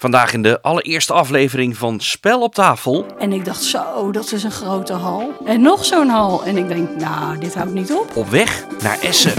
Vandaag 0.00 0.32
in 0.32 0.42
de 0.42 0.62
allereerste 0.62 1.12
aflevering 1.12 1.76
van 1.76 2.00
Spel 2.00 2.42
op 2.42 2.54
tafel. 2.54 3.06
En 3.18 3.32
ik 3.32 3.44
dacht, 3.44 3.62
zo, 3.62 4.10
dat 4.12 4.32
is 4.32 4.42
een 4.42 4.50
grote 4.50 4.92
hal. 4.92 5.32
En 5.44 5.60
nog 5.60 5.84
zo'n 5.84 6.08
hal. 6.08 6.44
En 6.44 6.56
ik 6.56 6.68
denk, 6.68 6.96
nou, 6.96 7.38
dit 7.38 7.54
houdt 7.54 7.72
niet 7.72 7.92
op. 7.92 8.16
Op 8.16 8.28
weg 8.28 8.66
naar 8.82 9.00
Essen. 9.00 9.32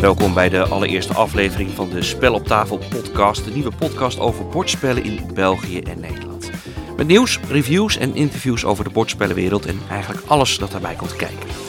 Welkom 0.00 0.34
bij 0.34 0.48
de 0.48 0.68
allereerste 0.68 1.14
aflevering 1.14 1.70
van 1.70 1.88
de 1.88 2.02
Spel 2.02 2.34
op 2.34 2.46
tafel 2.46 2.78
podcast. 2.90 3.44
De 3.44 3.50
nieuwe 3.50 3.72
podcast 3.78 4.18
over 4.18 4.46
bordspellen 4.46 5.04
in 5.04 5.30
België 5.34 5.80
en 5.80 6.00
Nederland. 6.00 6.50
Met 6.96 7.06
nieuws, 7.06 7.40
reviews 7.48 7.96
en 7.96 8.14
interviews 8.14 8.64
over 8.64 8.84
de 8.84 8.90
bordspellenwereld 8.90 9.66
en 9.66 9.80
eigenlijk 9.90 10.22
alles 10.26 10.58
dat 10.58 10.70
daarbij 10.70 10.94
komt 10.94 11.16
kijken. 11.16 11.67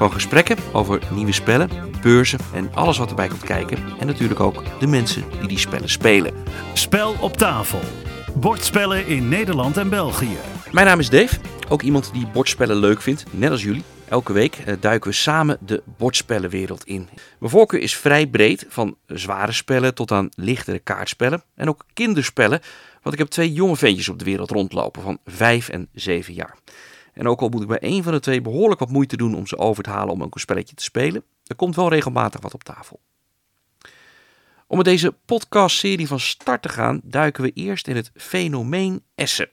Van 0.00 0.12
gesprekken 0.12 0.56
over 0.72 1.00
nieuwe 1.14 1.32
spellen, 1.32 1.70
beurzen 2.02 2.38
en 2.54 2.74
alles 2.74 2.98
wat 2.98 3.08
erbij 3.08 3.28
komt 3.28 3.42
kijken. 3.42 3.78
En 3.98 4.06
natuurlijk 4.06 4.40
ook 4.40 4.62
de 4.78 4.86
mensen 4.86 5.24
die 5.38 5.48
die 5.48 5.58
spellen 5.58 5.88
spelen. 5.88 6.34
Spel 6.74 7.16
op 7.20 7.36
tafel. 7.36 7.80
Bordspellen 8.34 9.06
in 9.06 9.28
Nederland 9.28 9.76
en 9.76 9.88
België. 9.88 10.36
Mijn 10.72 10.86
naam 10.86 10.98
is 10.98 11.10
Dave, 11.10 11.36
ook 11.68 11.82
iemand 11.82 12.12
die 12.12 12.26
bordspellen 12.26 12.76
leuk 12.76 13.00
vindt, 13.00 13.24
net 13.30 13.50
als 13.50 13.62
jullie. 13.62 13.82
Elke 14.08 14.32
week 14.32 14.54
eh, 14.54 14.74
duiken 14.80 15.10
we 15.10 15.16
samen 15.16 15.58
de 15.60 15.82
bordspellenwereld 15.96 16.84
in. 16.84 17.08
Mijn 17.38 17.52
voorkeur 17.52 17.80
is 17.80 17.96
vrij 17.96 18.26
breed, 18.26 18.66
van 18.68 18.96
zware 19.06 19.52
spellen 19.52 19.94
tot 19.94 20.10
aan 20.10 20.28
lichtere 20.34 20.78
kaartspellen 20.78 21.42
en 21.54 21.68
ook 21.68 21.84
kinderspellen. 21.92 22.60
Want 23.02 23.14
ik 23.14 23.20
heb 23.20 23.28
twee 23.28 23.52
jonge 23.52 23.76
ventjes 23.76 24.08
op 24.08 24.18
de 24.18 24.24
wereld 24.24 24.50
rondlopen 24.50 25.02
van 25.02 25.18
5 25.24 25.68
en 25.68 25.88
7 25.92 26.34
jaar. 26.34 26.56
En 27.12 27.28
ook 27.28 27.40
al 27.40 27.48
moet 27.48 27.62
ik 27.62 27.68
bij 27.68 27.78
één 27.78 28.02
van 28.02 28.12
de 28.12 28.20
twee 28.20 28.40
behoorlijk 28.40 28.80
wat 28.80 28.90
moeite 28.90 29.16
doen 29.16 29.34
om 29.34 29.46
ze 29.46 29.58
over 29.58 29.82
te 29.82 29.90
halen 29.90 30.14
om 30.14 30.22
ook 30.22 30.34
een 30.34 30.40
spelletje 30.40 30.74
te 30.74 30.82
spelen, 30.82 31.24
er 31.46 31.56
komt 31.56 31.76
wel 31.76 31.88
regelmatig 31.88 32.40
wat 32.40 32.54
op 32.54 32.64
tafel. 32.64 33.00
Om 34.66 34.76
met 34.76 34.86
deze 34.86 35.14
podcastserie 35.24 36.06
van 36.06 36.20
start 36.20 36.62
te 36.62 36.68
gaan, 36.68 37.00
duiken 37.04 37.42
we 37.42 37.50
eerst 37.54 37.88
in 37.88 37.96
het 37.96 38.10
fenomeen 38.14 39.02
Essen. 39.14 39.48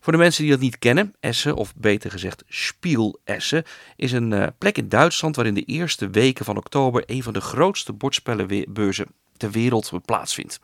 Voor 0.00 0.12
de 0.12 0.18
mensen 0.18 0.42
die 0.42 0.52
dat 0.52 0.60
niet 0.60 0.78
kennen, 0.78 1.14
Essen, 1.20 1.56
of 1.56 1.74
beter 1.76 2.10
gezegd 2.10 2.44
Spiel 2.48 3.20
Essen, 3.24 3.64
is 3.96 4.12
een 4.12 4.30
uh, 4.30 4.46
plek 4.58 4.78
in 4.78 4.88
Duitsland 4.88 5.36
waarin 5.36 5.54
de 5.54 5.64
eerste 5.64 6.10
weken 6.10 6.44
van 6.44 6.56
oktober 6.56 7.02
een 7.06 7.22
van 7.22 7.32
de 7.32 7.40
grootste 7.40 7.92
bordspellenbeurzen 7.92 9.06
ter 9.36 9.50
wereld 9.50 9.92
plaatsvindt. 10.04 10.60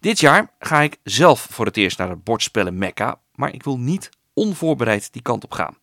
Dit 0.00 0.20
jaar 0.20 0.50
ga 0.58 0.80
ik 0.80 0.96
zelf 1.02 1.46
voor 1.50 1.66
het 1.66 1.76
eerst 1.76 1.98
naar 1.98 2.08
het 2.08 2.24
bordspellen 2.24 2.78
Mekka, 2.78 3.20
maar 3.34 3.54
ik 3.54 3.62
wil 3.62 3.78
niet 3.78 4.10
onvoorbereid 4.34 5.12
die 5.12 5.22
kant 5.22 5.44
op 5.44 5.52
gaan. 5.52 5.76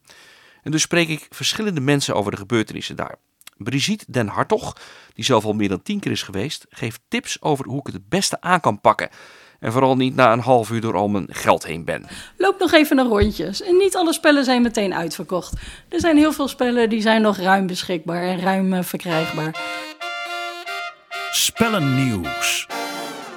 En 0.63 0.71
dus 0.71 0.81
spreek 0.81 1.07
ik 1.07 1.27
verschillende 1.29 1.81
mensen 1.81 2.15
over 2.15 2.31
de 2.31 2.37
gebeurtenissen 2.37 2.95
daar. 2.95 3.15
Brigitte 3.57 4.05
Den 4.07 4.27
Hartog, 4.27 4.77
die 5.13 5.25
zelf 5.25 5.45
al 5.45 5.53
meer 5.53 5.69
dan 5.69 5.81
tien 5.81 5.99
keer 5.99 6.11
is 6.11 6.23
geweest, 6.23 6.65
geeft 6.69 7.01
tips 7.07 7.41
over 7.41 7.65
hoe 7.65 7.79
ik 7.79 7.85
het 7.85 7.95
het 7.95 8.09
beste 8.09 8.41
aan 8.41 8.59
kan 8.59 8.81
pakken. 8.81 9.09
En 9.59 9.71
vooral 9.71 9.95
niet 9.95 10.15
na 10.15 10.31
een 10.31 10.39
half 10.39 10.69
uur 10.69 10.81
door 10.81 10.95
al 10.95 11.07
mijn 11.07 11.27
geld 11.29 11.65
heen 11.65 11.85
ben. 11.85 12.05
Loop 12.37 12.59
nog 12.59 12.73
even 12.73 12.95
naar 12.95 13.05
rondjes. 13.05 13.61
En 13.61 13.77
niet 13.77 13.95
alle 13.95 14.13
spellen 14.13 14.43
zijn 14.43 14.61
meteen 14.61 14.93
uitverkocht. 14.93 15.53
Er 15.89 15.99
zijn 15.99 16.17
heel 16.17 16.31
veel 16.31 16.47
spellen 16.47 16.89
die 16.89 17.01
zijn 17.01 17.21
nog 17.21 17.37
ruim 17.37 17.67
beschikbaar 17.67 18.23
en 18.23 18.39
ruim 18.39 18.73
uh, 18.73 18.83
verkrijgbaar. 18.83 19.55
Spellennieuws. 21.31 22.67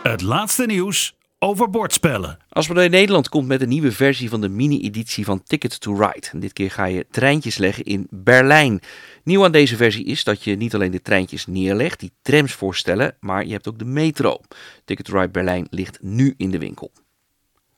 Het 0.02 0.22
laatste 0.22 0.66
nieuws 0.66 1.14
over 1.42 1.70
bordspellen. 1.70 2.38
Als 2.48 2.68
in 2.68 2.90
Nederland 2.90 3.28
komt 3.28 3.46
met 3.46 3.60
een 3.60 3.68
nieuwe 3.68 3.92
versie 3.92 4.28
van 4.28 4.40
de 4.40 4.48
mini-editie 4.48 5.24
van 5.24 5.42
Ticket 5.42 5.80
to 5.80 5.94
Ride. 5.94 6.28
En 6.32 6.40
dit 6.40 6.52
keer 6.52 6.70
ga 6.70 6.84
je 6.84 7.06
treintjes 7.10 7.56
leggen 7.56 7.84
in 7.84 8.06
Berlijn. 8.10 8.80
Nieuw 9.24 9.44
aan 9.44 9.52
deze 9.52 9.76
versie 9.76 10.04
is 10.04 10.24
dat 10.24 10.44
je 10.44 10.56
niet 10.56 10.74
alleen 10.74 10.90
de 10.90 11.02
treintjes 11.02 11.46
neerlegt, 11.46 12.00
die 12.00 12.12
trams 12.22 12.52
voorstellen, 12.52 13.16
maar 13.20 13.46
je 13.46 13.52
hebt 13.52 13.68
ook 13.68 13.78
de 13.78 13.84
metro. 13.84 14.40
Ticket 14.84 15.06
to 15.06 15.18
Ride 15.18 15.30
Berlijn 15.30 15.66
ligt 15.70 15.98
nu 16.02 16.34
in 16.36 16.50
de 16.50 16.58
winkel. 16.58 16.92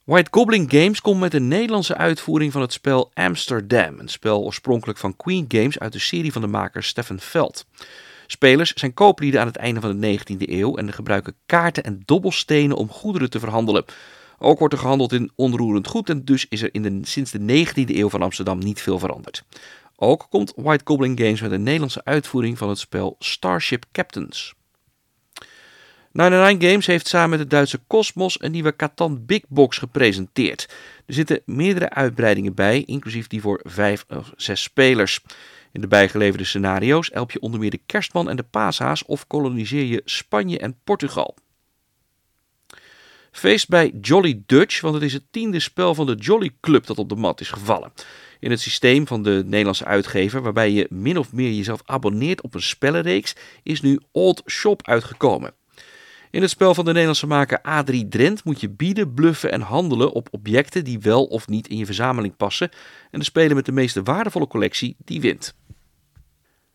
White 0.05 0.31
Goblin 0.31 0.71
Games 0.71 1.01
komt 1.01 1.21
met 1.21 1.35
een 1.35 1.49
Nederlandse 1.49 1.97
uitvoering 1.97 2.53
van 2.53 2.61
het 2.61 2.73
spel 2.73 3.11
Amsterdam. 3.15 3.99
Een 3.99 4.09
spel 4.09 4.43
oorspronkelijk 4.43 4.99
van 4.99 5.17
Queen 5.17 5.45
Games 5.49 5.79
uit 5.79 5.93
de 5.93 5.99
serie 5.99 6.33
van 6.33 6.43
de 6.43 6.49
maker 6.49 6.83
Stefan 6.83 7.21
Veld. 7.21 7.67
Spelers 8.35 8.73
zijn 8.73 8.95
kooplieden 8.95 9.41
aan 9.41 9.47
het 9.47 9.57
einde 9.57 9.81
van 9.81 10.01
de 10.01 10.19
19e 10.19 10.49
eeuw 10.51 10.77
en 10.77 10.93
gebruiken 10.93 11.35
kaarten 11.47 11.85
en 11.85 12.03
dobbelstenen 12.05 12.77
om 12.77 12.89
goederen 12.89 13.31
te 13.31 13.39
verhandelen. 13.39 13.85
Ook 14.39 14.59
wordt 14.59 14.75
er 14.75 14.81
gehandeld 14.81 15.13
in 15.13 15.31
onroerend 15.35 15.87
goed 15.87 16.11
en 16.11 16.25
dus 16.25 16.47
is 16.49 16.63
er 16.63 16.69
in 16.73 16.83
de, 16.83 16.99
sinds 17.03 17.31
de 17.31 17.67
19e 17.67 17.97
eeuw 17.97 18.09
van 18.09 18.23
Amsterdam 18.23 18.59
niet 18.59 18.81
veel 18.81 18.99
veranderd. 18.99 19.45
Ook 19.97 20.27
komt 20.31 20.53
White 20.57 20.85
Goblin 20.85 21.19
Games 21.19 21.41
met 21.41 21.51
een 21.51 21.63
Nederlandse 21.63 22.05
uitvoering 22.05 22.59
van 22.59 22.69
het 22.69 22.79
spel 22.79 23.17
Starship 23.19 23.85
Captains. 23.93 24.55
99 26.13 26.69
Games 26.69 26.87
heeft 26.87 27.09
samen 27.09 27.31
met 27.31 27.39
het 27.39 27.51
Duitse 27.51 27.81
Cosmos 27.87 28.43
een 28.43 28.53
nieuwe 28.53 28.77
Catan 28.77 29.27
Big 29.27 29.43
Box 29.49 29.79
gepresenteerd. 29.79 30.69
Er 31.07 31.15
zitten 31.15 31.43
meerdere 31.45 31.91
uitbreidingen 31.91 32.55
bij, 32.55 32.83
inclusief 32.87 33.27
die 33.27 33.41
voor 33.41 33.61
5 33.63 34.05
of 34.09 34.33
6 34.37 34.63
spelers. 34.63 35.21
In 35.75 35.81
de 35.81 35.89
bijgeleverde 35.89 36.45
scenario's 36.45 37.11
help 37.13 37.31
je 37.31 37.41
onder 37.41 37.61
meer 37.61 37.71
de 37.71 37.81
kerstman 37.87 38.29
en 38.29 38.37
de 38.37 38.43
paashaas 38.43 39.05
of 39.05 39.27
koloniseer 39.27 39.85
je 39.85 40.03
Spanje 40.05 40.59
en 40.59 40.77
Portugal. 40.85 41.37
Feest 43.31 43.69
bij 43.69 43.93
Jolly 44.01 44.43
Dutch, 44.47 44.81
want 44.81 44.95
het 44.95 45.03
is 45.03 45.13
het 45.13 45.25
tiende 45.31 45.61
spel 45.61 45.95
van 45.95 46.07
de 46.07 46.15
Jolly 46.15 46.51
Club 46.61 46.87
dat 46.87 46.99
op 46.99 47.09
de 47.09 47.15
mat 47.15 47.41
is 47.41 47.51
gevallen. 47.51 47.93
In 48.41 48.51
het 48.51 48.61
systeem 48.61 49.07
van 49.07 49.23
de 49.23 49.43
Nederlandse 49.47 49.85
uitgever, 49.85 50.43
waarbij 50.43 50.71
je 50.71 50.87
min 50.91 51.19
of 51.19 51.33
meer 51.33 51.53
jezelf 51.53 51.83
abonneert 51.85 52.43
op 52.43 52.55
een 52.55 52.63
spellenreeks, 52.63 53.37
is 53.63 53.81
nu 53.81 54.01
Old 54.13 54.43
Shop 54.47 54.87
uitgekomen. 54.87 55.55
In 56.35 56.43
het 56.43 56.51
spel 56.51 56.75
van 56.75 56.85
de 56.85 56.91
Nederlandse 56.91 57.27
maker 57.27 57.61
A3 57.61 58.09
Drent 58.09 58.45
moet 58.45 58.61
je 58.61 58.69
bieden, 58.69 59.15
bluffen 59.15 59.53
en 59.53 59.61
handelen 59.61 60.13
op 60.13 60.29
objecten 60.31 60.85
die 60.85 60.99
wel 60.99 61.25
of 61.25 61.49
niet 61.49 61.69
in 61.69 61.77
je 61.77 61.87
verzameling 61.87 62.37
passen. 62.37 62.71
En 63.11 63.19
de 63.19 63.25
speler 63.25 63.55
met 63.57 63.67
de 63.67 63.73
meest 63.73 64.01
waardevolle 64.05 64.47
collectie, 64.47 64.97
die 64.99 65.21
wint. 65.21 65.55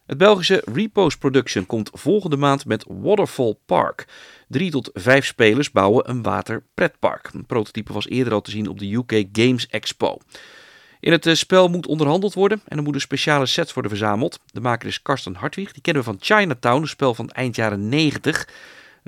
Het 0.06 0.18
Belgische 0.18 0.64
Repose 0.74 1.18
Production 1.18 1.66
komt 1.66 1.90
volgende 1.94 2.38
maand 2.38 2.66
met 2.66 2.86
Waterfall 2.88 3.56
Park. 3.66 4.08
Drie 4.48 4.72
tot 4.72 4.90
vijf 4.94 5.25
spelers 5.25 5.72
bouwen 5.72 6.09
een 6.09 6.22
waterpretpark. 6.22 7.30
Een 7.34 7.46
prototype 7.46 7.94
was 7.94 8.08
eerder 8.08 8.34
al 8.34 8.42
te 8.42 8.52
zien 8.52 8.68
op 8.68 8.80
de 8.80 8.94
UK 8.94 9.25
Games 9.31 9.68
Expo. 9.68 10.18
In 11.00 11.12
het 11.12 11.25
eh, 11.25 11.34
spel 11.34 11.68
moet 11.68 11.88
onderhandeld 11.88 12.34
worden 12.34 12.62
en 12.66 12.78
er 12.78 12.84
moeten 12.84 13.02
speciale 13.02 13.46
sets 13.46 13.74
worden 13.74 13.92
verzameld. 13.92 14.40
De 14.46 14.62
maker 14.62 14.88
is 14.88 15.02
Karsten 15.02 15.36
Hartwig, 15.36 15.72
die 15.72 15.81
kennen 15.81 16.03
we 16.03 16.09
van 16.09 16.19
Chinatown, 16.19 16.81
een 16.81 16.88
spel 16.88 17.14
van 17.14 17.30
eind 17.30 17.56
jaren 17.56 17.90
90. 17.90 18.48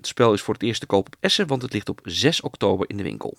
Het 0.02 0.10
spel 0.10 0.34
is 0.34 0.42
voor 0.42 0.54
het 0.54 0.64
eerst 0.64 0.80
te 0.80 0.86
koop 0.86 1.08
op 1.08 1.16
Essen, 1.20 1.48
want 1.48 1.62
het 1.62 1.74
ligt 1.74 1.90
op 1.90 2.00
6 2.04 2.42
oktober 2.42 2.90
in 2.90 2.98
de 2.98 3.04
winkel. 3.04 3.38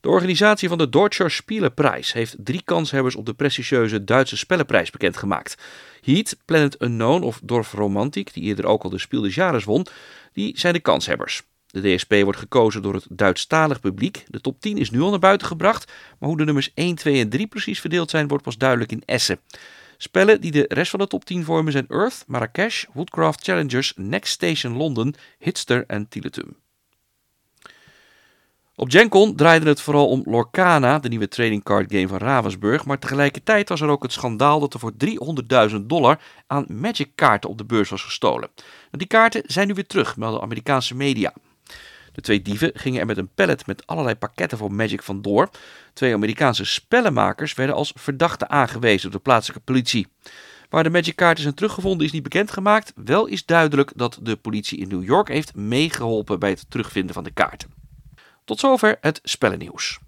De 0.00 0.08
organisatie 0.08 0.68
van 0.68 0.78
de 0.78 0.88
Deutscher 0.88 1.30
Spielenprijs 1.30 2.12
heeft 2.12 2.36
drie 2.38 2.62
kanshebbers 2.64 3.14
op 3.14 3.26
de 3.26 3.34
prestigieuze 3.34 4.04
Duitse 4.04 4.36
spellenprijs 4.36 4.90
bekendgemaakt. 4.90 5.62
Heat, 6.00 6.36
Planet 6.44 6.82
Unknown 6.82 7.22
of 7.22 7.40
Dorf 7.42 7.72
Romantik, 7.72 8.32
die 8.34 8.42
eerder 8.42 8.66
ook 8.66 8.82
al 8.82 8.90
de 8.90 8.98
Spiel 8.98 9.22
des 9.22 9.34
Jahres 9.34 9.64
won, 9.64 9.86
die 10.32 10.58
zijn 10.58 10.72
de 10.72 10.80
kanshebbers. 10.80 11.42
De 11.66 11.94
DSP 11.94 12.14
wordt 12.22 12.38
gekozen 12.38 12.82
door 12.82 12.94
het 12.94 13.06
Duitsstalig 13.10 13.80
publiek. 13.80 14.24
De 14.26 14.40
top 14.40 14.60
10 14.60 14.78
is 14.78 14.90
nu 14.90 15.00
al 15.00 15.10
naar 15.10 15.18
buiten 15.18 15.46
gebracht, 15.46 15.92
maar 16.18 16.28
hoe 16.28 16.38
de 16.38 16.44
nummers 16.44 16.70
1, 16.74 16.94
2 16.94 17.20
en 17.20 17.28
3 17.28 17.46
precies 17.46 17.80
verdeeld 17.80 18.10
zijn, 18.10 18.28
wordt 18.28 18.44
pas 18.44 18.58
duidelijk 18.58 18.92
in 18.92 19.02
Essen. 19.04 19.40
Spellen 20.00 20.40
die 20.40 20.50
de 20.50 20.64
rest 20.68 20.90
van 20.90 21.00
de 21.00 21.06
top 21.06 21.24
10 21.24 21.44
vormen 21.44 21.72
zijn 21.72 21.86
Earth, 21.88 22.24
Marrakesh, 22.26 22.84
Woodcraft 22.92 23.44
Challengers, 23.44 23.92
Next 23.96 24.32
Station 24.32 24.76
London, 24.76 25.14
Hitster 25.38 25.84
en 25.86 26.08
Tiletum. 26.08 26.56
Op 28.74 28.90
GenCon 28.90 29.36
draaide 29.36 29.68
het 29.68 29.80
vooral 29.80 30.08
om 30.08 30.22
Lorcana, 30.24 30.98
de 30.98 31.08
nieuwe 31.08 31.28
trading 31.28 31.62
card 31.62 31.92
game 31.92 32.08
van 32.08 32.18
Ravensburg, 32.18 32.84
maar 32.84 32.98
tegelijkertijd 32.98 33.68
was 33.68 33.80
er 33.80 33.88
ook 33.88 34.02
het 34.02 34.12
schandaal 34.12 34.60
dat 34.60 34.74
er 34.74 34.80
voor 34.80 34.92
300.000 35.70 35.76
dollar 35.80 36.20
aan 36.46 36.64
Magic 36.68 37.10
kaarten 37.14 37.50
op 37.50 37.58
de 37.58 37.64
beurs 37.64 37.90
was 37.90 38.02
gestolen. 38.02 38.50
Die 38.90 39.06
kaarten 39.06 39.42
zijn 39.46 39.66
nu 39.66 39.74
weer 39.74 39.86
terug, 39.86 40.16
melden 40.16 40.40
Amerikaanse 40.40 40.94
media. 40.94 41.32
De 42.18 42.24
twee 42.24 42.42
dieven 42.42 42.70
gingen 42.74 43.00
er 43.00 43.06
met 43.06 43.16
een 43.16 43.34
pallet 43.34 43.66
met 43.66 43.86
allerlei 43.86 44.16
pakketten 44.16 44.58
voor 44.58 44.72
Magic 44.72 45.02
vandoor. 45.02 45.50
Twee 45.92 46.14
Amerikaanse 46.14 46.64
spellenmakers 46.64 47.54
werden 47.54 47.74
als 47.74 47.92
verdachten 47.94 48.50
aangewezen 48.50 49.02
door 49.02 49.10
de 49.10 49.24
plaatselijke 49.24 49.64
politie. 49.64 50.06
Waar 50.68 50.82
de 50.82 50.90
Magic 50.90 51.16
kaarten 51.16 51.42
zijn 51.42 51.54
teruggevonden 51.54 52.06
is 52.06 52.12
niet 52.12 52.22
bekendgemaakt. 52.22 52.92
Wel 53.04 53.26
is 53.26 53.44
duidelijk 53.44 53.92
dat 53.94 54.18
de 54.22 54.36
politie 54.36 54.78
in 54.78 54.88
New 54.88 55.04
York 55.04 55.28
heeft 55.28 55.54
meegeholpen 55.54 56.38
bij 56.38 56.50
het 56.50 56.64
terugvinden 56.68 57.14
van 57.14 57.24
de 57.24 57.30
kaarten. 57.30 57.70
Tot 58.44 58.60
zover 58.60 58.96
het 59.00 59.20
spellennieuws. 59.22 59.98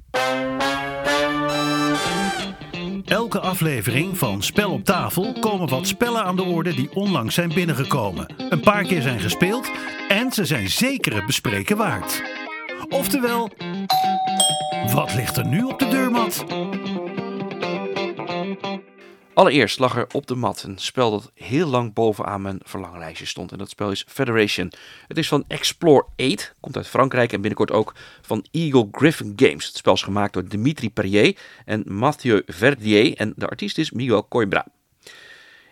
Elke 3.10 3.40
aflevering 3.40 4.18
van 4.18 4.42
Spel 4.42 4.70
op 4.70 4.84
tafel 4.84 5.32
komen 5.40 5.68
wat 5.68 5.86
spellen 5.86 6.24
aan 6.24 6.36
de 6.36 6.42
orde 6.42 6.74
die 6.74 6.90
onlangs 6.94 7.34
zijn 7.34 7.48
binnengekomen. 7.54 8.34
Een 8.48 8.60
paar 8.60 8.84
keer 8.84 9.02
zijn 9.02 9.20
gespeeld 9.20 9.70
en 10.08 10.32
ze 10.32 10.44
zijn 10.44 10.68
zeker 10.68 11.14
het 11.14 11.26
bespreken 11.26 11.76
waard. 11.76 12.22
Oftewel, 12.88 13.50
wat 14.92 15.14
ligt 15.14 15.36
er 15.36 15.46
nu 15.46 15.62
op 15.62 15.78
de 15.78 15.88
deurmat? 15.88 16.44
Allereerst 19.40 19.78
lag 19.78 19.96
er 19.96 20.06
op 20.12 20.26
de 20.26 20.34
mat 20.34 20.62
een 20.62 20.78
spel 20.78 21.10
dat 21.10 21.30
heel 21.34 21.68
lang 21.68 21.92
bovenaan 21.92 22.42
mijn 22.42 22.60
verlanglijstje 22.62 23.26
stond. 23.26 23.52
En 23.52 23.58
dat 23.58 23.70
spel 23.70 23.90
is 23.90 24.04
Federation. 24.08 24.72
Het 25.06 25.18
is 25.18 25.28
van 25.28 25.44
Explore 25.48 26.06
8, 26.16 26.54
komt 26.60 26.76
uit 26.76 26.86
Frankrijk 26.86 27.32
en 27.32 27.40
binnenkort 27.40 27.70
ook 27.70 27.94
van 28.22 28.44
Eagle 28.50 28.88
Griffin 28.92 29.32
Games. 29.36 29.66
Het 29.66 29.76
spel 29.76 29.92
is 29.92 30.02
gemaakt 30.02 30.32
door 30.32 30.48
Dimitri 30.48 30.90
Perrier 30.90 31.38
en 31.64 31.84
Mathieu 31.86 32.42
Verdier 32.46 33.16
en 33.16 33.32
de 33.36 33.48
artiest 33.48 33.78
is 33.78 33.90
Miguel 33.90 34.28
Coimbra. 34.28 34.66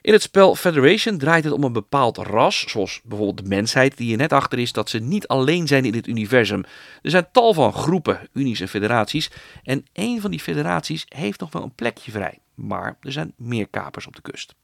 In 0.03 0.13
het 0.13 0.23
spel 0.23 0.55
Federation 0.55 1.19
draait 1.19 1.45
het 1.45 1.53
om 1.53 1.65
een 1.65 1.73
bepaald 1.73 2.17
ras, 2.17 2.65
zoals 2.67 3.01
bijvoorbeeld 3.05 3.39
de 3.39 3.55
mensheid, 3.55 3.97
die 3.97 4.13
er 4.13 4.19
net 4.19 4.33
achter 4.33 4.59
is 4.59 4.73
dat 4.73 4.91
ze 4.91 4.99
niet 4.99 5.29
alleen 5.29 5.67
zijn 5.67 5.85
in 5.85 5.93
dit 5.93 6.07
universum. 6.07 6.65
Er 7.03 7.11
zijn 7.11 7.29
tal 7.33 7.55
van 7.55 7.73
groepen, 7.73 8.29
unies 8.33 8.61
en 8.61 8.69
federaties. 8.69 9.31
En 9.63 9.87
één 9.93 10.21
van 10.21 10.31
die 10.31 10.41
federaties 10.41 11.07
heeft 11.09 11.41
nog 11.41 11.53
wel 11.53 11.63
een 11.63 11.75
plekje 11.75 12.11
vrij. 12.11 12.39
Maar 12.55 12.97
er 13.01 13.13
zijn 13.13 13.33
meer 13.37 13.69
kapers 13.69 14.07
op 14.07 14.17
de 14.17 14.23
kust. 14.23 14.55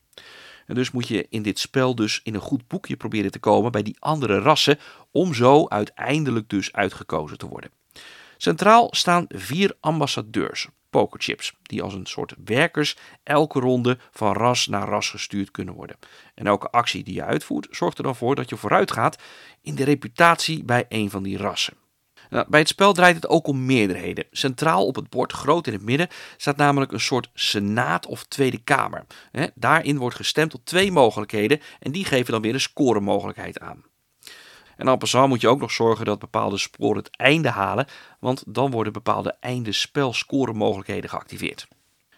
En 0.66 0.74
dus 0.74 0.90
moet 0.90 1.08
je 1.08 1.26
in 1.30 1.42
dit 1.42 1.58
spel 1.58 1.94
dus 1.94 2.20
in 2.22 2.34
een 2.34 2.40
goed 2.40 2.68
boekje 2.68 2.96
proberen 2.96 3.30
te 3.30 3.38
komen 3.38 3.72
bij 3.72 3.82
die 3.82 3.96
andere 3.98 4.38
rassen, 4.38 4.78
om 5.10 5.34
zo 5.34 5.68
uiteindelijk 5.68 6.48
dus 6.48 6.72
uitgekozen 6.72 7.38
te 7.38 7.46
worden. 7.46 7.70
Centraal 8.36 8.88
staan 8.90 9.24
vier 9.28 9.76
ambassadeurs, 9.80 10.68
pokerchips, 10.94 11.52
die 11.62 11.82
als 11.82 11.94
een 11.94 12.06
soort 12.06 12.34
werkers 12.44 12.96
elke 13.22 13.60
ronde 13.60 13.98
van 14.10 14.32
ras 14.32 14.66
naar 14.66 14.88
ras 14.88 15.10
gestuurd 15.10 15.50
kunnen 15.50 15.74
worden. 15.74 15.96
En 16.34 16.46
elke 16.46 16.70
actie 16.70 17.04
die 17.04 17.14
je 17.14 17.24
uitvoert 17.24 17.66
zorgt 17.70 17.98
er 17.98 18.04
dan 18.04 18.16
voor 18.16 18.34
dat 18.34 18.48
je 18.48 18.56
vooruit 18.56 18.92
gaat 18.92 19.22
in 19.62 19.74
de 19.74 19.84
reputatie 19.84 20.64
bij 20.64 20.84
een 20.88 21.10
van 21.10 21.22
die 21.22 21.36
rassen. 21.36 21.74
Nou, 22.30 22.46
bij 22.48 22.60
het 22.60 22.68
spel 22.68 22.92
draait 22.92 23.14
het 23.14 23.28
ook 23.28 23.46
om 23.46 23.64
meerderheden. 23.64 24.26
Centraal 24.30 24.86
op 24.86 24.94
het 24.94 25.08
bord, 25.08 25.32
groot 25.32 25.66
in 25.66 25.72
het 25.72 25.82
midden, 25.82 26.08
staat 26.36 26.56
namelijk 26.56 26.92
een 26.92 27.00
soort 27.00 27.30
senaat 27.34 28.06
of 28.06 28.24
Tweede 28.24 28.58
Kamer. 28.58 29.06
Daarin 29.54 29.98
wordt 29.98 30.16
gestemd 30.16 30.54
op 30.54 30.64
twee 30.64 30.92
mogelijkheden 30.92 31.60
en 31.80 31.92
die 31.92 32.04
geven 32.04 32.32
dan 32.32 32.42
weer 32.42 32.54
een 32.54 32.60
scoremogelijkheid 32.60 33.60
aan. 33.60 33.84
En 34.76 34.88
en 34.88 34.98
passant 34.98 35.28
moet 35.28 35.40
je 35.40 35.48
ook 35.48 35.60
nog 35.60 35.70
zorgen 35.70 36.04
dat 36.04 36.18
bepaalde 36.18 36.58
sporen 36.58 36.96
het 36.96 37.16
einde 37.16 37.48
halen, 37.48 37.86
want 38.20 38.42
dan 38.46 38.70
worden 38.70 38.92
bepaalde 38.92 39.36
einde 39.40 39.72
mogelijkheden 40.54 41.10
geactiveerd. 41.10 41.68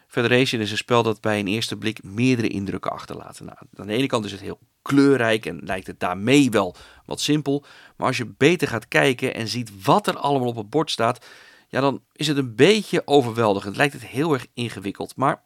Federation 0.06 0.61
is 0.61 0.70
een 0.70 0.76
spel 0.76 1.03
dat 1.03 1.20
bij 1.20 1.38
een 1.38 1.47
eerste 1.47 1.76
blik 1.76 2.03
meerdere 2.03 2.49
indrukken 2.49 2.91
achterlaat. 2.91 3.41
Nou, 3.41 3.56
aan 3.76 3.87
de 3.87 3.93
ene 3.93 4.06
kant 4.06 4.25
is 4.25 4.32
het 4.32 4.41
heel 4.41 4.58
kleurrijk 4.82 5.47
en 5.47 5.61
lijkt 5.62 5.87
het 5.87 6.00
daarmee 6.00 6.50
wel 6.50 6.76
wat 7.05 7.20
simpel. 7.20 7.64
Maar 7.97 8.06
als 8.06 8.17
je 8.17 8.35
beter 8.37 8.69
gaat 8.69 8.88
kijken 8.88 9.35
en 9.35 9.49
ziet 9.49 9.82
wat 9.85 10.06
er 10.06 10.17
allemaal 10.17 10.49
op 10.49 10.56
het 10.56 10.70
bord 10.70 10.91
staat, 10.91 11.26
ja, 11.69 11.81
dan 11.81 12.02
is 12.12 12.26
het 12.26 12.37
een 12.37 12.55
beetje 12.55 13.02
overweldigend. 13.05 13.76
Lijkt 13.76 13.93
het 13.93 14.06
heel 14.06 14.32
erg 14.32 14.47
ingewikkeld. 14.55 15.17
Maar 15.17 15.43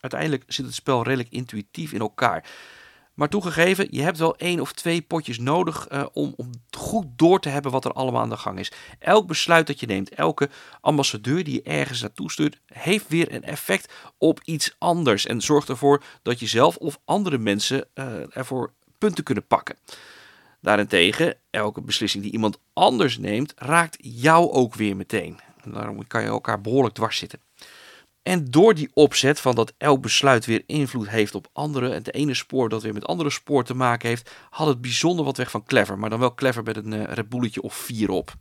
uiteindelijk 0.00 0.44
zit 0.46 0.64
het 0.64 0.74
spel 0.74 1.02
redelijk 1.02 1.30
intuïtief 1.30 1.92
in 1.92 2.00
elkaar. 2.00 2.44
Maar 3.20 3.28
toegegeven, 3.28 3.86
je 3.90 4.02
hebt 4.02 4.18
wel 4.18 4.36
één 4.36 4.60
of 4.60 4.72
twee 4.72 5.02
potjes 5.02 5.38
nodig 5.38 5.88
uh, 5.92 6.06
om, 6.12 6.34
om 6.36 6.50
goed 6.70 7.06
door 7.16 7.40
te 7.40 7.48
hebben 7.48 7.72
wat 7.72 7.84
er 7.84 7.92
allemaal 7.92 8.20
aan 8.20 8.28
de 8.28 8.36
gang 8.36 8.58
is. 8.58 8.72
Elk 8.98 9.26
besluit 9.26 9.66
dat 9.66 9.80
je 9.80 9.86
neemt, 9.86 10.08
elke 10.08 10.48
ambassadeur 10.80 11.44
die 11.44 11.54
je 11.54 11.62
ergens 11.62 12.00
naartoe 12.00 12.30
stuurt, 12.30 12.60
heeft 12.66 13.08
weer 13.08 13.34
een 13.34 13.44
effect 13.44 13.92
op 14.18 14.40
iets 14.44 14.74
anders. 14.78 15.26
En 15.26 15.40
zorgt 15.40 15.68
ervoor 15.68 16.02
dat 16.22 16.40
je 16.40 16.46
zelf 16.46 16.76
of 16.76 17.00
andere 17.04 17.38
mensen 17.38 17.86
uh, 17.94 18.36
ervoor 18.36 18.72
punten 18.98 19.24
kunnen 19.24 19.46
pakken. 19.46 19.76
Daarentegen, 20.60 21.36
elke 21.50 21.80
beslissing 21.80 22.22
die 22.22 22.32
iemand 22.32 22.58
anders 22.72 23.18
neemt, 23.18 23.52
raakt 23.56 23.96
jou 24.00 24.50
ook 24.50 24.74
weer 24.74 24.96
meteen. 24.96 25.40
En 25.64 25.72
daarom 25.72 26.06
kan 26.06 26.22
je 26.22 26.28
elkaar 26.28 26.60
behoorlijk 26.60 26.94
dwars 26.94 27.18
zitten. 27.18 27.40
En 28.22 28.50
door 28.50 28.74
die 28.74 28.90
opzet 28.94 29.40
van 29.40 29.54
dat 29.54 29.72
elk 29.78 30.02
besluit 30.02 30.46
weer 30.46 30.62
invloed 30.66 31.08
heeft 31.08 31.34
op 31.34 31.48
anderen 31.52 31.94
en 31.94 32.02
de 32.02 32.10
ene 32.10 32.34
spoor 32.34 32.68
dat 32.68 32.82
weer 32.82 32.92
met 32.92 33.06
andere 33.06 33.30
spoor 33.30 33.64
te 33.64 33.74
maken 33.74 34.08
heeft, 34.08 34.30
had 34.50 34.66
het 34.66 34.80
bijzonder 34.80 35.24
wat 35.24 35.36
weg 35.36 35.50
van 35.50 35.64
clever, 35.64 35.98
maar 35.98 36.10
dan 36.10 36.18
wel 36.18 36.34
clever 36.34 36.62
met 36.62 36.76
een 36.76 36.92
uh, 36.92 37.62
of 37.62 37.74
vier 37.74 38.10
op. 38.10 38.34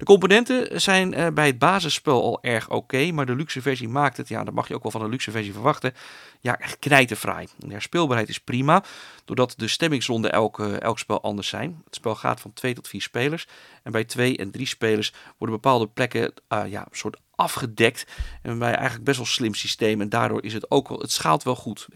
De 0.00 0.06
componenten 0.06 0.80
zijn 0.80 1.18
uh, 1.18 1.28
bij 1.28 1.46
het 1.46 1.58
basisspel 1.58 2.22
al 2.22 2.42
erg 2.42 2.70
oké, 2.70 3.10
maar 3.10 3.26
de 3.26 3.34
luxe 3.34 3.62
versie 3.62 3.88
maakt 3.88 4.16
het, 4.16 4.28
ja, 4.28 4.44
dat 4.44 4.54
mag 4.54 4.68
je 4.68 4.74
ook 4.74 4.82
wel 4.82 4.92
van 4.92 5.02
een 5.02 5.10
luxe 5.10 5.30
versie 5.30 5.52
verwachten, 5.52 5.94
ja, 6.40 6.58
echt. 6.58 6.82
De 6.82 7.72
herspeelbaarheid 7.72 8.28
is 8.28 8.38
prima, 8.38 8.84
doordat 9.24 9.54
de 9.56 9.68
stemmingsronden 9.68 10.32
elk, 10.32 10.58
uh, 10.58 10.80
elk 10.80 10.98
spel 10.98 11.22
anders 11.22 11.48
zijn. 11.48 11.80
Het 11.84 11.94
spel 11.94 12.14
gaat 12.14 12.40
van 12.40 12.52
2 12.52 12.74
tot 12.74 12.88
4 12.88 13.02
spelers 13.02 13.46
en 13.82 13.92
bij 13.92 14.04
2 14.04 14.36
en 14.36 14.50
3 14.50 14.66
spelers 14.66 15.12
worden 15.38 15.56
bepaalde 15.56 15.86
plekken 15.86 16.32
uh, 16.48 16.62
ja, 16.66 16.80
een 16.80 16.96
soort 16.96 17.16
afgedekt. 17.34 18.06
En 18.42 18.58
bij 18.58 18.74
eigenlijk 18.74 19.04
best 19.04 19.16
wel 19.16 19.26
slim 19.26 19.54
systeem 19.54 20.00
en 20.00 20.08
daardoor 20.08 20.44
is 20.44 20.52
het 20.52 20.70
ook 20.70 20.88
wel, 20.88 20.98
het 20.98 21.12
schaalt 21.12 21.42
wel 21.42 21.56
goed. 21.56 21.88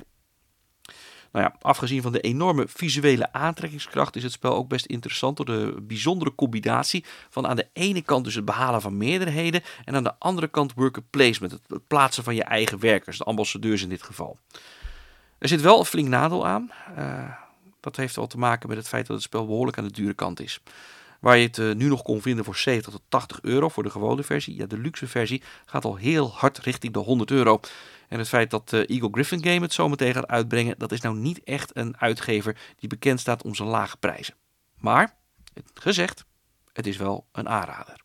Nou 1.34 1.46
ja, 1.46 1.56
afgezien 1.60 2.02
van 2.02 2.12
de 2.12 2.20
enorme 2.20 2.64
visuele 2.68 3.32
aantrekkingskracht 3.32 4.16
is 4.16 4.22
het 4.22 4.32
spel 4.32 4.54
ook 4.54 4.68
best 4.68 4.86
interessant 4.86 5.36
door 5.36 5.46
de 5.46 5.76
bijzondere 5.82 6.34
combinatie 6.34 7.04
van 7.30 7.46
aan 7.46 7.56
de 7.56 7.68
ene 7.72 8.02
kant 8.02 8.24
dus 8.24 8.34
het 8.34 8.44
behalen 8.44 8.80
van 8.80 8.96
meerderheden 8.96 9.62
en 9.84 9.94
aan 9.94 10.02
de 10.04 10.14
andere 10.18 10.48
kant 10.48 10.74
worker 10.74 11.02
placement, 11.10 11.52
het 11.52 11.86
plaatsen 11.86 12.24
van 12.24 12.34
je 12.34 12.42
eigen 12.42 12.78
werkers, 12.80 13.18
de 13.18 13.24
ambassadeurs 13.24 13.82
in 13.82 13.88
dit 13.88 14.02
geval. 14.02 14.38
Er 15.38 15.48
zit 15.48 15.60
wel 15.60 15.78
een 15.78 15.84
flink 15.84 16.08
nadeel 16.08 16.46
aan. 16.46 16.70
Uh, 16.98 17.30
dat 17.80 17.96
heeft 17.96 18.16
wel 18.16 18.26
te 18.26 18.38
maken 18.38 18.68
met 18.68 18.78
het 18.78 18.88
feit 18.88 19.06
dat 19.06 19.16
het 19.16 19.24
spel 19.24 19.46
behoorlijk 19.46 19.78
aan 19.78 19.84
de 19.84 19.92
dure 19.92 20.14
kant 20.14 20.40
is. 20.40 20.60
Waar 21.24 21.36
je 21.36 21.46
het 21.46 21.58
uh, 21.58 21.74
nu 21.74 21.88
nog 21.88 22.02
kon 22.02 22.22
vinden 22.22 22.44
voor 22.44 22.56
70 22.56 22.92
tot 22.92 23.02
80 23.08 23.42
euro 23.42 23.68
voor 23.68 23.82
de 23.82 23.90
gewone 23.90 24.22
versie. 24.22 24.56
Ja, 24.56 24.66
de 24.66 24.78
luxe 24.78 25.06
versie 25.06 25.42
gaat 25.64 25.84
al 25.84 25.96
heel 25.96 26.32
hard 26.32 26.58
richting 26.58 26.92
de 26.92 26.98
100 26.98 27.30
euro. 27.30 27.60
En 28.08 28.18
het 28.18 28.28
feit 28.28 28.50
dat 28.50 28.72
uh, 28.72 28.80
Eagle 28.80 29.08
Griffin 29.10 29.44
Game 29.44 29.60
het 29.60 29.72
zometeen 29.72 30.14
gaat 30.14 30.26
uitbrengen, 30.26 30.74
dat 30.78 30.92
is 30.92 31.00
nou 31.00 31.16
niet 31.16 31.44
echt 31.44 31.76
een 31.76 31.96
uitgever 31.98 32.56
die 32.76 32.88
bekend 32.88 33.20
staat 33.20 33.42
om 33.42 33.54
zijn 33.54 33.68
lage 33.68 33.96
prijzen. 33.96 34.34
Maar, 34.78 35.16
gezegd, 35.74 36.24
het 36.72 36.86
is 36.86 36.96
wel 36.96 37.26
een 37.32 37.48
aanrader. 37.48 38.03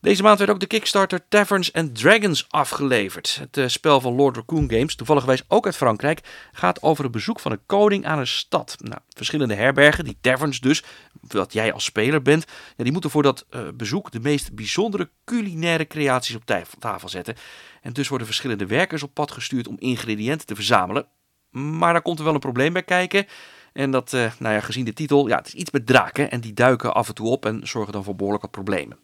Deze 0.00 0.22
maand 0.22 0.38
werd 0.38 0.50
ook 0.50 0.60
de 0.60 0.66
Kickstarter 0.66 1.28
Taverns 1.28 1.72
and 1.72 1.98
Dragons 1.98 2.46
afgeleverd. 2.48 3.36
Het 3.40 3.56
uh, 3.56 3.68
spel 3.68 4.00
van 4.00 4.14
Lord 4.14 4.36
Raccoon 4.36 4.70
Games, 4.70 4.94
toevallig 4.94 5.44
ook 5.48 5.66
uit 5.66 5.76
Frankrijk, 5.76 6.48
gaat 6.52 6.82
over 6.82 7.02
het 7.02 7.12
bezoek 7.12 7.40
van 7.40 7.52
een 7.52 7.66
koning 7.66 8.06
aan 8.06 8.18
een 8.18 8.26
stad. 8.26 8.76
Nou, 8.80 9.00
verschillende 9.08 9.54
herbergen, 9.54 10.04
die 10.04 10.18
taverns 10.20 10.60
dus, 10.60 10.84
wat 11.20 11.52
jij 11.52 11.72
als 11.72 11.84
speler 11.84 12.22
bent, 12.22 12.44
ja, 12.76 12.84
die 12.84 12.92
moeten 12.92 13.10
voor 13.10 13.22
dat 13.22 13.46
uh, 13.50 13.60
bezoek 13.74 14.10
de 14.10 14.20
meest 14.20 14.54
bijzondere 14.54 15.10
culinaire 15.24 15.86
creaties 15.86 16.34
op 16.34 16.44
tafel 16.78 17.08
zetten. 17.08 17.36
En 17.82 17.92
dus 17.92 18.08
worden 18.08 18.26
verschillende 18.26 18.66
werkers 18.66 19.02
op 19.02 19.14
pad 19.14 19.30
gestuurd 19.30 19.68
om 19.68 19.76
ingrediënten 19.78 20.46
te 20.46 20.54
verzamelen. 20.54 21.06
Maar 21.50 21.92
daar 21.92 22.02
komt 22.02 22.18
er 22.18 22.24
wel 22.24 22.34
een 22.34 22.40
probleem 22.40 22.72
bij 22.72 22.82
kijken. 22.82 23.26
En 23.72 23.90
dat, 23.90 24.12
uh, 24.12 24.32
nou 24.38 24.54
ja, 24.54 24.60
gezien 24.60 24.84
de 24.84 24.92
titel, 24.92 25.28
ja, 25.28 25.36
het 25.36 25.46
is 25.46 25.54
iets 25.54 25.70
met 25.70 25.86
draken 25.86 26.30
en 26.30 26.40
die 26.40 26.54
duiken 26.54 26.94
af 26.94 27.08
en 27.08 27.14
toe 27.14 27.28
op 27.28 27.46
en 27.46 27.66
zorgen 27.66 27.92
dan 27.92 28.04
voor 28.04 28.16
behoorlijk 28.16 28.42
wat 28.42 28.52
problemen. 28.52 28.98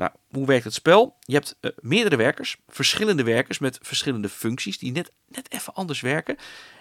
Nou, 0.00 0.12
hoe 0.30 0.46
werkt 0.46 0.64
het 0.64 0.74
spel? 0.74 1.16
Je 1.20 1.34
hebt 1.34 1.56
uh, 1.60 1.70
meerdere 1.80 2.16
werkers, 2.16 2.56
verschillende 2.68 3.22
werkers 3.22 3.58
met 3.58 3.78
verschillende 3.82 4.28
functies 4.28 4.78
die 4.78 4.92
net, 4.92 5.12
net 5.28 5.52
even 5.52 5.74
anders 5.74 6.00
werken. 6.00 6.36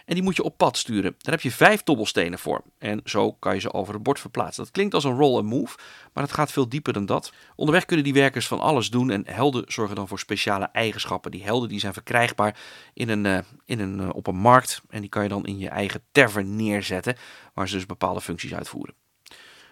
En 0.05 0.13
die 0.13 0.23
moet 0.23 0.35
je 0.35 0.43
op 0.43 0.57
pad 0.57 0.77
sturen. 0.77 1.15
Daar 1.17 1.33
heb 1.33 1.41
je 1.41 1.51
vijf 1.51 1.83
dobbelstenen 1.83 2.39
voor. 2.39 2.63
En 2.77 3.01
zo 3.03 3.31
kan 3.31 3.53
je 3.53 3.59
ze 3.59 3.73
over 3.73 3.93
het 3.93 4.03
bord 4.03 4.19
verplaatsen. 4.19 4.63
Dat 4.63 4.71
klinkt 4.71 4.93
als 4.93 5.03
een 5.03 5.17
roll 5.17 5.37
and 5.37 5.45
move, 5.45 5.77
maar 6.13 6.23
het 6.23 6.33
gaat 6.33 6.51
veel 6.51 6.69
dieper 6.69 6.93
dan 6.93 7.05
dat. 7.05 7.33
Onderweg 7.55 7.85
kunnen 7.85 8.05
die 8.05 8.13
werkers 8.13 8.47
van 8.47 8.59
alles 8.59 8.89
doen 8.89 9.09
en 9.09 9.23
helden 9.27 9.63
zorgen 9.67 9.95
dan 9.95 10.07
voor 10.07 10.19
speciale 10.19 10.69
eigenschappen. 10.71 11.31
Die 11.31 11.43
helden 11.43 11.69
die 11.69 11.79
zijn 11.79 11.93
verkrijgbaar 11.93 12.59
in 12.93 13.09
een, 13.09 13.25
uh, 13.25 13.37
in 13.65 13.79
een, 13.79 13.99
uh, 13.99 14.09
op 14.11 14.27
een 14.27 14.37
markt 14.37 14.81
en 14.89 15.01
die 15.01 15.09
kan 15.09 15.23
je 15.23 15.29
dan 15.29 15.45
in 15.45 15.57
je 15.57 15.69
eigen 15.69 16.03
tavern 16.11 16.55
neerzetten, 16.55 17.15
waar 17.53 17.67
ze 17.67 17.75
dus 17.75 17.85
bepaalde 17.85 18.21
functies 18.21 18.53
uitvoeren. 18.53 18.95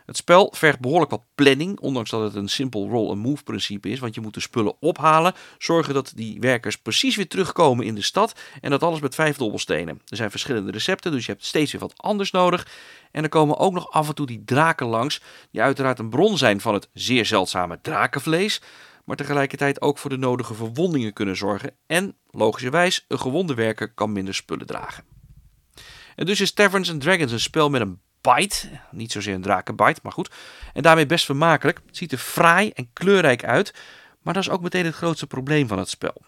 Het 0.07 0.17
spel 0.17 0.53
vergt 0.55 0.79
behoorlijk 0.79 1.11
wat 1.11 1.23
planning, 1.35 1.79
ondanks 1.79 2.09
dat 2.09 2.21
het 2.21 2.35
een 2.35 2.47
simpel 2.47 2.89
roll-and-move 2.89 3.43
principe 3.43 3.89
is. 3.89 3.99
Want 3.99 4.15
je 4.15 4.21
moet 4.21 4.33
de 4.33 4.39
spullen 4.39 4.75
ophalen, 4.79 5.33
zorgen 5.57 5.93
dat 5.93 6.11
die 6.15 6.39
werkers 6.39 6.77
precies 6.77 7.15
weer 7.15 7.27
terugkomen 7.27 7.85
in 7.85 7.95
de 7.95 8.01
stad. 8.01 8.39
En 8.61 8.69
dat 8.69 8.83
alles 8.83 8.99
met 8.99 9.15
vijf 9.15 9.37
dobbelstenen. 9.37 10.01
Er 10.05 10.17
zijn 10.17 10.31
verschillende 10.31 10.71
recepten, 10.71 11.11
dus 11.11 11.25
je 11.25 11.31
hebt 11.31 11.45
steeds 11.45 11.71
weer 11.71 11.81
wat 11.81 11.93
anders 11.97 12.31
nodig. 12.31 12.67
En 13.11 13.23
er 13.23 13.29
komen 13.29 13.57
ook 13.57 13.73
nog 13.73 13.91
af 13.91 14.07
en 14.07 14.15
toe 14.15 14.25
die 14.25 14.43
draken 14.45 14.87
langs, 14.87 15.21
die 15.51 15.61
uiteraard 15.61 15.99
een 15.99 16.09
bron 16.09 16.37
zijn 16.37 16.61
van 16.61 16.73
het 16.73 16.89
zeer 16.93 17.25
zeldzame 17.25 17.79
drakenvlees. 17.81 18.61
Maar 19.05 19.15
tegelijkertijd 19.15 19.81
ook 19.81 19.97
voor 19.97 20.09
de 20.09 20.17
nodige 20.17 20.53
verwondingen 20.53 21.13
kunnen 21.13 21.37
zorgen. 21.37 21.71
En, 21.87 22.15
logischerwijs, 22.31 23.05
een 23.07 23.19
gewonde 23.19 23.53
werker 23.53 23.93
kan 23.93 24.11
minder 24.11 24.33
spullen 24.33 24.67
dragen. 24.67 25.03
En 26.15 26.25
dus 26.25 26.41
is 26.41 26.51
Taverns 26.51 26.91
and 26.91 27.01
Dragons 27.01 27.31
een 27.31 27.39
spel 27.39 27.69
met 27.69 27.81
een 27.81 28.01
bite. 28.36 28.69
Niet 28.91 29.12
zozeer 29.12 29.34
een 29.34 29.41
drakenbite, 29.41 30.00
maar 30.03 30.12
goed. 30.12 30.31
En 30.74 30.81
daarmee 30.81 31.05
best 31.05 31.25
vermakelijk. 31.25 31.81
Het 31.86 31.98
ziet 31.98 32.12
er 32.12 32.17
fraai 32.17 32.69
en 32.69 32.89
kleurrijk 32.93 33.43
uit. 33.43 33.74
Maar 34.22 34.34
dat 34.34 34.43
is 34.43 34.50
ook 34.50 34.62
meteen 34.62 34.86
het 34.86 34.96
grootste 34.96 35.27
probleem 35.27 35.67
van 35.67 35.79
het 35.79 35.89
spel. 35.89 36.22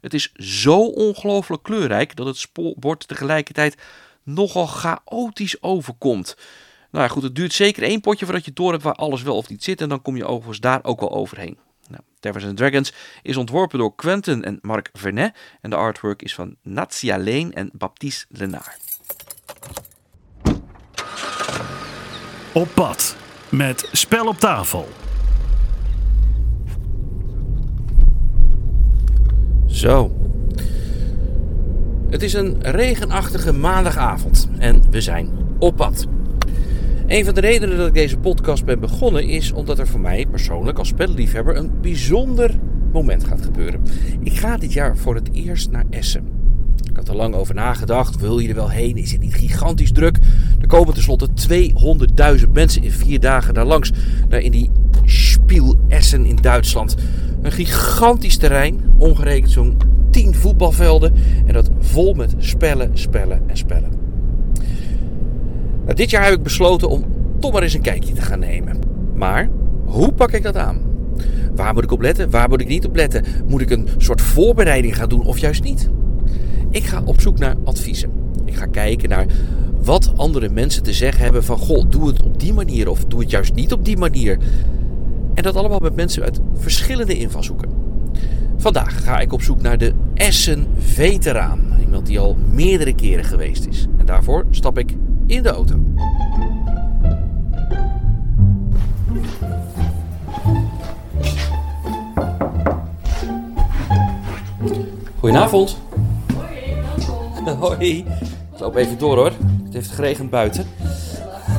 Het 0.00 0.14
is 0.14 0.32
zo 0.32 0.78
ongelooflijk 0.80 1.62
kleurrijk 1.62 2.16
dat 2.16 2.26
het 2.26 2.48
bord 2.76 3.08
tegelijkertijd 3.08 3.76
nogal 4.22 4.66
chaotisch 4.66 5.62
overkomt. 5.62 6.36
Nou 6.90 7.04
ja, 7.04 7.10
goed, 7.10 7.22
het 7.22 7.34
duurt 7.34 7.52
zeker 7.52 7.82
één 7.82 8.00
potje 8.00 8.24
voordat 8.24 8.44
je 8.44 8.52
door 8.52 8.70
hebt 8.70 8.82
waar 8.82 8.94
alles 8.94 9.22
wel 9.22 9.36
of 9.36 9.48
niet 9.48 9.64
zit. 9.64 9.80
En 9.80 9.88
dan 9.88 10.02
kom 10.02 10.16
je 10.16 10.26
overigens 10.26 10.60
daar 10.60 10.84
ook 10.84 11.00
wel 11.00 11.12
overheen. 11.12 11.58
Nou, 11.88 12.46
and 12.46 12.56
Dragons 12.56 12.92
is 13.22 13.36
ontworpen 13.36 13.78
door 13.78 13.94
Quentin 13.94 14.44
en 14.44 14.58
Marc 14.62 14.88
Vernet 14.92 15.36
en 15.60 15.70
de 15.70 15.76
artwork 15.76 16.22
is 16.22 16.34
van 16.34 16.56
Natsia 16.62 17.16
Leen 17.16 17.52
en 17.52 17.70
Baptiste 17.72 18.26
Lenard. 18.28 18.93
Op 22.54 22.68
pad 22.74 23.16
met 23.48 23.88
Spel 23.92 24.26
op 24.26 24.36
tafel. 24.36 24.88
Zo. 29.66 30.12
Het 32.10 32.22
is 32.22 32.32
een 32.32 32.56
regenachtige 32.62 33.52
maandagavond 33.52 34.48
en 34.58 34.82
we 34.90 35.00
zijn 35.00 35.28
op 35.58 35.76
pad. 35.76 36.06
Een 37.06 37.24
van 37.24 37.34
de 37.34 37.40
redenen 37.40 37.76
dat 37.76 37.86
ik 37.86 37.94
deze 37.94 38.18
podcast 38.18 38.64
ben 38.64 38.80
begonnen 38.80 39.28
is 39.28 39.52
omdat 39.52 39.78
er 39.78 39.86
voor 39.86 40.00
mij 40.00 40.26
persoonlijk 40.30 40.78
als 40.78 40.88
spelliefhebber 40.88 41.56
een 41.56 41.80
bijzonder 41.80 42.58
moment 42.92 43.24
gaat 43.24 43.42
gebeuren. 43.42 43.82
Ik 44.20 44.38
ga 44.38 44.56
dit 44.56 44.72
jaar 44.72 44.96
voor 44.96 45.14
het 45.14 45.32
eerst 45.32 45.70
naar 45.70 45.84
Essen. 45.90 46.33
Had 47.04 47.14
er 47.14 47.20
lang 47.20 47.34
over 47.34 47.54
nagedacht. 47.54 48.20
Wil 48.20 48.38
je 48.38 48.48
er 48.48 48.54
wel 48.54 48.68
heen? 48.68 48.96
Is 48.96 49.12
het 49.12 49.20
niet 49.20 49.34
gigantisch 49.34 49.92
druk? 49.92 50.18
Er 50.60 50.66
komen 50.66 50.94
tenslotte 50.94 51.28
200.000 52.38 52.50
mensen 52.52 52.82
in 52.82 52.90
vier 52.90 53.20
dagen 53.20 53.54
daar 53.54 53.64
langs. 53.64 53.92
Daar 54.28 54.40
in 54.40 54.50
die 54.50 54.70
Spiel 55.04 55.76
Essen 55.88 56.26
in 56.26 56.36
Duitsland. 56.36 56.94
Een 57.42 57.52
gigantisch 57.52 58.36
terrein, 58.36 58.80
omgerekend 58.98 59.50
zo'n 59.50 59.76
10 60.10 60.34
voetbalvelden. 60.34 61.14
En 61.46 61.52
dat 61.52 61.70
vol 61.78 62.14
met 62.14 62.34
spellen, 62.38 62.90
spellen 62.92 63.42
en 63.46 63.56
spellen. 63.56 63.90
Nou, 65.84 65.94
dit 65.94 66.10
jaar 66.10 66.24
heb 66.24 66.34
ik 66.34 66.42
besloten 66.42 66.88
om 66.88 67.04
toch 67.40 67.52
maar 67.52 67.62
eens 67.62 67.74
een 67.74 67.80
kijkje 67.80 68.14
te 68.14 68.22
gaan 68.22 68.38
nemen. 68.38 68.78
Maar 69.14 69.50
hoe 69.84 70.12
pak 70.12 70.32
ik 70.32 70.42
dat 70.42 70.56
aan? 70.56 70.80
Waar 71.54 71.74
moet 71.74 71.84
ik 71.84 71.92
op 71.92 72.00
letten? 72.00 72.30
Waar 72.30 72.48
moet 72.48 72.60
ik 72.60 72.68
niet 72.68 72.86
op 72.86 72.96
letten? 72.96 73.24
Moet 73.46 73.60
ik 73.60 73.70
een 73.70 73.88
soort 73.98 74.20
voorbereiding 74.20 74.96
gaan 74.96 75.08
doen 75.08 75.24
of 75.24 75.38
juist 75.38 75.62
niet? 75.62 75.90
Ik 76.74 76.84
ga 76.84 77.02
op 77.04 77.20
zoek 77.20 77.38
naar 77.38 77.56
adviezen. 77.64 78.10
Ik 78.44 78.54
ga 78.54 78.66
kijken 78.66 79.08
naar 79.08 79.26
wat 79.82 80.12
andere 80.16 80.48
mensen 80.48 80.82
te 80.82 80.92
zeggen 80.92 81.22
hebben 81.22 81.44
van 81.44 81.58
goh, 81.58 81.84
doe 81.90 82.06
het 82.06 82.22
op 82.22 82.40
die 82.40 82.52
manier 82.52 82.88
of 82.88 83.04
doe 83.04 83.20
het 83.20 83.30
juist 83.30 83.54
niet 83.54 83.72
op 83.72 83.84
die 83.84 83.96
manier. 83.96 84.38
En 85.34 85.42
dat 85.42 85.56
allemaal 85.56 85.78
met 85.78 85.96
mensen 85.96 86.22
uit 86.22 86.40
verschillende 86.54 87.18
invalshoeken. 87.18 87.68
Vandaag 88.56 89.04
ga 89.04 89.18
ik 89.18 89.32
op 89.32 89.42
zoek 89.42 89.62
naar 89.62 89.78
de 89.78 89.92
Essen 90.14 90.66
Veteraan. 90.78 91.60
Iemand 91.80 92.06
die 92.06 92.18
al 92.18 92.36
meerdere 92.50 92.94
keren 92.94 93.24
geweest 93.24 93.66
is. 93.66 93.86
En 93.98 94.06
daarvoor 94.06 94.44
stap 94.50 94.78
ik 94.78 94.94
in 95.26 95.42
de 95.42 95.48
auto. 95.48 95.82
Goedenavond. 105.18 105.83
Hoi. 107.60 107.98
Ik 108.52 108.60
loop 108.60 108.76
even 108.76 108.98
door 108.98 109.16
hoor. 109.16 109.32
Het 109.64 109.72
heeft 109.72 109.90
geregend 109.90 110.30
buiten. 110.30 110.66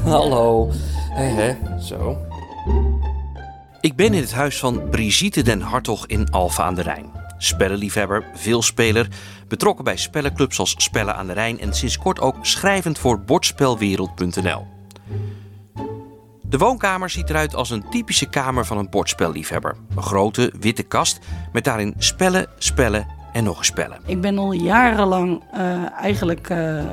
Hallo. 0.04 0.70
Hé 1.10 1.24
hé. 1.24 1.80
Zo. 1.80 2.18
Ik 3.80 3.96
ben 3.96 4.14
in 4.14 4.22
het 4.22 4.34
huis 4.34 4.60
van 4.60 4.90
Brigitte 4.90 5.42
den 5.42 5.62
Hartog 5.62 6.08
in 6.08 6.30
Alphen 6.30 6.64
aan 6.64 6.76
de 6.76 6.82
Rijn. 6.82 7.06
Spellenliefhebber, 7.38 8.26
veelspeler, 8.34 9.08
betrokken 9.48 9.84
bij 9.84 9.98
spellenclubs 9.98 10.60
als 10.60 10.76
Spellen 10.78 11.16
aan 11.16 11.28
de 11.28 11.34
Rijn 11.34 11.60
en 11.60 11.74
sinds 11.74 11.98
kort 11.98 12.20
ook 12.20 12.36
schrijvend 12.42 12.98
voor 12.98 13.20
bordspelwereld.nl. 13.20 14.68
De 16.42 16.58
woonkamer 16.58 17.10
ziet 17.10 17.30
eruit 17.30 17.56
als 17.56 17.70
een 17.70 17.90
typische 17.90 18.30
kamer 18.30 18.66
van 18.66 18.78
een 18.78 18.90
bordspelliefhebber. 18.90 19.76
Een 19.96 20.04
grote 20.04 20.54
witte 20.60 20.84
kast 20.84 21.20
met 21.52 21.64
daarin 21.64 21.94
spellen, 21.98 22.48
spellen 22.58 23.08
en 23.36 23.44
nog 23.44 23.58
eens 23.58 23.68
spellen. 23.68 24.00
Ik 24.06 24.22
ben 24.22 24.38
al 24.38 24.52
jarenlang 24.52 25.44
uh, 25.54 25.92
eigenlijk 25.92 26.50
uh, 26.50 26.84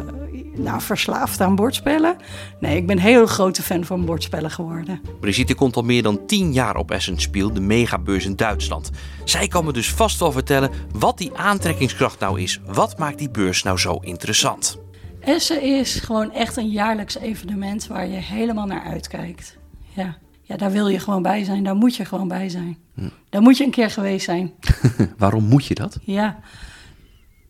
nou, 0.55 0.81
verslaafd 0.81 1.41
aan 1.41 1.55
bordspellen. 1.55 2.17
Nee, 2.61 2.77
ik 2.77 2.87
ben 2.87 2.97
een 2.97 3.03
heel 3.03 3.27
grote 3.27 3.63
fan 3.63 3.85
van 3.85 4.05
bordspellen 4.05 4.51
geworden. 4.51 5.01
Brigitte 5.21 5.55
komt 5.55 5.77
al 5.77 5.83
meer 5.83 6.03
dan 6.03 6.27
10 6.27 6.53
jaar 6.53 6.77
op 6.77 6.91
Essenspiel, 6.91 7.53
de 7.53 7.61
megabeurs 7.61 8.25
in 8.25 8.37
Duitsland. 8.37 8.91
Zij 9.25 9.49
kan 9.49 9.65
me 9.65 9.73
dus 9.73 9.93
vast 9.93 10.19
wel 10.19 10.33
vertellen 10.33 10.71
wat 10.93 11.19
die 11.19 11.35
aantrekkingskracht 11.35 12.19
nou 12.19 12.41
is. 12.41 12.61
Wat 12.67 12.99
maakt 12.99 13.19
die 13.19 13.31
beurs 13.31 13.63
nou 13.63 13.79
zo 13.79 13.97
interessant? 14.01 14.79
Essen 15.21 15.63
is 15.63 15.95
gewoon 15.95 16.33
echt 16.33 16.57
een 16.57 16.71
jaarlijks 16.71 17.19
evenement 17.19 17.87
waar 17.87 18.07
je 18.07 18.17
helemaal 18.17 18.67
naar 18.67 18.83
uitkijkt. 18.83 19.59
Ja. 19.95 20.17
Ja, 20.53 20.59
daar 20.59 20.71
wil 20.71 20.89
je 20.89 20.99
gewoon 20.99 21.23
bij 21.23 21.45
zijn. 21.45 21.65
Daar 21.65 21.77
moet 21.77 21.97
je 21.97 22.05
gewoon 22.05 22.29
bij 22.29 22.49
zijn. 22.49 22.79
Hm. 22.95 23.09
Daar 23.29 23.43
moet 23.43 23.57
je 23.57 23.65
een 23.65 23.71
keer 23.71 23.91
geweest 23.91 24.25
zijn. 24.25 24.53
Waarom 25.19 25.45
moet 25.45 25.67
je 25.67 25.75
dat? 25.75 25.99
Ja, 26.03 26.39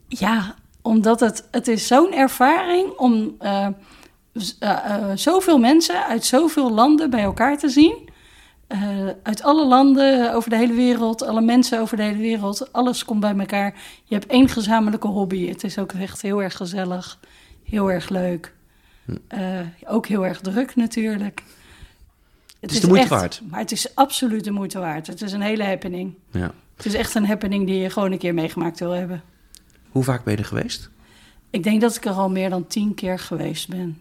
ja 0.08 0.54
omdat 0.82 1.20
het, 1.20 1.48
het 1.50 1.68
is 1.68 1.86
zo'n 1.86 2.12
ervaring 2.12 2.90
om 2.90 3.36
uh, 3.40 3.66
uh, 4.32 4.42
uh, 4.60 5.10
zoveel 5.14 5.58
mensen 5.58 6.06
uit 6.06 6.24
zoveel 6.24 6.72
landen 6.72 7.10
bij 7.10 7.22
elkaar 7.22 7.58
te 7.58 7.68
zien. 7.68 8.10
uit 9.22 9.42
alle 9.42 9.66
landen 9.66 10.34
over 10.34 10.50
de 10.50 10.56
hele 10.56 10.74
wereld, 10.74 11.22
alle 11.22 11.40
mensen 11.40 11.80
over 11.80 11.96
de 11.96 12.02
hele 12.02 12.18
wereld, 12.18 12.72
alles 12.72 13.04
komt 13.04 13.20
bij 13.20 13.38
elkaar. 13.38 13.74
Je 14.04 14.14
hebt 14.14 14.26
één 14.26 14.48
gezamenlijke 14.48 15.06
hobby. 15.06 15.48
Het 15.48 15.64
is 15.64 15.78
ook 15.78 15.92
echt 15.92 16.22
heel 16.22 16.42
erg 16.42 16.56
gezellig, 16.56 17.18
heel 17.62 17.90
erg 17.90 18.08
leuk. 18.08 18.54
Hm. 19.04 19.64
ook 19.86 20.06
heel 20.06 20.26
erg 20.26 20.40
druk 20.40 20.76
natuurlijk. 20.76 21.42
Het, 22.62 22.70
is, 22.72 22.80
de 22.80 22.86
moeite 22.86 23.04
echt, 23.04 23.14
waard. 23.14 23.42
Maar 23.50 23.60
het 23.60 23.72
is 23.72 23.94
absoluut 23.94 24.44
de 24.44 24.50
moeite 24.50 24.78
waard. 24.78 25.06
Het 25.06 25.22
is 25.22 25.32
een 25.32 25.40
hele 25.40 25.64
happening. 25.64 26.14
Ja. 26.30 26.54
Het 26.76 26.86
is 26.86 26.94
echt 26.94 27.14
een 27.14 27.26
happening 27.26 27.66
die 27.66 27.78
je 27.78 27.90
gewoon 27.90 28.12
een 28.12 28.18
keer 28.18 28.34
meegemaakt 28.34 28.78
wil 28.78 28.90
hebben. 28.90 29.22
Hoe 29.90 30.04
vaak 30.04 30.24
ben 30.24 30.32
je 30.32 30.38
er 30.38 30.44
geweest? 30.44 30.90
Ik 31.50 31.62
denk 31.62 31.80
dat 31.80 31.96
ik 31.96 32.04
er 32.04 32.12
al 32.12 32.30
meer 32.30 32.50
dan 32.50 32.66
tien 32.66 32.94
keer 32.94 33.18
geweest 33.18 33.68
ben. 33.68 34.00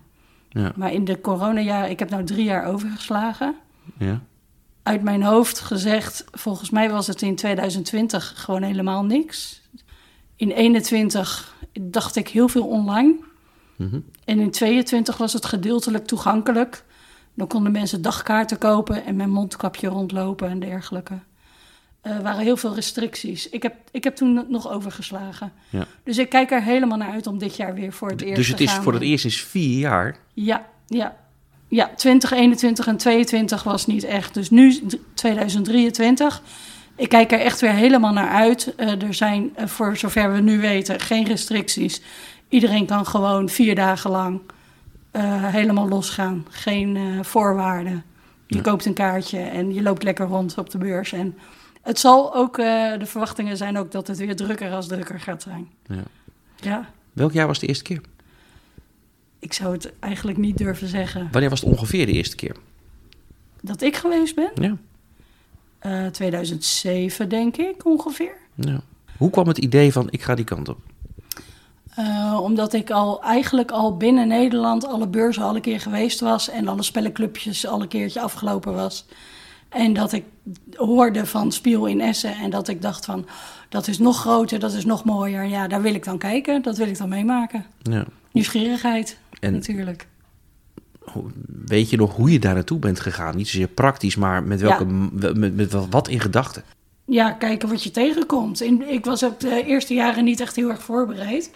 Ja. 0.49 0.71
Maar 0.75 0.93
in 0.93 1.05
de 1.05 1.21
coronajaren, 1.21 1.89
ik 1.89 1.99
heb 1.99 2.09
nou 2.09 2.23
drie 2.23 2.43
jaar 2.43 2.65
overgeslagen. 2.65 3.55
Ja. 3.97 4.21
Uit 4.83 5.01
mijn 5.01 5.23
hoofd 5.23 5.59
gezegd, 5.59 6.25
volgens 6.31 6.69
mij 6.69 6.89
was 6.89 7.07
het 7.07 7.21
in 7.21 7.35
2020 7.35 8.33
gewoon 8.35 8.63
helemaal 8.63 9.03
niks. 9.03 9.61
In 10.35 10.51
21 10.51 11.55
dacht 11.81 12.15
ik 12.15 12.27
heel 12.27 12.47
veel 12.47 12.67
online. 12.67 13.15
Mm 13.75 13.89
-hmm. 13.89 14.05
En 14.25 14.39
in 14.39 14.51
22 14.51 15.17
was 15.17 15.33
het 15.33 15.45
gedeeltelijk 15.45 16.07
toegankelijk. 16.07 16.83
Dan 17.41 17.49
konden 17.49 17.71
mensen 17.71 18.01
dagkaarten 18.01 18.57
kopen 18.57 19.05
en 19.05 19.15
met 19.15 19.27
mondkapje 19.27 19.87
rondlopen 19.87 20.49
en 20.49 20.59
dergelijke. 20.59 21.13
Er 22.01 22.17
uh, 22.17 22.21
waren 22.21 22.43
heel 22.43 22.57
veel 22.57 22.75
restricties. 22.75 23.49
Ik 23.49 23.63
heb, 23.63 23.75
ik 23.91 24.03
heb 24.03 24.15
toen 24.15 24.45
nog 24.47 24.71
overgeslagen. 24.71 25.51
Ja. 25.69 25.87
Dus 26.03 26.17
ik 26.17 26.29
kijk 26.29 26.51
er 26.51 26.63
helemaal 26.63 26.97
naar 26.97 27.11
uit 27.11 27.27
om 27.27 27.37
dit 27.37 27.55
jaar 27.55 27.73
weer 27.73 27.93
voor 27.93 28.09
het 28.09 28.21
eerst 28.21 28.35
Dus 28.35 28.47
het 28.47 28.57
te 28.57 28.63
is 28.63 28.71
gaan. 28.71 28.83
voor 28.83 28.93
het 28.93 29.01
eerst 29.01 29.25
is 29.25 29.41
vier 29.43 29.79
jaar? 29.79 30.17
Ja, 30.33 30.65
ja. 30.87 31.15
Ja, 31.67 31.91
2021 31.95 32.87
en 32.87 32.97
22 32.97 33.63
was 33.63 33.85
niet 33.85 34.03
echt. 34.03 34.33
Dus 34.33 34.49
nu 34.49 34.81
2023. 35.13 36.41
Ik 36.95 37.09
kijk 37.09 37.31
er 37.31 37.39
echt 37.39 37.61
weer 37.61 37.73
helemaal 37.73 38.13
naar 38.13 38.29
uit. 38.29 38.73
Uh, 38.77 39.01
er 39.01 39.13
zijn, 39.13 39.53
uh, 39.59 39.65
voor 39.65 39.97
zover 39.97 40.33
we 40.33 40.39
nu 40.39 40.59
weten, 40.59 40.99
geen 40.99 41.25
restricties. 41.25 42.01
Iedereen 42.49 42.85
kan 42.85 43.05
gewoon 43.05 43.49
vier 43.49 43.75
dagen 43.75 44.11
lang 44.11 44.41
helemaal 45.19 45.87
losgaan. 45.87 46.45
Geen 46.49 46.95
uh, 46.95 47.23
voorwaarden. 47.23 48.03
Je 48.47 48.55
Ja. 48.55 48.61
koopt 48.61 48.85
een 48.85 48.93
kaartje 48.93 49.39
en 49.39 49.73
je 49.73 49.81
loopt 49.81 50.03
lekker 50.03 50.25
rond 50.27 50.57
op 50.57 50.69
de 50.69 50.77
beurs. 50.77 51.11
En 51.11 51.37
het 51.81 51.99
zal 51.99 52.35
ook, 52.35 52.57
uh, 52.57 52.65
de 52.99 53.05
verwachtingen 53.05 53.57
zijn 53.57 53.77
ook 53.77 53.91
dat 53.91 54.07
het 54.07 54.17
weer 54.17 54.35
drukker 54.35 54.71
als 54.71 54.87
drukker 54.87 55.19
gaat 55.19 55.41
zijn. 55.41 55.69
Ja. 55.87 56.03
Ja, 56.55 56.89
Welk 57.13 57.31
jaar 57.31 57.47
was 57.47 57.59
de 57.59 57.67
eerste 57.67 57.83
keer? 57.83 58.01
ik 59.39 59.53
zou 59.53 59.73
het 59.73 59.93
eigenlijk 59.99 60.37
niet 60.37 60.57
durven 60.57 60.87
zeggen. 60.87 61.27
Wanneer 61.31 61.49
was 61.49 61.61
het 61.61 61.69
ongeveer 61.69 62.05
de 62.05 62.11
eerste 62.11 62.35
keer? 62.35 62.55
Dat 63.61 63.81
ik 63.81 63.95
geweest 63.95 64.35
ben? 64.35 64.51
Ja. 64.55 64.77
Uh, 66.05 66.07
2007 66.07 67.29
denk 67.29 67.57
ik 67.57 67.85
ongeveer. 67.85 68.33
ja. 68.55 68.81
Hoe 69.17 69.29
kwam 69.29 69.47
het 69.47 69.57
idee 69.57 69.91
van 69.91 70.07
ik 70.09 70.21
ga 70.21 70.35
die 70.35 70.45
kant 70.45 70.69
op? 70.69 70.77
Uh, 71.99 72.39
omdat 72.41 72.73
ik 72.73 72.89
al 72.91 73.23
eigenlijk 73.23 73.71
al 73.71 73.97
binnen 73.97 74.27
Nederland 74.27 74.85
alle 74.85 75.07
beurzen 75.07 75.43
al 75.43 75.55
een 75.55 75.61
keer 75.61 75.79
geweest 75.79 76.19
was 76.19 76.49
en 76.49 76.67
alle 76.67 76.83
spellenclubjes 76.83 77.67
al 77.67 77.81
een 77.81 77.87
keertje 77.87 78.21
afgelopen 78.21 78.73
was. 78.73 79.05
En 79.69 79.93
dat 79.93 80.11
ik 80.11 80.23
hoorde 80.75 81.25
van 81.25 81.51
Spiel 81.51 81.85
in 81.85 82.01
Essen 82.01 82.35
en 82.35 82.49
dat 82.49 82.67
ik 82.67 82.81
dacht 82.81 83.05
van 83.05 83.25
dat 83.69 83.87
is 83.87 83.99
nog 83.99 84.19
groter, 84.19 84.59
dat 84.59 84.73
is 84.73 84.85
nog 84.85 85.03
mooier. 85.03 85.43
Ja, 85.45 85.67
daar 85.67 85.81
wil 85.81 85.93
ik 85.93 86.03
dan 86.03 86.17
kijken, 86.17 86.61
dat 86.61 86.77
wil 86.77 86.87
ik 86.87 86.97
dan 86.97 87.09
meemaken. 87.09 87.65
Ja. 87.81 88.05
Nieuwsgierigheid 88.31 89.17
En- 89.39 89.53
natuurlijk. 89.53 90.07
Weet 91.65 91.89
je 91.89 91.97
nog 91.97 92.15
hoe 92.15 92.31
je 92.31 92.39
daar 92.39 92.53
naartoe 92.53 92.79
bent 92.79 92.99
gegaan? 92.99 93.35
Niet 93.35 93.47
zozeer 93.47 93.67
praktisch, 93.67 94.15
maar 94.15 94.43
met, 94.43 94.61
welke, 94.61 94.85
met, 94.85 95.37
met, 95.37 95.55
met 95.55 95.71
wat- 95.71 95.87
wat 95.89 96.07
in 96.07 96.19
gedachten? 96.19 96.63
Ja, 97.05 97.31
kijken 97.31 97.69
wat 97.69 97.83
je 97.83 97.91
tegenkomt. 97.91 98.61
In, 98.61 98.89
ik 98.89 99.05
was 99.05 99.23
op 99.23 99.39
de 99.39 99.63
eerste 99.65 99.93
jaren 99.93 100.23
niet 100.23 100.39
echt 100.39 100.55
heel 100.55 100.69
erg 100.69 100.83
voorbereid. 100.83 101.51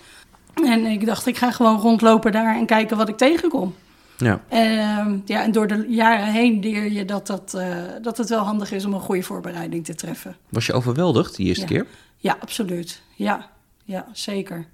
En 0.63 0.85
ik 0.85 1.05
dacht, 1.05 1.25
ik 1.25 1.37
ga 1.37 1.51
gewoon 1.51 1.79
rondlopen 1.79 2.31
daar 2.31 2.55
en 2.55 2.65
kijken 2.65 2.97
wat 2.97 3.09
ik 3.09 3.17
tegenkom. 3.17 3.75
Ja. 4.17 4.41
Ehm, 4.47 5.17
ja, 5.25 5.43
en 5.43 5.51
door 5.51 5.67
de 5.67 5.85
jaren 5.89 6.31
heen 6.31 6.59
leer 6.59 6.91
je 6.91 7.05
dat, 7.05 7.27
dat, 7.27 7.53
eh, 7.53 7.77
dat 8.01 8.17
het 8.17 8.29
wel 8.29 8.43
handig 8.43 8.71
is 8.71 8.85
om 8.85 8.93
een 8.93 8.99
goede 8.99 9.23
voorbereiding 9.23 9.85
te 9.85 9.95
treffen. 9.95 10.35
Was 10.49 10.65
je 10.65 10.73
overweldigd 10.73 11.35
die 11.35 11.47
eerste 11.47 11.61
Ja. 11.61 11.67
keer? 11.67 11.85
Ja, 12.17 12.37
absoluut. 12.39 13.01
Ja, 13.15 13.49
ja 13.83 14.07
zeker. 14.13 14.65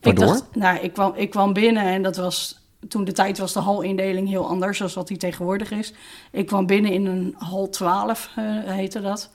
Waardoor? 0.00 0.24
Ik, 0.24 0.30
dacht, 0.30 0.44
nou, 0.54 0.78
ik, 0.78 0.92
kwam, 0.92 1.12
ik 1.16 1.30
kwam 1.30 1.52
binnen 1.52 1.82
en 1.82 2.02
dat 2.02 2.16
was... 2.16 2.56
Toen 2.88 3.04
de 3.04 3.12
tijd 3.12 3.38
was 3.38 3.52
de 3.52 3.60
halindeling 3.60 4.28
heel 4.28 4.48
anders 4.48 4.78
dan 4.78 4.90
wat 4.94 5.08
die 5.08 5.16
tegenwoordig 5.16 5.70
is. 5.70 5.92
Ik 6.30 6.46
kwam 6.46 6.66
binnen 6.66 6.92
in 6.92 7.06
een 7.06 7.34
hal 7.38 7.68
12, 7.68 8.30
eh, 8.36 8.44
heette 8.64 9.00
dat. 9.00 9.30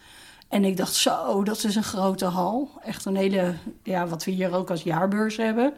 En 0.54 0.64
ik 0.64 0.78
dacht, 0.78 0.94
zo, 0.94 1.44
dat 1.44 1.64
is 1.64 1.76
een 1.76 1.84
grote 1.84 2.26
hal. 2.26 2.70
Echt 2.84 3.06
een 3.06 3.16
hele, 3.16 3.54
ja, 3.84 4.08
wat 4.08 4.24
we 4.24 4.32
hier 4.32 4.54
ook 4.54 4.70
als 4.70 4.84
jaarbeurs 4.84 5.38
hebben. 5.38 5.74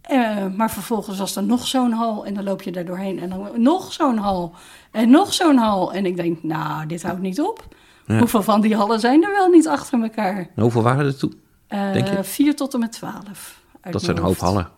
Eh, 0.00 0.46
maar 0.56 0.70
vervolgens 0.70 1.18
was 1.18 1.36
er 1.36 1.42
nog 1.42 1.66
zo'n 1.66 1.92
hal 1.92 2.26
en 2.26 2.34
dan 2.34 2.44
loop 2.44 2.62
je 2.62 2.72
daar 2.72 2.84
doorheen. 2.84 3.20
En 3.20 3.28
dan 3.28 3.62
nog 3.62 3.92
zo'n 3.92 4.16
hal 4.18 4.54
en 4.90 5.10
nog 5.10 5.34
zo'n 5.34 5.56
hal. 5.56 5.92
En 5.92 6.06
ik 6.06 6.16
denk, 6.16 6.42
nou, 6.42 6.86
dit 6.86 7.02
houdt 7.02 7.20
niet 7.20 7.40
op. 7.40 7.76
Ja. 8.06 8.18
Hoeveel 8.18 8.42
van 8.42 8.60
die 8.60 8.76
hallen 8.76 9.00
zijn 9.00 9.24
er 9.24 9.30
wel 9.30 9.48
niet 9.48 9.68
achter 9.68 10.02
elkaar? 10.02 10.38
En 10.38 10.62
hoeveel 10.62 10.82
waren 10.82 11.06
er 11.06 11.16
toen? 11.16 11.40
Eh, 11.66 11.92
Denk 11.92 12.08
je? 12.08 12.24
4 12.24 12.56
tot 12.56 12.74
en 12.74 12.80
met 12.80 12.92
12. 12.92 13.60
uit 13.80 13.92
Dat 13.92 14.02
zijn 14.02 14.16
een 14.16 14.22
hoop 14.22 14.38
hallen. 14.38 14.68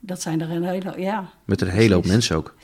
Dat 0.00 0.22
zijn 0.22 0.40
er 0.40 0.50
een 0.50 0.64
hele, 0.64 1.00
ja, 1.00 1.24
Met 1.44 1.60
een 1.60 1.68
hele 1.68 1.94
hoop 1.94 2.06
mensen 2.06 2.36
ook. 2.36 2.54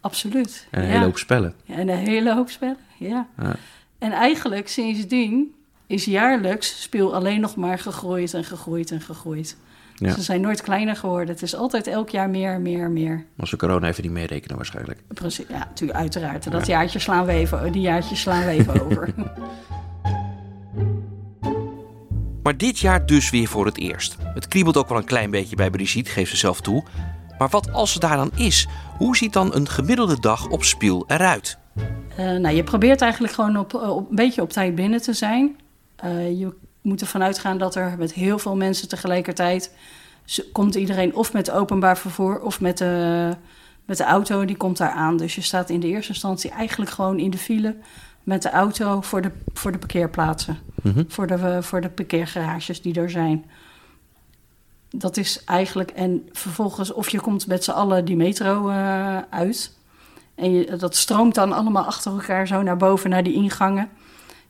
absoluut. 0.00 0.66
En 0.70 0.80
een 0.80 0.86
ja. 0.86 0.92
hele 0.92 1.04
hoop 1.04 1.18
spellen. 1.18 1.54
En 1.66 1.88
een 1.88 1.98
hele 1.98 2.34
hoop 2.34 2.50
spellen, 2.50 2.76
ja. 2.98 3.26
Ja. 3.38 3.56
En 4.02 4.12
eigenlijk 4.12 4.68
sindsdien 4.68 5.54
is 5.86 6.04
jaarlijks 6.04 6.82
speel 6.82 7.14
alleen 7.14 7.40
nog 7.40 7.56
maar 7.56 7.78
gegroeid 7.78 8.34
en 8.34 8.44
gegroeid 8.44 8.90
en 8.90 9.00
gegroeid. 9.00 9.56
Ja. 9.94 10.14
Ze 10.14 10.22
zijn 10.22 10.40
nooit 10.40 10.62
kleiner 10.62 10.96
geworden. 10.96 11.28
Het 11.28 11.42
is 11.42 11.54
altijd 11.54 11.86
elk 11.86 12.08
jaar 12.08 12.30
meer, 12.30 12.60
meer, 12.60 12.90
meer. 12.90 13.24
Als 13.38 13.50
we 13.50 13.56
corona 13.56 13.88
even 13.88 14.02
niet 14.02 14.12
meerekenen 14.12 14.56
waarschijnlijk. 14.56 15.00
Precies, 15.08 15.46
ja, 15.48 15.58
natuurlijk, 15.58 15.98
uiteraard. 15.98 16.50
Dat 16.50 16.66
jaartje 16.66 16.98
slaan 16.98 17.24
we 17.24 17.32
even, 17.32 17.72
die 17.72 17.82
jaartjes 17.82 18.20
slaan 18.20 18.44
we 18.44 18.50
even 18.50 18.84
over. 18.84 19.08
Maar 22.42 22.56
dit 22.56 22.78
jaar 22.78 23.06
dus 23.06 23.30
weer 23.30 23.48
voor 23.48 23.66
het 23.66 23.78
eerst. 23.78 24.16
Het 24.34 24.48
kriebelt 24.48 24.76
ook 24.76 24.88
wel 24.88 24.98
een 24.98 25.04
klein 25.04 25.30
beetje 25.30 25.56
bij 25.56 25.70
Brigitte, 25.70 26.10
geeft 26.10 26.30
ze 26.30 26.36
zelf 26.36 26.60
toe. 26.60 26.84
Maar 27.38 27.48
wat 27.48 27.72
als 27.72 27.92
ze 27.92 27.98
daar 27.98 28.16
dan 28.16 28.30
is? 28.36 28.66
Hoe 28.98 29.16
ziet 29.16 29.32
dan 29.32 29.54
een 29.54 29.68
gemiddelde 29.68 30.20
dag 30.20 30.48
op 30.48 30.64
Spiel 30.64 31.04
eruit? 31.06 31.58
Eh, 32.16 32.36
nou, 32.36 32.54
je 32.54 32.64
probeert 32.64 33.00
eigenlijk 33.00 33.32
gewoon 33.32 33.56
op, 33.56 33.74
eh, 33.74 33.96
op, 33.96 34.10
een 34.10 34.16
beetje 34.16 34.42
op 34.42 34.50
tijd 34.50 34.74
binnen 34.74 35.02
te 35.02 35.12
zijn. 35.12 35.56
Eh, 35.96 36.38
je 36.38 36.54
moet 36.80 37.00
ervan 37.00 37.22
uitgaan 37.22 37.58
dat 37.58 37.74
er 37.74 37.94
met 37.98 38.12
heel 38.12 38.38
veel 38.38 38.56
mensen 38.56 38.88
tegelijkertijd... 38.88 39.74
komt 40.52 40.74
iedereen 40.74 41.14
of 41.14 41.32
met 41.32 41.50
openbaar 41.50 41.98
vervoer 41.98 42.40
of 42.40 42.60
met 42.60 42.78
de, 42.78 43.30
met 43.84 43.96
de 43.96 44.04
auto, 44.04 44.44
die 44.44 44.56
komt 44.56 44.76
daar 44.76 44.90
aan. 44.90 45.16
Dus 45.16 45.34
je 45.34 45.40
staat 45.40 45.70
in 45.70 45.80
de 45.80 45.86
eerste 45.86 46.12
instantie 46.12 46.50
eigenlijk 46.50 46.90
gewoon 46.90 47.18
in 47.18 47.30
de 47.30 47.38
file 47.38 47.76
met 48.22 48.42
de 48.42 48.50
auto 48.50 49.00
voor 49.00 49.22
de, 49.22 49.30
voor 49.52 49.72
de 49.72 49.78
parkeerplaatsen. 49.78 50.58
Mhm. 50.82 51.04
Voor, 51.08 51.26
de, 51.26 51.62
voor 51.62 51.80
de 51.80 51.88
parkeergarages 51.88 52.82
die 52.82 52.94
er 52.94 53.10
zijn. 53.10 53.44
Dat 54.90 55.16
is 55.16 55.44
eigenlijk... 55.44 55.90
En 55.90 56.28
vervolgens, 56.32 56.92
of 56.92 57.08
je 57.08 57.20
komt 57.20 57.46
met 57.46 57.64
z'n 57.64 57.70
allen 57.70 58.04
die 58.04 58.16
metro 58.16 58.68
uit... 59.30 59.72
En 60.42 60.52
je, 60.52 60.76
dat 60.76 60.96
stroomt 60.96 61.34
dan 61.34 61.52
allemaal 61.52 61.84
achter 61.84 62.12
elkaar 62.12 62.46
zo 62.46 62.62
naar 62.62 62.76
boven, 62.76 63.10
naar 63.10 63.22
die 63.22 63.34
ingangen. 63.34 63.88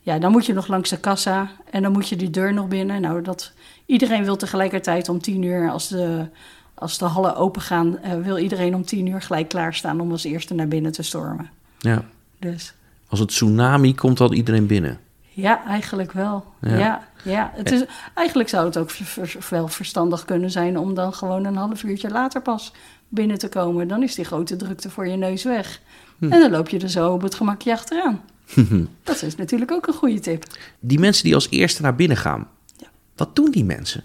Ja, 0.00 0.18
dan 0.18 0.32
moet 0.32 0.46
je 0.46 0.52
nog 0.52 0.66
langs 0.66 0.90
de 0.90 0.98
kassa 0.98 1.50
en 1.70 1.82
dan 1.82 1.92
moet 1.92 2.08
je 2.08 2.16
die 2.16 2.30
deur 2.30 2.54
nog 2.54 2.68
binnen. 2.68 3.00
Nou, 3.00 3.22
dat, 3.22 3.52
iedereen 3.86 4.24
wil 4.24 4.36
tegelijkertijd 4.36 5.08
om 5.08 5.20
tien 5.20 5.42
uur, 5.42 5.70
als 5.70 5.88
de, 5.88 6.26
als 6.74 6.98
de 6.98 7.04
hallen 7.04 7.36
open 7.36 7.62
gaan, 7.62 7.98
eh, 7.98 8.12
wil 8.20 8.38
iedereen 8.38 8.74
om 8.74 8.84
tien 8.84 9.06
uur 9.06 9.22
gelijk 9.22 9.48
klaarstaan 9.48 10.00
om 10.00 10.10
als 10.10 10.24
eerste 10.24 10.54
naar 10.54 10.68
binnen 10.68 10.92
te 10.92 11.02
stormen. 11.02 11.50
Ja. 11.78 12.02
Dus 12.38 12.74
Als 13.08 13.18
het 13.20 13.28
tsunami 13.28 13.94
komt 13.94 14.18
dan 14.18 14.32
iedereen 14.32 14.66
binnen. 14.66 14.98
ja, 15.30 15.64
eigenlijk 15.66 16.12
wel. 16.12 16.44
Ja. 16.60 16.76
Ja, 16.76 17.02
ja, 17.24 17.50
Het 17.54 17.70
is, 17.72 17.84
eigenlijk 18.14 18.48
zou 18.48 18.64
het 18.66 18.78
ook 18.78 18.90
ver- 18.90 19.26
ver- 19.26 19.46
wel 19.50 19.68
verstandig 19.68 20.24
kunnen 20.24 20.50
zijn 20.50 20.78
om 20.78 20.94
dan 20.94 21.12
gewoon 21.14 21.44
een 21.44 21.56
half 21.56 21.82
uurtje 21.82 22.10
later 22.10 22.42
pas 22.42 22.72
binnen 23.12 23.38
te 23.38 23.48
komen. 23.48 23.88
Dan 23.88 24.02
is 24.02 24.14
die 24.14 24.24
grote 24.24 24.56
drukte 24.56 24.90
voor 24.90 25.08
je 25.08 25.16
neus 25.16 25.44
weg. 25.44 25.80
En 26.20 26.40
dan 26.40 26.50
loop 26.50 26.68
je 26.68 26.78
er 26.78 26.90
zo 26.90 27.12
op 27.12 27.22
het 27.22 27.34
gemakje 27.34 27.72
achteraan. 27.72 28.20
Dat 29.04 29.22
is 29.22 29.36
natuurlijk 29.36 29.70
ook 29.70 29.86
een 29.86 29.94
goede 29.94 30.20
tip. 30.20 30.44
Die 30.80 30.98
mensen 30.98 31.24
die 31.24 31.34
als 31.34 31.50
eerste 31.50 31.82
naar 31.82 31.94
binnen 31.94 32.16
gaan. 32.16 32.48
Ja. 32.76 32.86
Wat 33.16 33.36
doen 33.36 33.50
die 33.50 33.64
mensen? 33.64 34.04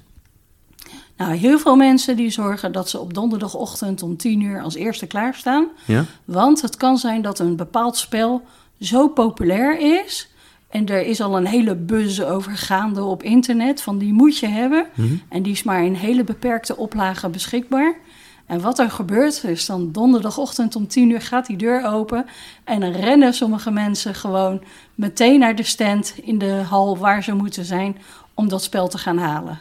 Nou, 1.18 1.36
heel 1.36 1.60
veel 1.60 1.76
mensen 1.76 2.16
die 2.16 2.30
zorgen 2.30 2.72
dat 2.72 2.90
ze 2.90 3.00
op 3.00 3.14
donderdagochtend 3.14 4.04
om 4.04 4.18
10 4.18 4.42
uur 4.42 4.62
als 4.62 4.76
eerste 4.76 5.06
klaarstaan. 5.06 5.68
Ja? 5.86 6.06
Want 6.26 6.62
het 6.62 6.78
kan 6.78 6.98
zijn 6.98 7.22
dat 7.22 7.40
een 7.40 7.56
bepaald 7.56 7.98
spel 7.98 8.42
zo 8.80 9.08
populair 9.08 9.80
is. 10.04 10.30
En 10.70 10.86
er 10.86 11.06
is 11.06 11.22
al 11.22 11.38
een 11.38 11.48
hele 11.48 11.76
buzz 11.76 12.20
over 12.20 12.58
gaande 12.58 13.04
op 13.04 13.24
internet. 13.24 13.82
Van 13.82 13.98
die 13.98 14.14
moet 14.14 14.38
je 14.38 14.48
hebben. 14.48 14.88
En 15.30 15.44
die 15.44 15.52
is 15.52 15.64
maar 15.64 15.84
in 15.84 15.94
hele 15.94 16.24
beperkte 16.24 16.78
oplagen 16.78 17.32
beschikbaar. 17.32 17.96
En 18.48 18.62
wat 18.62 18.80
er 18.80 18.92
gebeurt 18.92 19.44
is 19.44 19.66
dan 19.66 19.92
donderdagochtend 19.92 20.76
om 20.76 20.88
10 20.88 21.10
uur 21.10 21.22
gaat 21.22 21.46
die 21.46 21.58
deur 21.58 21.86
open. 21.86 22.26
En 22.64 22.80
dan 22.80 22.92
rennen 22.92 23.34
sommige 23.34 23.72
mensen 23.72 24.16
gewoon 24.16 24.64
meteen 24.96 25.40
naar 25.40 25.56
de 25.56 25.64
stand 25.64 26.14
in 26.22 26.38
de 26.38 26.52
hal 26.52 26.98
waar 26.98 27.24
ze 27.24 27.34
moeten 27.34 27.66
zijn. 27.66 27.98
Om 28.34 28.50
dat 28.50 28.64
spel 28.64 28.88
te 28.88 28.98
gaan 28.98 29.18
halen. 29.18 29.60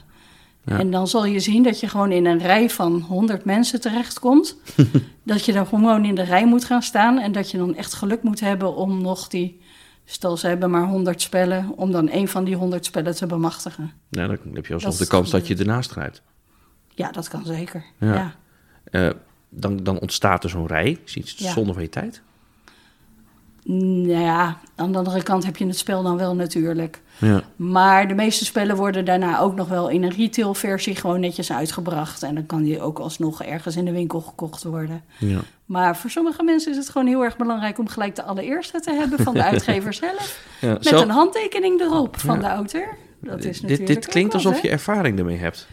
Ja. 0.64 0.78
En 0.78 0.90
dan 0.90 1.08
zal 1.08 1.24
je 1.24 1.40
zien 1.40 1.62
dat 1.62 1.80
je 1.80 1.88
gewoon 1.88 2.12
in 2.12 2.26
een 2.26 2.38
rij 2.38 2.70
van 2.70 3.00
100 3.00 3.44
mensen 3.44 3.80
terechtkomt. 3.80 4.56
dat 5.22 5.44
je 5.44 5.52
dan 5.52 5.66
gewoon 5.66 6.04
in 6.04 6.14
de 6.14 6.22
rij 6.22 6.46
moet 6.46 6.64
gaan 6.64 6.82
staan. 6.82 7.18
En 7.18 7.32
dat 7.32 7.50
je 7.50 7.58
dan 7.58 7.74
echt 7.74 7.94
geluk 7.94 8.22
moet 8.22 8.40
hebben 8.40 8.74
om 8.76 9.02
nog 9.02 9.28
die. 9.28 9.60
Stel, 10.04 10.36
ze 10.36 10.46
hebben 10.46 10.70
maar 10.70 10.86
100 10.86 11.22
spellen. 11.22 11.72
Om 11.76 11.92
dan 11.92 12.08
een 12.12 12.28
van 12.28 12.44
die 12.44 12.56
100 12.56 12.84
spellen 12.84 13.14
te 13.14 13.26
bemachtigen. 13.26 13.92
Nou, 14.08 14.28
dan 14.28 14.54
heb 14.54 14.66
je 14.66 14.74
alsnog 14.74 14.92
Dat 14.92 15.00
de 15.00 15.14
kans 15.14 15.30
dat 15.30 15.46
je 15.46 15.56
ernaast 15.56 15.90
grijpt. 15.90 16.22
Ja, 16.94 17.10
dat 17.10 17.28
kan 17.28 17.44
zeker. 17.44 17.84
Ja. 17.98 18.14
Ja. 18.14 18.34
Eh, 18.90 19.08
dan, 19.48 19.76
dan 19.82 19.98
ontstaat 19.98 20.44
er 20.44 20.50
zo'n 20.50 20.66
rij. 20.66 20.98
Is 21.04 21.16
iets 21.16 21.34
Ja. 21.38 21.52
zonde 21.52 21.72
van 21.72 21.82
je 21.82 21.88
tijd. 21.88 22.20
Nou 23.64 24.08
ja, 24.20 24.58
aan 24.74 24.92
de 24.92 24.98
andere 24.98 25.22
kant 25.22 25.44
heb 25.44 25.56
je 25.56 25.66
het 25.66 25.78
spel 25.78 26.02
dan 26.02 26.16
wel 26.16 26.34
natuurlijk. 26.34 27.00
Ja. 27.18 27.42
Maar 27.56 28.08
de 28.08 28.14
meeste 28.14 28.44
spellen 28.44 28.76
worden 28.76 29.04
daarna 29.04 29.38
ook 29.38 29.54
nog 29.54 29.68
wel 29.68 29.88
in 29.88 30.02
een 30.02 30.10
retailversie 30.14 30.94
gewoon 30.96 31.20
netjes 31.20 31.52
uitgebracht. 31.52 32.22
En 32.22 32.34
dan 32.34 32.46
kan 32.46 32.62
die 32.62 32.80
ook 32.80 32.98
alsnog 32.98 33.42
ergens 33.42 33.76
in 33.76 33.84
de 33.84 33.92
winkel 33.92 34.20
gekocht 34.20 34.62
worden. 34.62 35.02
ja. 35.18 35.40
Maar 35.64 35.96
voor 35.96 36.10
sommige 36.10 36.42
mensen 36.42 36.70
is 36.72 36.76
het 36.78 36.88
gewoon 36.88 37.06
heel 37.06 37.24
erg 37.24 37.36
belangrijk 37.36 37.78
om 37.78 37.88
gelijk 37.88 38.14
de 38.14 38.22
allereerste 38.22 38.80
te 38.80 38.92
hebben 38.92 39.18
van 39.24 39.34
de 39.34 39.42
uitgever 39.52 39.94
zelf. 39.94 40.40
Ja, 40.60 40.72
Met 40.72 40.84
zelf- 40.86 41.02
een 41.02 41.10
handtekening 41.10 41.80
erop 41.80 42.20
van 42.20 42.34
Ja. 42.34 42.40
de 42.40 42.48
auteur. 42.48 42.96
Dat 43.20 43.38
is 43.44 43.60
dit, 43.60 43.62
natuurlijk 43.62 43.88
dit 43.88 44.06
klinkt 44.06 44.34
ook 44.34 44.42
wat, 44.42 44.50
alsof 44.50 44.62
je 44.64 44.70
ervaring 44.70 45.18
ermee 45.18 45.36
hebt. 45.38 45.68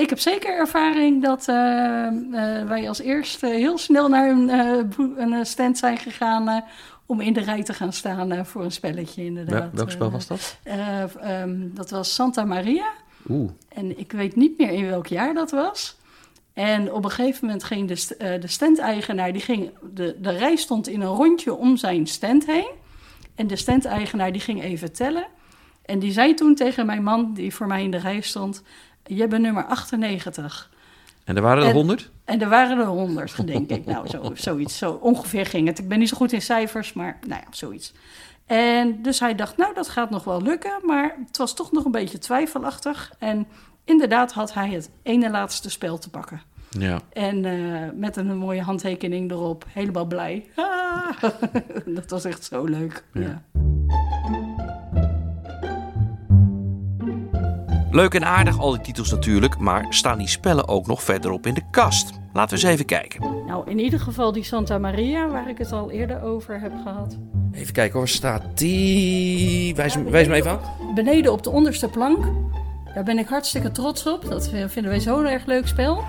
Ik 0.00 0.08
heb 0.10 0.18
zeker 0.18 0.58
ervaring 0.58 1.22
dat 1.22 1.48
eh, 1.48 2.06
eh, 2.06 2.68
wij 2.68 2.88
als 2.88 3.00
eerste 3.00 3.46
heel 3.46 3.78
snel 3.78 4.08
naar 4.08 4.30
een, 4.30 4.50
eh, 4.50 5.26
een 5.28 5.46
stand 5.46 5.78
zijn 5.78 5.96
gegaan... 5.98 6.64
om 7.06 7.20
in 7.20 7.32
de 7.32 7.40
rij 7.40 7.62
te 7.62 7.72
gaan 7.74 7.92
staan 7.92 8.46
voor 8.46 8.64
een 8.64 8.72
spelletje 8.72 9.24
inderdaad. 9.24 9.60
Wel- 9.60 9.70
welk 9.72 9.90
spel 9.90 10.10
was 10.10 10.26
dat? 10.26 10.58
eh, 10.62 11.02
ehm, 11.42 11.68
dat 11.74 11.90
was 11.90 12.14
Santa 12.14 12.44
Maria. 12.44 12.86
Oeh. 13.28 13.50
En 13.68 13.98
ik 13.98 14.12
weet 14.12 14.36
niet 14.36 14.58
meer 14.58 14.70
in 14.70 14.86
welk 14.86 15.06
jaar 15.06 15.34
dat 15.34 15.50
was. 15.50 15.98
En 16.52 16.92
op 16.92 17.04
een 17.04 17.10
gegeven 17.10 17.44
moment 17.46 17.64
ging 17.64 17.88
de, 17.88 17.96
st- 17.96 18.18
de 18.18 18.40
standeigenaar, 18.48 19.32
die 19.32 19.42
ging, 19.42 19.70
de, 19.94 20.16
de 20.20 20.30
rij 20.30 20.56
stond 20.56 20.88
in 20.88 21.00
een 21.00 21.14
rondje 21.14 21.54
om 21.54 21.76
zijn 21.76 22.06
stand 22.06 22.46
heen. 22.46 22.70
En 23.34 23.46
de 23.46 23.56
standeigenaar 23.56 24.32
die 24.32 24.40
ging 24.40 24.62
even 24.62 24.92
tellen. 24.92 25.26
En 25.84 25.98
die 25.98 26.12
zei 26.12 26.34
toen 26.34 26.54
tegen 26.54 26.86
mijn 26.86 27.02
man, 27.02 27.34
die 27.34 27.54
voor 27.54 27.66
mij 27.66 27.82
in 27.82 27.90
de 27.90 27.96
rij 27.98 28.20
stond, 28.20 28.62
je 29.16 29.28
bent 29.28 29.42
nummer 29.42 29.64
98. 29.64 30.70
En 31.24 31.36
er 31.36 31.42
waren 31.42 31.64
er 31.64 31.72
honderd? 31.72 32.10
En 32.24 32.42
er 32.42 32.48
waren 32.48 32.78
er 32.78 32.86
honderd, 32.86 33.46
denk 33.46 33.70
ik. 33.70 33.86
Nou, 33.86 34.08
zo, 34.08 34.30
zoiets. 34.34 34.78
Zo 34.78 34.92
ongeveer 34.92 35.46
ging 35.46 35.66
het. 35.66 35.78
Ik 35.78 35.88
ben 35.88 35.98
niet 35.98 36.08
zo 36.08 36.16
goed 36.16 36.32
in 36.32 36.42
cijfers, 36.42 36.92
maar 36.92 37.18
nou 37.26 37.40
ja, 37.40 37.46
zoiets. 37.50 37.92
En 38.46 39.02
dus 39.02 39.20
hij 39.20 39.34
dacht, 39.34 39.56
nou, 39.56 39.74
dat 39.74 39.88
gaat 39.88 40.10
nog 40.10 40.24
wel 40.24 40.42
lukken. 40.42 40.72
Maar 40.82 41.16
het 41.26 41.36
was 41.36 41.54
toch 41.54 41.72
nog 41.72 41.84
een 41.84 41.90
beetje 41.90 42.18
twijfelachtig. 42.18 43.12
En 43.18 43.46
inderdaad 43.84 44.32
had 44.32 44.54
hij 44.54 44.68
het 44.68 44.90
ene 45.02 45.30
laatste 45.30 45.70
spel 45.70 45.98
te 45.98 46.10
pakken. 46.10 46.42
Ja. 46.70 47.00
En 47.12 47.44
eh, 47.44 47.88
met 47.94 48.16
een 48.16 48.36
mooie 48.36 48.62
handtekening 48.62 49.30
erop. 49.30 49.64
Helemaal 49.68 50.06
blij. 50.06 50.46
Ah, 50.54 51.22
dat 51.96 52.10
was 52.10 52.24
echt 52.24 52.44
zo 52.44 52.64
leuk. 52.64 53.04
Ja. 53.12 53.20
Ja. 53.20 53.42
Leuk 57.90 58.14
en 58.14 58.24
aardig 58.24 58.58
al 58.58 58.70
die 58.70 58.80
titels 58.80 59.10
natuurlijk, 59.10 59.58
maar 59.58 59.86
staan 59.88 60.18
die 60.18 60.28
spellen 60.28 60.68
ook 60.68 60.86
nog 60.86 61.02
verderop 61.02 61.46
in 61.46 61.54
de 61.54 61.62
kast? 61.70 62.10
Laten 62.32 62.56
we 62.58 62.62
eens 62.64 62.72
even 62.72 62.84
kijken. 62.86 63.20
Nou, 63.46 63.70
in 63.70 63.78
ieder 63.78 64.00
geval 64.00 64.32
die 64.32 64.44
Santa 64.44 64.78
Maria, 64.78 65.28
waar 65.28 65.48
ik 65.48 65.58
het 65.58 65.72
al 65.72 65.90
eerder 65.90 66.22
over 66.22 66.60
heb 66.60 66.72
gehad. 66.82 67.16
Even 67.52 67.72
kijken 67.72 67.98
hoor, 67.98 68.08
staat 68.08 68.42
die... 68.54 69.74
Wijs, 69.74 69.94
hem- 69.94 70.10
wijs 70.10 70.28
me 70.28 70.34
even 70.34 70.50
aan. 70.50 70.94
beneden 70.94 71.32
op 71.32 71.42
de 71.42 71.50
onderste 71.50 71.88
plank. 71.88 72.24
Daar 72.94 73.04
ben 73.04 73.18
ik 73.18 73.28
hartstikke 73.28 73.70
trots 73.70 74.06
op. 74.06 74.24
Dat 74.28 74.48
vinden 74.48 74.84
wij 74.90 75.00
zo'n 75.00 75.26
erg 75.26 75.46
leuk 75.46 75.66
spel. 75.66 76.04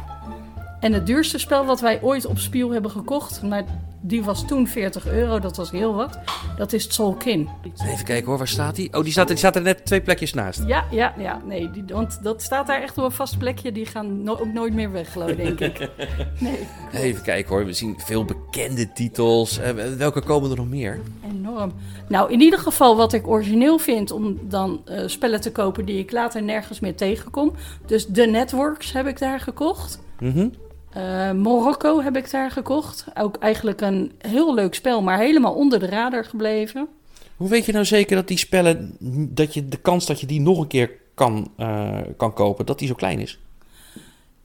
En 0.80 0.94
het 0.94 1.06
duurste 1.06 1.38
spel 1.38 1.66
wat 1.66 1.80
wij 1.82 2.02
ooit 2.02 2.26
op 2.26 2.38
Spiel 2.38 2.72
hebben 2.72 2.92
gekocht, 2.92 3.42
maar 3.44 3.64
die 4.02 4.24
was 4.24 4.48
toen 4.48 4.68
40 4.68 5.08
euro, 5.08 5.40
dat 5.40 5.58
was 5.58 5.72
heel 5.72 5.94
wat. 5.94 6.20
Dat 6.58 6.74
is 6.74 6.88
Tzolkin. 6.88 7.50
Even 7.86 8.06
kijken 8.06 8.26
hoor, 8.28 8.38
waar 8.38 8.48
staat 8.48 8.76
die? 8.76 8.94
Oh, 8.94 9.04
die 9.04 9.12
staat, 9.12 9.28
die 9.28 9.38
staat 9.38 9.56
er 9.56 9.62
net 9.62 9.86
twee 9.86 10.02
plekjes 10.02 10.34
naast. 10.34 10.64
Ja, 10.68 10.86
ja, 10.92 11.14
ja. 11.18 11.42
Nee, 11.46 11.72
die, 11.72 11.84
want 11.88 12.24
dat 12.24 12.42
staat 12.42 12.68
daar 12.68 12.82
echt 12.82 12.98
op 12.98 13.04
een 13.04 13.12
vast 13.12 13.38
plekje. 13.38 13.72
Die 13.72 13.86
gaan 13.86 14.24
no- 14.24 14.38
ook 14.38 14.54
nooit 14.54 14.74
meer 14.74 14.92
weg, 14.92 15.12
geloof 15.12 15.32
denk 15.32 15.60
ik. 15.60 15.90
Nee, 16.40 16.68
Even 16.94 17.24
kijken 17.24 17.50
hoor, 17.56 17.66
we 17.66 17.74
zien 17.74 17.96
veel 17.98 18.26
bekende 18.26 18.94
titels. 18.94 19.58
Eh, 19.60 19.70
welke 19.98 20.22
komen 20.22 20.50
er 20.52 20.58
nog 20.58 20.70
meer? 20.70 21.00
enorm. 21.30 21.72
Nou, 22.08 22.32
in 22.32 22.42
ieder 22.42 22.60
geval 22.60 22.96
wat 22.96 23.14
ik 23.14 23.28
origineel 23.28 23.78
vind 23.78 24.12
om 24.12 24.40
dan 24.42 24.82
eh, 24.86 25.04
spellen 25.06 25.42
te 25.42 25.52
kopen 25.52 25.86
die 25.86 26.00
ik 26.00 26.12
later 26.12 26.44
nergens 26.44 26.80
meer 26.80 26.96
tegenkom. 26.96 27.54
Dus 27.86 28.08
The 28.14 28.26
Networks 28.26 28.92
heb 28.92 29.08
ik 29.08 29.20
daar 29.20 29.40
gekocht. 29.40 30.00
Mhm. 30.20 30.48
Eh, 30.94 31.32
Morocco 31.32 32.02
heb 32.02 32.18
ik 32.18 32.32
daar 32.32 32.52
gekocht. 32.52 33.06
Ook 33.14 33.38
eigenlijk 33.38 33.82
een 33.82 34.12
heel 34.18 34.54
leuk 34.54 34.74
spel, 34.74 35.02
maar 35.02 35.18
helemaal 35.18 35.54
onder 35.54 35.80
de 35.80 35.86
radar 35.86 36.26
gebleven. 36.26 36.88
Hoe 37.38 37.50
weet 37.50 37.66
je 37.66 37.72
nou 37.72 37.86
zeker 37.86 38.16
dat 38.16 38.28
die 38.28 38.38
spellen, 38.38 38.96
dat 39.30 39.54
je 39.54 39.68
de 39.68 39.78
kans 39.78 40.06
dat 40.06 40.20
je 40.20 40.26
die 40.26 40.42
nog 40.42 40.60
een 40.60 40.68
keer 40.68 40.92
kan, 41.14 41.52
eh, 41.58 41.98
kan 42.18 42.34
kopen, 42.34 42.66
dat 42.66 42.80
die 42.80 42.88
zo 42.88 42.94
klein 42.94 43.20
is? 43.20 43.40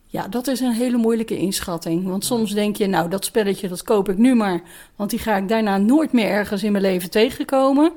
Ja, 0.07 0.29
dat 0.29 0.47
is 0.47 0.61
een 0.61 0.73
hele 0.73 0.97
moeilijke 0.97 1.37
inschatting. 1.37 2.07
Want 2.07 2.25
soms 2.25 2.53
denk 2.53 2.77
je, 2.77 2.87
nou, 2.87 3.11
dat 3.11 3.25
spelletje 3.25 3.69
dat 3.69 3.83
koop 3.83 4.09
ik 4.09 4.19
nu 4.19 4.35
maar. 4.35 4.63
Want 4.97 5.11
die 5.11 5.19
ga 5.19 5.37
ik 5.37 5.49
daarna 5.49 5.77
nooit 5.77 6.13
meer 6.13 6.29
ergens 6.29 6.63
in 6.63 6.73
mijn 6.73 6.85
leven 6.85 7.11
tegenkomen. 7.11 7.93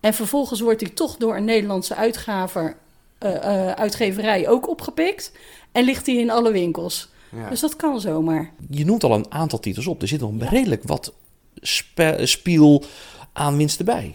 En 0.00 0.14
vervolgens 0.14 0.60
wordt 0.60 0.78
die 0.78 0.92
toch 0.92 1.16
door 1.16 1.36
een 1.36 1.44
Nederlandse 1.44 1.94
uitgaver, 1.94 2.76
eh, 3.18 3.70
uitgeverij 3.70 4.48
ook 4.48 4.68
opgepikt. 4.68 5.32
En 5.72 5.84
ligt 5.84 6.04
die 6.04 6.18
in 6.18 6.30
alle 6.30 6.52
winkels. 6.52 7.10
Dus 7.48 7.60
dat 7.60 7.76
kan 7.76 8.00
zomaar. 8.00 8.50
Je 8.70 8.84
noemt 8.84 9.04
al 9.04 9.14
een 9.14 9.32
aantal 9.32 9.58
titels 9.58 9.86
op. 9.86 10.02
Er 10.02 10.08
zit 10.08 10.20
nog 10.20 10.32
redelijk 10.38 10.82
wat 10.84 11.12
spe- 11.54 12.26
spiel 12.26 12.84
aan 13.32 13.56
winst 13.56 13.78
erbij. 13.78 14.14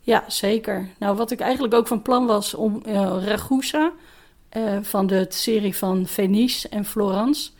Ja, 0.00 0.24
zeker. 0.28 0.88
Nou, 0.98 1.16
wat 1.16 1.30
ik 1.30 1.40
eigenlijk 1.40 1.74
ook 1.74 1.86
van 1.86 2.02
plan 2.02 2.26
was 2.26 2.54
om 2.54 2.82
eh 2.84 3.16
Ragusa, 3.24 3.92
eh, 4.48 4.78
van 4.82 5.06
de 5.06 5.26
serie 5.28 5.76
van 5.76 6.06
Venice 6.06 6.68
en 6.68 6.84
Florence, 6.84 7.50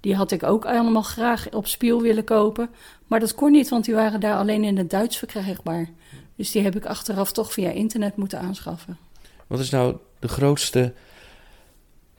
die 0.00 0.14
had 0.14 0.30
ik 0.30 0.42
ook 0.42 0.64
allemaal 0.66 1.02
graag 1.02 1.50
op 1.50 1.66
spiel 1.66 2.02
willen 2.02 2.24
kopen. 2.24 2.70
Maar 3.06 3.20
dat 3.20 3.34
kon 3.34 3.52
niet, 3.52 3.68
want 3.68 3.84
die 3.84 3.94
waren 3.94 4.20
daar 4.20 4.36
alleen 4.36 4.64
in 4.64 4.78
het 4.78 4.90
Duits 4.90 5.16
verkrijgbaar. 5.16 5.88
Dus 6.36 6.50
die 6.50 6.62
heb 6.62 6.76
ik 6.76 6.86
achteraf 6.86 7.32
toch 7.32 7.52
via 7.52 7.70
internet 7.70 8.16
moeten 8.16 8.40
aanschaffen. 8.40 8.98
Wat 9.46 9.60
is 9.60 9.70
nou 9.70 9.96
de 10.18 10.28
grootste 10.28 10.92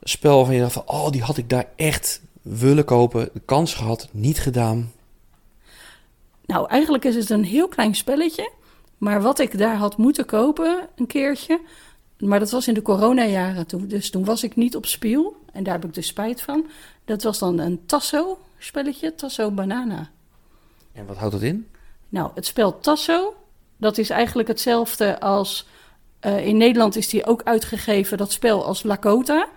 spel 0.08 0.36
waarvan 0.36 0.54
je 0.54 0.60
dacht 0.60 0.72
van... 0.72 0.82
oh, 0.86 1.10
die 1.10 1.22
had 1.22 1.36
ik 1.36 1.50
daar 1.50 1.66
echt 1.76 2.20
willen 2.42 2.84
kopen, 2.84 3.30
de 3.32 3.40
kans 3.44 3.74
gehad, 3.74 4.08
niet 4.10 4.40
gedaan. 4.40 4.92
Nou, 6.46 6.68
eigenlijk 6.68 7.04
is 7.04 7.14
het 7.14 7.30
een 7.30 7.44
heel 7.44 7.68
klein 7.68 7.94
spelletje. 7.94 8.50
Maar 8.98 9.22
wat 9.22 9.38
ik 9.38 9.58
daar 9.58 9.76
had 9.76 9.96
moeten 9.96 10.26
kopen, 10.26 10.88
een 10.96 11.06
keertje. 11.06 11.60
Maar 12.18 12.38
dat 12.38 12.50
was 12.50 12.68
in 12.68 12.74
de 12.74 12.82
coronajaren 12.82 13.66
toen. 13.66 13.88
Dus 13.88 14.10
toen 14.10 14.24
was 14.24 14.42
ik 14.42 14.56
niet 14.56 14.76
op 14.76 14.86
spiel. 14.86 15.36
En 15.52 15.62
daar 15.62 15.74
heb 15.74 15.84
ik 15.84 15.94
dus 15.94 16.06
spijt 16.06 16.42
van. 16.42 16.66
Dat 17.04 17.22
was 17.22 17.38
dan 17.38 17.58
een 17.58 17.80
Tasso-spelletje, 17.86 19.14
Tasso 19.14 19.50
Banana. 19.50 20.10
En 20.92 21.06
wat 21.06 21.16
houdt 21.16 21.32
dat 21.32 21.42
in? 21.42 21.68
Nou, 22.08 22.30
het 22.34 22.46
spel 22.46 22.80
Tasso, 22.80 23.34
dat 23.76 23.98
is 23.98 24.10
eigenlijk 24.10 24.48
hetzelfde 24.48 25.20
als... 25.20 25.66
eh, 26.20 26.46
in 26.46 26.56
Nederland 26.56 26.96
is 26.96 27.08
die 27.08 27.26
ook 27.26 27.42
uitgegeven, 27.44 28.18
dat 28.18 28.32
spel, 28.32 28.64
als 28.64 28.82
Lakota. 28.82 29.48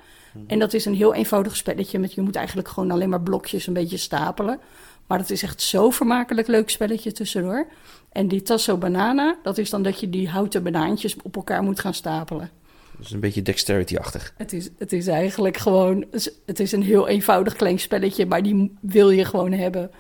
En 0.47 0.59
dat 0.59 0.73
is 0.73 0.85
een 0.85 0.95
heel 0.95 1.13
eenvoudig 1.13 1.55
spelletje. 1.55 1.99
Met, 1.99 2.13
je 2.13 2.21
moet 2.21 2.35
eigenlijk 2.35 2.67
gewoon 2.67 2.91
alleen 2.91 3.09
maar 3.09 3.21
blokjes 3.21 3.67
een 3.67 3.73
beetje 3.73 3.97
stapelen. 3.97 4.59
Maar 5.07 5.17
dat 5.17 5.29
is 5.29 5.43
echt 5.43 5.61
zo 5.61 5.89
vermakelijk 5.89 6.47
leuk 6.47 6.69
spelletje 6.69 7.11
tussendoor. 7.11 7.67
En 8.11 8.27
die 8.27 8.41
Tasso 8.41 8.77
Banana, 8.77 9.37
dat 9.43 9.57
is 9.57 9.69
dan 9.69 9.83
dat 9.83 9.99
je 9.99 10.09
die 10.09 10.29
houten 10.29 10.63
banaantjes 10.63 11.15
op 11.21 11.35
elkaar 11.35 11.63
moet 11.63 11.79
gaan 11.79 11.93
stapelen. 11.93 12.49
Dat 12.97 13.05
is 13.05 13.11
een 13.11 13.19
beetje 13.19 13.41
dexterity-achtig. 13.41 14.33
Het 14.37 14.53
is, 14.53 14.69
het 14.77 14.93
is 14.93 15.07
eigenlijk 15.07 15.57
gewoon, 15.57 16.05
het 16.45 16.59
is 16.59 16.71
een 16.71 16.83
heel 16.83 17.07
eenvoudig 17.07 17.55
klein 17.55 17.79
spelletje, 17.79 18.25
maar 18.25 18.43
die 18.43 18.77
wil 18.79 19.09
je 19.09 19.25
gewoon 19.25 19.51
hebben. 19.51 19.91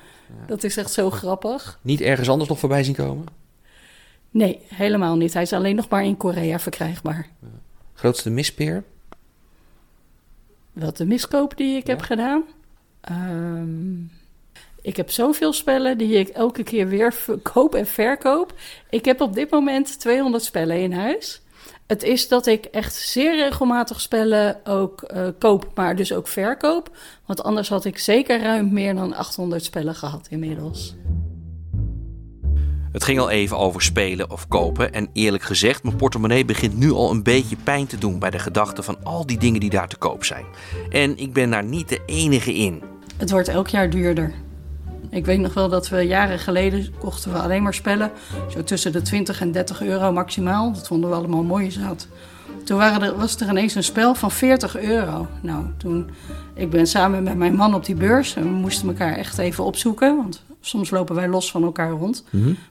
Dat 0.47 0.63
is 0.63 0.77
echt 0.77 0.91
zo 0.91 1.09
grappig. 1.09 1.79
Niet 1.81 2.01
ergens 2.01 2.29
anders 2.29 2.49
nog 2.49 2.59
voorbij 2.59 2.83
zien 2.83 2.95
komen? 2.95 3.25
Nee, 4.31 4.59
helemaal 4.67 5.15
niet. 5.15 5.33
Hij 5.33 5.41
is 5.41 5.53
alleen 5.53 5.75
nog 5.75 5.89
maar 5.89 6.05
in 6.05 6.17
Korea 6.17 6.59
verkrijgbaar. 6.59 7.27
Grootste 7.93 8.29
mispeer? 8.29 8.83
Wat 10.73 10.97
de 10.97 11.05
miskoop 11.05 11.57
die 11.57 11.77
ik 11.77 11.87
heb 11.87 12.01
gedaan? 12.01 12.43
Ehm, 13.01 14.01
ik 14.81 14.97
heb 14.97 15.11
zoveel 15.11 15.53
spellen 15.53 15.97
die 15.97 16.13
ik 16.13 16.27
elke 16.27 16.63
keer 16.63 16.87
weer 16.87 17.15
koop 17.41 17.75
en 17.75 17.87
verkoop. 17.87 18.53
Ik 18.89 19.05
heb 19.05 19.21
op 19.21 19.33
dit 19.33 19.49
moment 19.49 19.99
200 19.99 20.43
spellen 20.43 20.79
in 20.79 20.93
huis. 20.93 21.41
Het 21.87 22.03
is 22.03 22.27
dat 22.27 22.45
ik 22.45 22.65
echt 22.65 22.95
zeer 22.95 23.35
regelmatig 23.35 24.01
spellen 24.01 24.65
ook 24.65 25.01
eh, 25.01 25.27
koop, 25.39 25.71
maar 25.75 25.95
dus 25.95 26.13
ook 26.13 26.27
verkoop. 26.27 26.97
Want 27.25 27.43
anders 27.43 27.69
had 27.69 27.85
ik 27.85 27.97
zeker 27.97 28.41
ruim 28.41 28.73
meer 28.73 28.95
dan 28.95 29.13
800 29.13 29.63
spellen 29.63 29.95
gehad 29.95 30.27
inmiddels. 30.29 30.95
Het 32.91 33.03
ging 33.03 33.19
al 33.19 33.29
even 33.29 33.57
over 33.57 33.81
spelen 33.81 34.29
of 34.31 34.47
kopen. 34.47 34.93
En 34.93 35.09
eerlijk 35.13 35.43
gezegd, 35.43 35.83
mijn 35.83 35.95
portemonnee 35.95 36.45
begint 36.45 36.77
nu 36.77 36.91
al 36.91 37.11
een 37.11 37.23
beetje 37.23 37.55
pijn 37.63 37.87
te 37.87 37.97
doen 37.97 38.19
bij 38.19 38.29
de 38.29 38.39
gedachte 38.39 38.83
van 38.83 38.97
al 39.03 39.25
die 39.25 39.37
dingen 39.37 39.59
die 39.59 39.69
daar 39.69 39.87
te 39.87 39.97
koop 39.97 40.23
zijn. 40.23 40.45
En 40.89 41.17
ik 41.17 41.33
ben 41.33 41.49
daar 41.49 41.63
niet 41.63 41.89
de 41.89 42.01
enige 42.05 42.53
in. 42.53 42.81
Het 43.17 43.31
wordt 43.31 43.47
elk 43.47 43.67
jaar 43.67 43.89
duurder. 43.89 44.33
Ik 45.09 45.25
weet 45.25 45.39
nog 45.39 45.53
wel 45.53 45.69
dat 45.69 45.89
we 45.89 46.01
jaren 46.01 46.39
geleden 46.39 46.93
kochten 46.99 47.31
we 47.31 47.39
alleen 47.39 47.63
maar 47.63 47.73
spellen. 47.73 48.11
Zo 48.49 48.63
tussen 48.63 48.91
de 48.91 49.01
20 49.01 49.41
en 49.41 49.51
30 49.51 49.81
euro 49.81 50.11
maximaal. 50.11 50.73
Dat 50.73 50.87
vonden 50.87 51.09
we 51.09 51.15
allemaal 51.15 51.43
mooi 51.43 51.71
zat. 51.71 52.07
Toen 52.63 52.77
waren 52.77 53.01
er, 53.01 53.17
was 53.17 53.35
er 53.35 53.49
ineens 53.49 53.75
een 53.75 53.83
spel 53.83 54.15
van 54.15 54.31
40 54.31 54.77
euro. 54.77 55.27
Nou, 55.41 55.65
toen... 55.77 56.09
Ik 56.53 56.69
ben 56.69 56.87
samen 56.87 57.23
met 57.23 57.35
mijn 57.35 57.55
man 57.55 57.73
op 57.73 57.85
die 57.85 57.95
beurs. 57.95 58.35
En 58.35 58.43
we 58.43 58.49
moesten 58.49 58.87
elkaar 58.87 59.15
echt 59.15 59.37
even 59.37 59.63
opzoeken. 59.63 60.17
Want 60.17 60.43
soms 60.61 60.89
lopen 60.89 61.15
wij 61.15 61.27
los 61.27 61.51
van 61.51 61.63
elkaar 61.63 61.91
rond. 61.91 62.23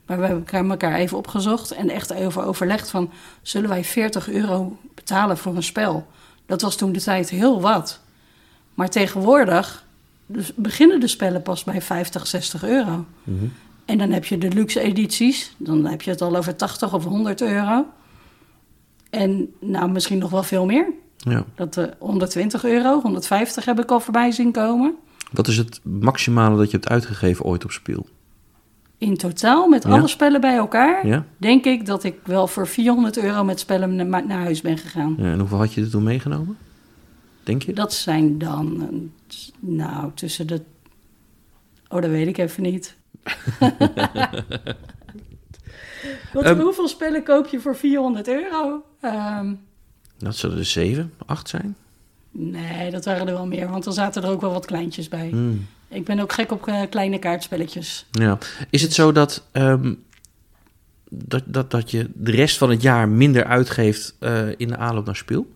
Maar 0.06 0.20
we 0.20 0.26
hebben 0.26 0.70
elkaar 0.70 0.94
even 0.94 1.16
opgezocht. 1.16 1.70
En 1.70 1.90
echt 1.90 2.10
even 2.10 2.44
overlegd 2.44 2.90
van... 2.90 3.10
Zullen 3.42 3.68
wij 3.68 3.84
40 3.84 4.30
euro 4.30 4.76
betalen 4.94 5.38
voor 5.38 5.56
een 5.56 5.62
spel? 5.62 6.06
Dat 6.46 6.60
was 6.60 6.76
toen 6.76 6.92
de 6.92 7.00
tijd 7.00 7.30
heel 7.30 7.60
wat. 7.60 8.00
Maar 8.74 8.90
tegenwoordig 8.90 9.84
dus 10.26 10.54
beginnen 10.54 11.00
de 11.00 11.08
spellen 11.08 11.42
pas 11.42 11.64
bij 11.64 11.82
50, 11.82 12.26
60 12.26 12.64
euro. 12.64 13.04
En 13.84 13.98
dan 13.98 14.10
heb 14.10 14.24
je 14.24 14.38
de 14.38 14.48
luxe 14.48 14.80
edities. 14.80 15.54
Dan 15.56 15.86
heb 15.86 16.02
je 16.02 16.10
het 16.10 16.20
al 16.20 16.36
over 16.36 16.56
80 16.56 16.94
of 16.94 17.04
100 17.04 17.40
euro. 17.40 17.86
En 19.10 19.52
nou, 19.60 19.90
misschien 19.90 20.18
nog 20.18 20.30
wel 20.30 20.42
veel 20.42 20.66
meer. 20.66 20.86
Ja. 21.16 21.44
Dat 21.54 21.76
eh 21.76 21.84
120 21.98 22.64
euro, 22.64 23.00
150 23.00 23.64
heb 23.64 23.80
ik 23.80 23.90
al 23.90 24.00
voorbij 24.00 24.30
zien 24.32 24.52
komen. 24.52 24.94
Wat 25.32 25.48
is 25.48 25.56
het 25.56 25.80
maximale 25.82 26.56
dat 26.56 26.70
je 26.70 26.76
hebt 26.76 26.88
uitgegeven 26.88 27.44
ooit 27.44 27.64
op 27.64 27.70
speel? 27.70 28.06
In 28.98 29.16
totaal, 29.16 29.68
met 29.68 29.82
Ja. 29.82 29.90
alle 29.90 30.08
spellen 30.08 30.40
bij 30.40 30.56
elkaar, 30.56 31.06
Ja? 31.06 31.24
denk 31.36 31.64
ik 31.64 31.86
dat 31.86 32.04
ik 32.04 32.14
wel 32.24 32.46
voor 32.46 32.66
400 32.66 33.18
euro 33.18 33.44
met 33.44 33.60
spellen 33.60 33.96
na- 34.08 34.20
naar 34.20 34.42
huis 34.42 34.60
ben 34.60 34.78
gegaan. 34.78 35.14
ja 35.18 35.24
en 35.32 35.38
hoeveel 35.38 35.58
had 35.58 35.72
je 35.72 35.80
er 35.80 35.90
toen 35.90 36.02
meegenomen? 36.02 36.56
Denk 37.42 37.62
je? 37.62 37.72
Dat 37.72 37.92
zijn 37.94 38.38
dan, 38.38 38.90
nou, 39.58 40.10
tussen 40.14 40.46
de... 40.46 40.62
Oh, 41.88 42.00
dat 42.02 42.10
weet 42.10 42.26
ik 42.26 42.38
even 42.38 42.62
niet. 42.62 42.96
Ehm. 46.34 46.60
hoeveel 46.60 46.88
spellen 46.88 47.22
koop 47.22 47.46
je 47.46 47.60
voor 47.60 47.76
400 47.76 48.28
euro? 48.28 48.84
Ehm, 49.00 49.54
Dat 50.18 50.36
zullen 50.36 50.58
er 50.58 50.64
zeven, 50.64 51.12
acht 51.26 51.48
zijn. 51.48 51.76
nee, 52.30 52.90
dat 52.90 53.04
waren 53.04 53.26
er 53.28 53.34
wel 53.34 53.46
meer, 53.46 53.68
want 53.68 53.86
er 53.86 53.92
zaten 53.92 54.22
er 54.22 54.28
ook 54.30 54.40
wel 54.40 54.52
wat 54.52 54.66
kleintjes 54.66 55.08
bij. 55.08 55.28
Hmm. 55.28 55.66
Ik 55.88 56.04
ben 56.04 56.20
ook 56.20 56.32
gek 56.32 56.52
op 56.52 56.66
eh, 56.66 56.82
kleine 56.90 57.18
kaartspelletjes. 57.18 58.06
Ja. 58.10 58.38
Is 58.70 58.82
het 58.82 58.92
zo 58.92 59.12
dat, 59.12 59.42
ehm, 59.52 59.94
dat, 61.08 61.42
dat, 61.46 61.70
dat 61.70 61.90
je 61.90 62.10
de 62.14 62.30
rest 62.30 62.58
van 62.58 62.70
het 62.70 62.82
jaar 62.82 63.08
minder 63.08 63.44
uitgeeft 63.44 64.14
eh, 64.18 64.48
in 64.56 64.68
de 64.68 64.76
aanloop 64.76 65.06
naar 65.06 65.16
speel? 65.16 65.46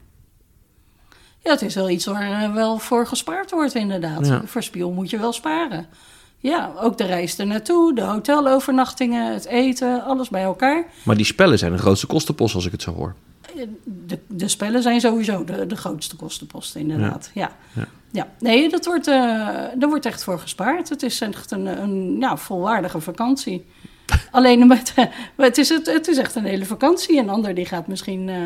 Ja, 1.45 1.51
het 1.51 1.63
is 1.63 1.75
wel 1.75 1.91
iets 1.91 2.05
waar 2.05 2.43
eh, 2.43 2.55
wel 2.55 2.79
voor 2.79 3.07
gespaard 3.07 3.51
wordt, 3.51 3.75
inderdaad. 3.75 4.27
Ja. 4.27 4.43
Voor 4.45 4.63
spiel 4.63 4.91
moet 4.91 5.11
je 5.11 5.19
wel 5.19 5.33
sparen. 5.33 5.87
Ja, 6.45 6.73
ook 6.81 6.99
de 6.99 7.05
reis 7.05 7.39
er 7.39 7.47
naartoe, 7.47 7.95
de 7.95 8.01
hotelovernachtingen, 8.01 9.33
het 9.33 9.45
eten, 9.45 10.05
alles 10.05 10.29
bij 10.29 10.43
elkaar. 10.43 10.85
Maar 11.03 11.17
die 11.17 11.25
spellen 11.25 11.59
zijn 11.59 11.73
de 11.73 11.79
grootste 11.79 12.07
kostenpost 12.07 12.55
als 12.55 12.67
ik 12.67 12.73
het 12.73 12.83
zo 12.83 12.93
hoor. 12.95 13.15
De, 13.85 14.19
de 14.27 14.49
spellen 14.49 14.83
zijn 14.83 15.01
sowieso 15.01 15.45
de, 15.45 15.67
de 15.67 15.77
grootste 15.77 16.17
kostenposten, 16.17 16.81
inderdaad. 16.81 17.31
Ja. 17.35 17.51
Ja. 17.75 17.87
Ja. 18.11 18.29
nee, 18.39 18.69
dat 18.69 18.85
wordt, 18.85 19.07
eh 19.07 19.15
daar 19.75 19.89
wordt 19.89 20.07
echt 20.07 20.25
voor 20.25 20.39
gespaard. 20.39 20.89
Het 20.89 21.03
is 21.03 21.21
echt 21.21 21.51
een, 21.51 21.67
een 21.67 22.17
ja, 22.21 22.37
volwaardige 22.37 23.01
vakantie. 23.01 23.65
Alleen 24.31 24.67
met, 24.67 24.95
het, 25.37 25.59
is 25.59 25.69
het, 25.69 25.87
het 25.87 26.09
is 26.09 26.19
echt 26.19 26.35
een 26.35 26.45
hele 26.45 26.65
vakantie. 26.65 27.19
Een 27.19 27.29
ander 27.29 27.55
die 27.55 27.67
gaat 27.67 27.87
misschien 27.87 28.29
eh, 28.29 28.37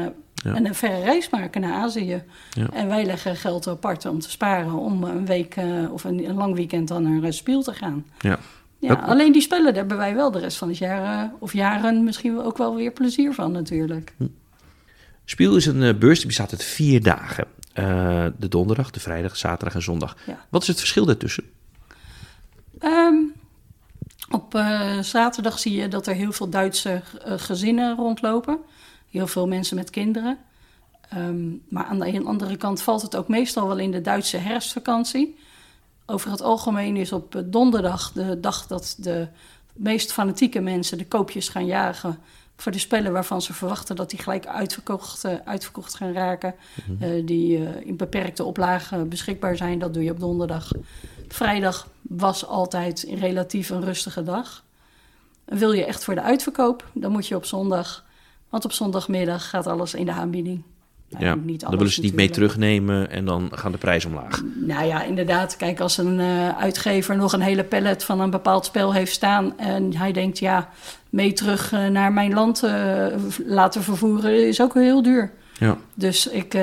Ja. 0.44 0.54
En 0.54 0.66
een 0.66 0.74
verre 0.74 1.00
reis 1.00 1.30
maken 1.30 1.60
naar 1.60 1.72
Azië. 1.72 2.22
Ja. 2.50 2.68
En 2.72 2.88
wij 2.88 3.04
leggen 3.04 3.36
geld 3.36 3.66
apart 3.66 4.06
om 4.06 4.20
te 4.20 4.30
sparen 4.30 4.72
om 4.72 5.04
een 5.04 5.26
week 5.26 5.56
eh, 5.56 5.92
of 5.92 6.04
een, 6.04 6.28
een 6.28 6.34
lang 6.34 6.54
weekend 6.54 6.88
dan 6.88 7.02
naar 7.02 7.22
een 7.22 7.32
spiel 7.32 7.62
te 7.62 7.72
gaan. 7.72 8.06
Ja. 8.20 8.38
Alleen 8.94 9.32
die 9.32 9.42
spellen, 9.42 9.64
daar 9.64 9.74
hebben 9.74 9.96
wij 9.96 10.14
wel 10.14 10.30
de 10.30 10.38
rest 10.38 10.56
van 10.56 10.68
het 10.68 10.78
jaar 10.78 11.24
eh, 11.24 11.30
of 11.38 11.52
jaren 11.52 12.04
misschien 12.04 12.40
ook 12.40 12.58
wel 12.58 12.74
weer 12.74 12.90
plezier 12.90 13.34
van 13.34 13.52
natuurlijk. 13.52 14.14
Spiel 15.24 15.56
is 15.56 15.66
een 15.66 15.82
eh, 15.82 15.94
beurs 15.94 16.18
die 16.18 16.26
bestaat 16.26 16.50
uit 16.50 16.64
vier 16.64 17.02
dagen. 17.02 17.46
De 18.38 18.48
donderdag, 18.48 18.90
de 18.90 19.00
vrijdag, 19.00 19.36
zaterdag 19.36 19.74
en 19.74 19.82
zondag. 19.82 20.16
Ja. 20.26 20.44
Wat 20.48 20.62
is 20.62 20.68
het 20.68 20.78
verschil 20.78 21.04
daartussen? 21.04 21.44
Ehm, 22.78 23.14
op 24.30 24.62
zaterdag 25.00 25.58
zie 25.58 25.72
je 25.72 25.88
dat 25.88 26.06
er 26.06 26.14
heel 26.14 26.32
veel 26.32 26.50
Duitse 26.50 27.02
gezinnen 27.24 27.96
rondlopen. 27.96 28.58
Heel 29.10 29.26
veel 29.26 29.46
mensen 29.46 29.76
met 29.76 29.90
kinderen. 29.90 30.38
Ehm, 31.08 31.48
maar 31.68 31.84
aan 31.84 31.98
de 31.98 32.24
andere 32.24 32.56
kant 32.56 32.82
valt 32.82 33.02
het 33.02 33.16
ook 33.16 33.28
meestal 33.28 33.66
wel 33.66 33.78
in 33.78 33.90
de 33.90 34.00
Duitse 34.00 34.36
herfstvakantie. 34.36 35.38
Over 36.06 36.30
het 36.30 36.42
algemeen 36.42 36.96
is 36.96 37.12
op 37.12 37.34
eh, 37.34 37.42
donderdag 37.44 38.12
de 38.12 38.40
dag 38.40 38.66
dat 38.66 38.96
de 38.98 39.28
meest 39.72 40.12
fanatieke 40.12 40.60
mensen 40.60 40.98
de 40.98 41.06
koopjes 41.06 41.48
gaan 41.48 41.66
jagen 41.66 42.18
voor 42.56 42.72
de 42.72 42.78
spellen 42.78 43.12
waarvan 43.12 43.42
ze 43.42 43.52
verwachten 43.52 43.96
dat 43.96 44.10
die 44.10 44.18
gelijk 44.18 44.46
uitverkocht, 44.46 45.24
eh, 45.24 45.34
uitverkocht 45.44 45.94
gaan 45.94 46.12
raken. 46.12 46.54
Eh, 47.00 47.26
die 47.26 47.58
in 47.84 47.96
beperkte 47.96 48.44
oplagen 48.44 49.08
beschikbaar 49.08 49.56
zijn. 49.56 49.78
Dat 49.78 49.94
doe 49.94 50.02
je 50.02 50.10
op 50.10 50.20
donderdag. 50.20 50.70
Vrijdag 51.28 51.88
was 52.02 52.46
altijd 52.46 53.08
een 53.08 53.18
relatief 53.18 53.70
een 53.70 53.84
rustige 53.84 54.22
dag. 54.22 54.64
En 55.44 55.58
wil 55.58 55.72
je 55.72 55.84
echt 55.84 56.04
voor 56.04 56.14
de 56.14 56.22
uitverkoop, 56.22 56.90
dan 56.92 57.12
moet 57.12 57.26
je 57.26 57.36
op 57.36 57.44
zondag. 57.44 58.06
Want 58.48 58.64
op 58.64 58.72
zondagmiddag 58.72 59.48
gaat 59.48 59.66
alles 59.66 59.94
in 59.94 60.06
de 60.06 60.12
aanbieding. 60.12 60.62
Nou, 61.10 61.24
ja, 61.24 61.34
niet 61.34 61.60
dan 61.60 61.70
willen 61.70 61.88
ze 61.88 61.94
het 61.94 62.04
niet 62.04 62.14
mee 62.14 62.30
terugnemen 62.30 63.10
en 63.10 63.24
dan 63.24 63.50
gaan 63.54 63.72
de 63.72 63.78
prijzen 63.78 64.10
omlaag. 64.10 64.42
Nou 64.54 64.86
ja, 64.86 65.02
inderdaad. 65.02 65.56
Kijk, 65.56 65.80
als 65.80 65.98
een 65.98 66.20
eh, 66.20 66.58
uitgever 66.58 67.16
nog 67.16 67.32
een 67.32 67.40
hele 67.40 67.64
pallet 67.64 68.04
van 68.04 68.20
een 68.20 68.30
bepaald 68.30 68.64
spel 68.64 68.94
heeft 68.94 69.12
staan... 69.12 69.58
en 69.58 69.96
hij 69.96 70.12
denkt, 70.12 70.38
ja, 70.38 70.68
mee 71.10 71.32
terug 71.32 71.72
eh, 71.72 71.86
naar 71.86 72.12
mijn 72.12 72.34
land 72.34 72.62
eh, 72.62 73.06
laten 73.46 73.82
vervoeren... 73.82 74.48
is 74.48 74.60
ook 74.60 74.74
heel 74.74 75.02
duur. 75.02 75.32
Ja. 75.58 75.76
Dus 75.94 76.26
ik, 76.26 76.58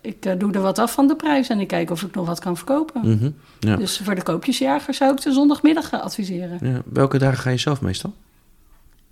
ik 0.00 0.40
doe 0.40 0.52
er 0.52 0.60
wat 0.60 0.78
af 0.78 0.92
van 0.92 1.06
de 1.06 1.16
prijs 1.16 1.48
en 1.48 1.60
ik 1.60 1.68
kijk 1.68 1.90
of 1.90 2.02
ik 2.02 2.14
nog 2.14 2.26
wat 2.26 2.40
kan 2.40 2.56
verkopen. 2.56 3.00
Mhm. 3.00 3.30
ja. 3.58 3.76
Dus 3.76 4.00
voor 4.04 4.14
de 4.14 4.22
koopjesjager 4.22 4.94
zou 4.94 5.12
ik 5.12 5.20
de 5.20 5.32
zondagmiddag 5.32 5.92
adviseren. 5.92 6.58
ja. 6.62 6.82
Welke 6.92 7.18
dagen 7.18 7.38
ga 7.38 7.50
je 7.50 7.56
zelf 7.56 7.80
meestal? 7.80 8.12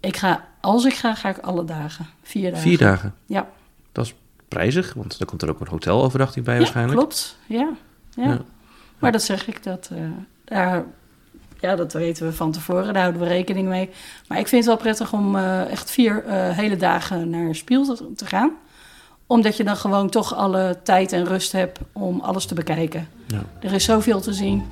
Ik 0.06 0.16
ga, 0.16 0.44
als 0.60 0.84
ik 0.84 0.94
ga, 0.94 1.14
ga 1.14 1.28
ik 1.28 1.38
alle 1.38 1.64
dagen. 1.64 2.06
Vier 2.22 2.50
dagen. 2.50 2.68
Vier 2.68 2.78
dagen. 2.78 3.14
Ja, 3.26 3.48
Dat 3.92 4.04
is 4.04 4.14
prijzig, 4.48 4.94
want 4.94 5.18
dan 5.18 5.26
komt 5.26 5.42
er 5.42 5.50
ook 5.50 5.60
een 5.60 5.68
hotelovernachting 5.68 6.44
bij 6.44 6.54
ja 6.54 6.60
waarschijnlijk. 6.60 6.98
klopt. 6.98 7.38
Ja. 7.46 7.68
Ja. 8.14 8.24
Ja. 8.24 8.38
Maar 8.98 9.12
dat 9.12 9.22
zeg 9.22 9.48
ik, 9.48 9.62
dat, 9.62 9.90
eh, 9.92 9.98
daar, 10.44 10.84
ja, 11.60 11.76
dat 11.76 11.92
weten 11.92 12.26
we 12.26 12.32
van 12.32 12.52
tevoren, 12.52 12.92
daar 12.92 13.02
houden 13.02 13.22
we 13.22 13.28
rekening 13.28 13.68
mee. 13.68 13.90
Maar 14.28 14.38
ik 14.38 14.48
vind 14.48 14.64
het 14.64 14.74
wel 14.74 14.82
prettig 14.82 15.12
om 15.12 15.36
eh, 15.36 15.70
echt 15.70 15.90
vier 15.90 16.24
eh, 16.24 16.50
hele 16.50 16.76
dagen 16.76 17.30
naar 17.30 17.54
Spiel 17.54 17.84
te, 17.94 18.12
te 18.16 18.26
gaan. 18.26 18.50
Omdat 19.26 19.56
je 19.56 19.64
dan 19.64 19.76
gewoon 19.76 20.10
toch 20.10 20.34
alle 20.34 20.78
tijd 20.82 21.12
en 21.12 21.24
rust 21.24 21.52
hebt 21.52 21.78
om 21.92 22.20
alles 22.20 22.46
te 22.46 22.54
bekijken. 22.54 23.08
Ja. 23.26 23.42
Er 23.60 23.72
is 23.72 23.84
zoveel 23.84 24.20
te 24.20 24.32
zien. 24.32 24.64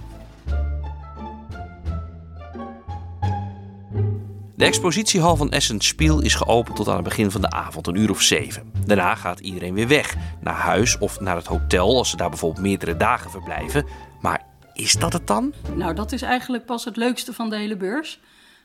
De 4.64 4.70
expositiehal 4.70 5.36
van 5.36 5.50
Essen 5.50 5.80
Spiel 5.80 6.20
is 6.20 6.34
geopend 6.34 6.76
tot 6.76 6.88
aan 6.88 6.94
het 6.94 7.04
begin 7.04 7.30
van 7.30 7.40
de 7.40 7.50
avond, 7.50 7.86
een 7.86 7.94
uur 7.94 8.10
of 8.10 8.20
zeven. 8.20 8.72
Daarna 8.86 9.14
gaat 9.14 9.40
iedereen 9.40 9.74
weer 9.74 9.88
weg, 9.88 10.14
naar 10.40 10.54
huis 10.54 10.98
of 10.98 11.20
naar 11.20 11.36
het 11.36 11.46
hotel 11.46 11.96
als 11.96 12.10
ze 12.10 12.16
daar 12.16 12.28
bijvoorbeeld 12.28 12.62
meerdere 12.62 12.96
dagen 12.96 13.30
verblijven. 13.30 13.86
Maar 14.20 14.44
is 14.72 14.92
dat 14.92 15.12
het 15.12 15.26
dan? 15.26 15.54
Nou, 15.74 15.94
dat 15.94 16.12
is 16.12 16.22
eigenlijk 16.22 16.66
pas 16.66 16.84
het 16.84 16.96
leukste 16.96 17.32
van 17.32 17.50
de 17.50 17.56
hele 17.56 17.76
beurs. 17.76 18.20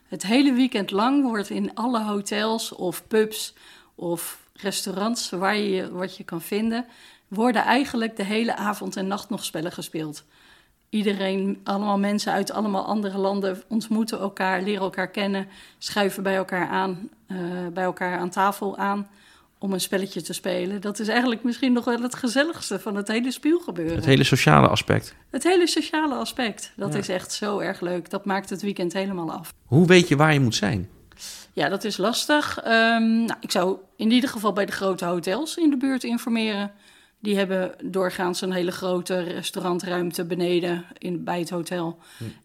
Het 0.08 0.22
hele 0.22 0.52
weekend 0.52 0.90
lang 0.90 1.22
wordt 1.22 1.50
in 1.50 1.74
alle 1.74 2.04
hotels 2.04 2.72
of 2.72 3.06
pubs 3.06 3.54
of 3.94 4.38
restaurants 4.54 5.30
waar 5.30 5.56
je 5.56 5.92
wat 5.92 6.16
je 6.16 6.24
kan 6.24 6.40
vinden, 6.40 6.86
worden 7.28 7.62
eigenlijk 7.62 8.16
de 8.16 8.24
hele 8.24 8.56
avond 8.56 8.96
en 8.96 9.06
nacht 9.06 9.30
nog 9.30 9.44
spellen 9.44 9.72
gespeeld. 9.72 10.24
Iedereen, 10.90 11.60
allemaal 11.64 11.98
mensen 11.98 12.32
uit 12.32 12.50
allemaal 12.52 12.84
andere 12.84 13.18
landen 13.18 13.62
ontmoeten 13.68 14.18
elkaar, 14.18 14.62
leren 14.62 14.82
elkaar 14.82 15.08
kennen, 15.10 15.46
schuiven 15.78 16.22
bij 16.22 16.36
elkaar 16.36 16.68
aan, 16.68 17.08
eh, 17.26 17.36
bij 17.72 17.84
elkaar 17.84 18.18
aan 18.18 18.30
tafel 18.30 18.76
aan 18.76 19.08
om 19.58 19.72
een 19.72 19.80
spelletje 19.80 20.22
te 20.22 20.32
spelen. 20.32 20.80
Dat 20.80 20.98
is 20.98 21.08
eigenlijk 21.08 21.42
misschien 21.42 21.72
nog 21.72 21.84
wel 21.84 22.00
het 22.02 22.14
gezelligste 22.14 22.78
van 22.80 22.94
het 22.96 23.08
hele 23.08 23.30
spielgebeuren. 23.30 23.94
Het 23.96 24.04
hele 24.04 24.24
sociale 24.24 24.68
aspect. 24.68 25.14
Het 25.30 25.42
hele 25.42 25.66
sociale 25.66 26.14
aspect, 26.14 26.72
dat 26.76 26.92
Ja. 26.92 26.98
is 26.98 27.08
echt 27.08 27.32
zo 27.32 27.58
erg 27.58 27.80
leuk. 27.80 28.10
Dat 28.10 28.24
maakt 28.24 28.50
het 28.50 28.62
weekend 28.62 28.92
helemaal 28.92 29.32
af. 29.32 29.52
Hoe 29.64 29.86
weet 29.86 30.08
je 30.08 30.16
waar 30.16 30.32
je 30.32 30.40
moet 30.40 30.54
zijn? 30.54 30.88
Ja, 31.52 31.68
dat 31.68 31.84
is 31.84 31.96
lastig. 31.96 32.58
Ehm, 32.58 33.24
nou, 33.24 33.38
ik 33.40 33.50
zou 33.50 33.76
in 33.96 34.10
ieder 34.10 34.30
geval 34.30 34.52
bij 34.52 34.66
de 34.66 34.72
grote 34.72 35.04
hotels 35.04 35.56
in 35.56 35.70
de 35.70 35.76
buurt 35.76 36.04
informeren. 36.04 36.72
Die 37.20 37.36
hebben 37.36 37.74
doorgaans 37.82 38.40
een 38.40 38.52
hele 38.52 38.70
grote 38.70 39.20
restaurantruimte 39.20 40.24
beneden 40.24 40.84
in, 40.98 41.24
bij 41.24 41.38
het 41.38 41.50
hotel. 41.50 41.98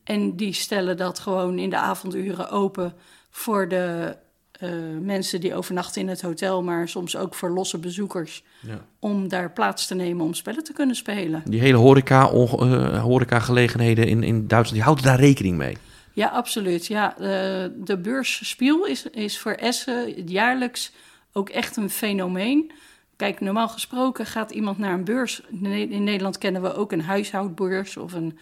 En 0.04 0.36
die 0.36 0.54
stellen 0.54 0.98
dat 0.98 1.20
gewoon 1.20 1.60
in 1.60 1.70
de 1.70 1.78
avonduren 1.78 2.50
open 2.50 2.94
voor 3.30 3.68
de 3.68 4.16
eh, 4.52 4.70
mensen 5.02 5.42
die 5.42 5.56
overnachten 5.56 6.02
in 6.02 6.08
het 6.08 6.22
hotel, 6.22 6.64
maar 6.64 6.90
soms 6.90 7.16
ook 7.16 7.36
voor 7.36 7.50
losse 7.50 7.78
bezoekers. 7.78 8.44
Ja. 8.60 8.86
Om 9.00 9.28
daar 9.28 9.52
plaats 9.52 9.88
te 9.88 9.96
nemen 9.96 10.26
om 10.26 10.34
spellen 10.34 10.64
te 10.64 10.74
kunnen 10.74 10.96
spelen. 10.96 11.44
Die 11.46 11.60
hele 11.60 11.78
horeca, 11.78 12.30
eh, 12.30 13.04
horecagelegenheden 13.04 14.08
in, 14.08 14.24
in 14.24 14.48
Duitsland, 14.48 14.74
die 14.74 14.82
houden 14.82 15.06
daar 15.06 15.20
rekening 15.20 15.58
mee. 15.58 15.78
Ja, 16.14 16.28
absoluut. 16.28 16.86
Ja, 16.86 17.16
de, 17.18 17.72
de 17.84 17.98
beurs 17.98 18.50
Spiel 18.50 18.86
is, 18.86 19.06
is 19.06 19.40
voor 19.40 19.52
Essen 19.52 20.28
jaarlijks 20.28 20.92
ook 21.32 21.50
echt 21.50 21.78
een 21.78 21.90
fenomeen. 21.90 22.72
Kijk, 23.16 23.40
normaal 23.42 23.68
gesproken 23.70 24.26
gaat 24.26 24.52
iemand 24.52 24.78
naar 24.78 24.94
een 24.94 25.04
beurs. 25.04 25.42
In 25.50 25.62
Ne- 25.62 25.80
In 25.90 26.04
Nederland 26.04 26.38
kennen 26.38 26.62
we 26.62 26.74
ook 26.74 26.92
een 26.92 27.02
huishoudbeurs 27.02 27.98
of 27.98 28.14
een 28.14 28.38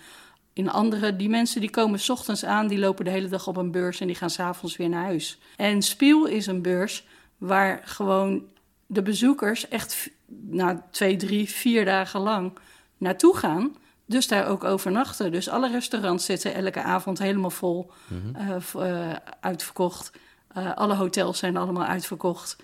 in 0.54 0.70
andere. 0.72 1.16
Die 1.16 1.30
mensen 1.30 1.62
die 1.62 1.70
komen 1.70 2.00
's 2.00 2.10
ochtends 2.10 2.46
aan, 2.46 2.68
die 2.68 2.80
lopen 2.80 3.06
de 3.06 3.12
hele 3.12 3.28
dag 3.28 3.48
op 3.48 3.58
een 3.58 3.72
beurs 3.72 4.00
en 4.00 4.08
die 4.08 4.16
gaan 4.16 4.30
s'avonds 4.30 4.78
weer 4.78 4.90
naar 4.90 5.04
huis. 5.04 5.40
En 5.58 5.82
Spiel 5.82 6.26
is 6.26 6.46
een 6.48 6.62
beurs 6.62 7.06
waar 7.38 7.82
gewoon 7.84 8.44
de 8.86 9.02
bezoekers 9.02 9.68
echt 9.68 10.10
na 10.42 10.86
twee, 10.92 11.16
drie, 11.16 11.50
vier 11.50 11.86
dagen 11.86 12.20
lang 12.20 12.52
naartoe 12.98 13.38
gaan. 13.38 13.76
Dus 14.06 14.28
daar 14.28 14.48
ook 14.48 14.64
overnachten. 14.64 15.32
Dus 15.32 15.50
alle 15.50 15.72
restaurants 15.72 16.26
zitten 16.26 16.54
elke 16.56 16.82
avond 16.82 17.20
helemaal 17.20 17.50
vol, 17.50 17.92
eh, 18.36 18.56
v- 18.60 18.76
eh, 18.76 19.10
uitverkocht. 19.40 20.12
Eh, 20.54 20.74
alle 20.76 20.96
hotels 20.96 21.38
zijn 21.40 21.58
allemaal 21.58 21.86
uitverkocht. 21.86 22.56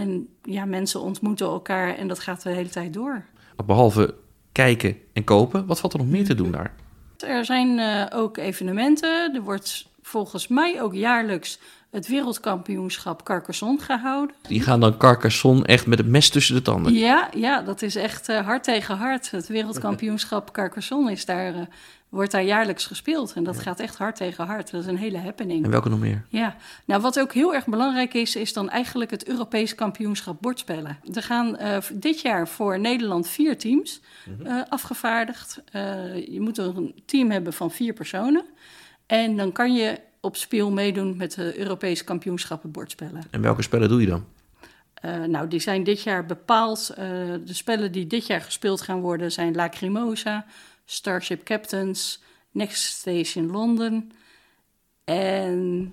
En 0.00 0.28
ja, 0.42 0.64
mensen 0.64 1.00
ontmoeten 1.00 1.46
elkaar 1.46 1.96
en 1.96 2.08
dat 2.08 2.18
gaat 2.18 2.42
de 2.42 2.50
hele 2.50 2.68
tijd 2.68 2.92
door. 2.92 3.24
Behalve 3.66 4.14
kijken 4.52 4.96
en 5.12 5.24
kopen, 5.24 5.66
wat 5.66 5.80
valt 5.80 5.92
er 5.92 5.98
nog 5.98 6.08
meer 6.08 6.24
te 6.24 6.34
doen 6.34 6.50
daar? 6.50 6.74
Er 7.18 7.44
zijn 7.44 7.78
eh, 7.78 8.18
ook 8.18 8.36
evenementen. 8.36 9.34
Er 9.34 9.42
wordt 9.42 9.88
volgens 10.02 10.48
mij 10.48 10.82
ook 10.82 10.94
jaarlijks 10.94 11.58
het 11.90 12.08
wereldkampioenschap 12.08 13.22
Carcassonne 13.22 13.80
gehouden. 13.80 14.36
Die 14.42 14.62
gaan 14.62 14.80
dan 14.80 14.96
Carcassonne 14.96 15.66
echt 15.66 15.86
met 15.86 15.98
het 15.98 16.06
mes 16.06 16.28
tussen 16.28 16.54
de 16.54 16.62
tanden. 16.62 16.92
Ja, 16.92 17.28
ja 17.36 17.62
dat 17.62 17.82
is 17.82 17.96
echt 17.96 18.28
eh, 18.28 18.46
hard 18.46 18.64
tegen 18.64 18.96
hard. 18.96 19.30
Het 19.30 19.46
wereldkampioenschap 19.46 20.52
Carcassonne 20.52 21.12
is 21.12 21.24
daar, 21.24 21.54
eh, 21.54 21.60
wordt 22.10 22.30
daar 22.30 22.42
jaarlijks 22.42 22.86
gespeeld. 22.86 23.32
En 23.32 23.44
dat 23.44 23.58
gaat 23.58 23.80
echt 23.80 23.96
hard 23.96 24.16
tegen 24.16 24.46
hard. 24.46 24.70
Dat 24.70 24.80
is 24.80 24.86
een 24.86 24.96
hele 24.96 25.18
happening. 25.18 25.64
En 25.64 25.70
welke 25.70 25.88
nog 25.88 25.98
meer? 25.98 26.24
Ja, 26.28 26.56
nou 26.84 27.02
wat 27.02 27.20
ook 27.20 27.32
heel 27.32 27.54
erg 27.54 27.66
belangrijk 27.66 28.14
is, 28.14 28.36
is 28.36 28.52
dan 28.52 28.70
eigenlijk 28.70 29.10
het 29.10 29.28
Europees 29.28 29.74
kampioenschap 29.74 30.40
bordspellen. 30.40 30.98
Er 31.12 31.22
gaan 31.22 31.56
eh, 31.56 31.78
dit 31.92 32.20
jaar 32.20 32.48
voor 32.48 32.80
Nederland 32.80 33.28
vier 33.28 33.58
teams 33.58 34.00
eh, 34.44 34.60
afgevaardigd. 34.68 35.62
Eh, 35.72 36.26
je 36.26 36.40
moet 36.40 36.58
een 36.58 37.02
team 37.06 37.30
hebben 37.30 37.52
van 37.52 37.70
vier 37.70 37.92
personen. 37.92 38.44
En 39.06 39.36
dan 39.36 39.52
kan 39.52 39.74
je 39.74 40.00
op 40.20 40.36
speel 40.36 40.70
meedoen 40.70 41.16
met 41.16 41.34
de 41.34 41.58
Europese 41.58 42.04
kampioenschappen 42.04 42.70
bordspellen. 42.70 43.22
En 43.30 43.40
welke 43.40 43.62
spellen 43.62 43.88
doe 43.88 44.00
je 44.00 44.06
dan? 44.06 44.24
Nou, 45.28 45.48
die 45.48 45.60
zijn 45.60 45.84
dit 45.84 46.02
jaar 46.02 46.26
bepaald. 46.26 46.92
De 46.96 47.40
spellen 47.44 47.92
die 47.92 48.06
dit 48.06 48.26
jaar 48.26 48.40
gespeeld 48.40 48.80
gaan 48.80 49.00
worden 49.00 49.32
zijn 49.32 49.54
Lacrimosa, 49.54 50.46
Starship 50.90 51.42
Captains, 51.44 52.22
Next 52.50 52.82
Station 52.82 53.50
London 53.50 54.12
en 55.04 55.92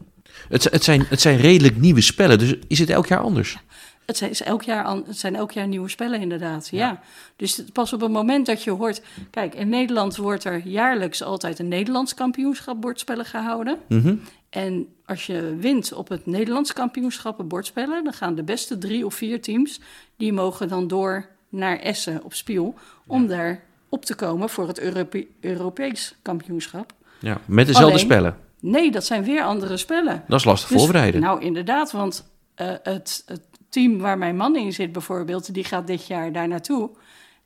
Het, 0.49 0.63
het, 0.63 0.83
zijn, 0.83 1.05
het 1.09 1.21
zijn 1.21 1.37
redelijk 1.37 1.77
nieuwe 1.77 2.01
spellen, 2.01 2.39
dus 2.39 2.53
is 2.67 2.79
het 2.79 2.89
elk 2.89 3.07
jaar 3.07 3.19
anders? 3.19 3.57
Het 4.05 4.17
zijn, 4.17 4.29
is 4.29 4.41
elk 4.41 4.63
jaar, 4.63 4.95
het 4.95 5.17
zijn 5.17 5.35
elk 5.35 5.51
jaar 5.51 5.67
nieuwe 5.67 5.89
spellen, 5.89 6.21
inderdaad. 6.21 6.67
Ja. 6.71 7.01
Dus 7.35 7.55
het- 7.57 7.73
pas 7.73 7.93
op 7.93 8.01
het 8.01 8.11
moment 8.11 8.45
dat 8.45 8.63
je 8.63 8.71
hoort. 8.71 9.01
Kijk, 9.31 9.55
in 9.55 9.69
Nederland 9.69 10.15
wordt 10.15 10.43
er 10.43 10.67
jaarlijks 10.67 11.23
altijd 11.23 11.59
een 11.59 11.67
Nederlands 11.67 12.13
kampioenschap 12.13 12.81
bordspellen 12.81 13.25
gehouden. 13.25 13.77
Mhm. 13.87 14.15
En 14.49 14.87
als 15.05 15.25
je 15.25 15.55
wint 15.59 15.93
op 15.93 16.07
het 16.09 16.25
Nederlands 16.25 16.73
kampioenschap 16.73 17.43
bordspellen, 17.47 18.03
dan 18.03 18.13
gaan 18.13 18.35
de 18.35 18.43
beste 18.43 18.77
drie 18.77 19.05
of 19.05 19.13
vier 19.13 19.41
teams, 19.41 19.79
die 20.15 20.33
mogen 20.33 20.67
dan 20.67 20.87
door 20.87 21.29
naar 21.49 21.79
Essen 21.79 22.23
op 22.23 22.33
Spiel, 22.33 22.75
om 23.07 23.27
daar 23.27 23.63
op 23.89 24.05
te 24.05 24.15
komen 24.15 24.49
voor 24.49 24.67
het 24.67 24.79
Europe 24.79 25.27
Europees 25.41 26.15
kampioenschap. 26.21 26.93
Ja, 27.19 27.37
met 27.45 27.65
dezelfde 27.65 27.91
Alleen- 27.91 28.05
spellen. 28.05 28.37
Nee, 28.59 28.91
dat 28.91 29.05
zijn 29.05 29.23
weer 29.23 29.43
andere 29.43 29.77
spellen. 29.77 30.23
Dat 30.27 30.39
is 30.39 30.45
lastig 30.45 30.69
Dus- 30.69 30.77
voorbereiden. 30.77 31.21
Nou, 31.21 31.41
inderdaad, 31.41 31.91
want 31.91 32.29
eh, 32.55 32.67
het, 32.83 33.23
het 33.25 33.41
team 33.69 33.97
waar 33.97 34.17
mijn 34.17 34.35
man 34.35 34.55
in 34.55 34.73
zit 34.73 34.91
bijvoorbeeld, 34.91 35.53
die 35.53 35.63
gaat 35.63 35.87
dit 35.87 36.07
jaar 36.07 36.31
daar 36.31 36.47
naartoe. 36.47 36.89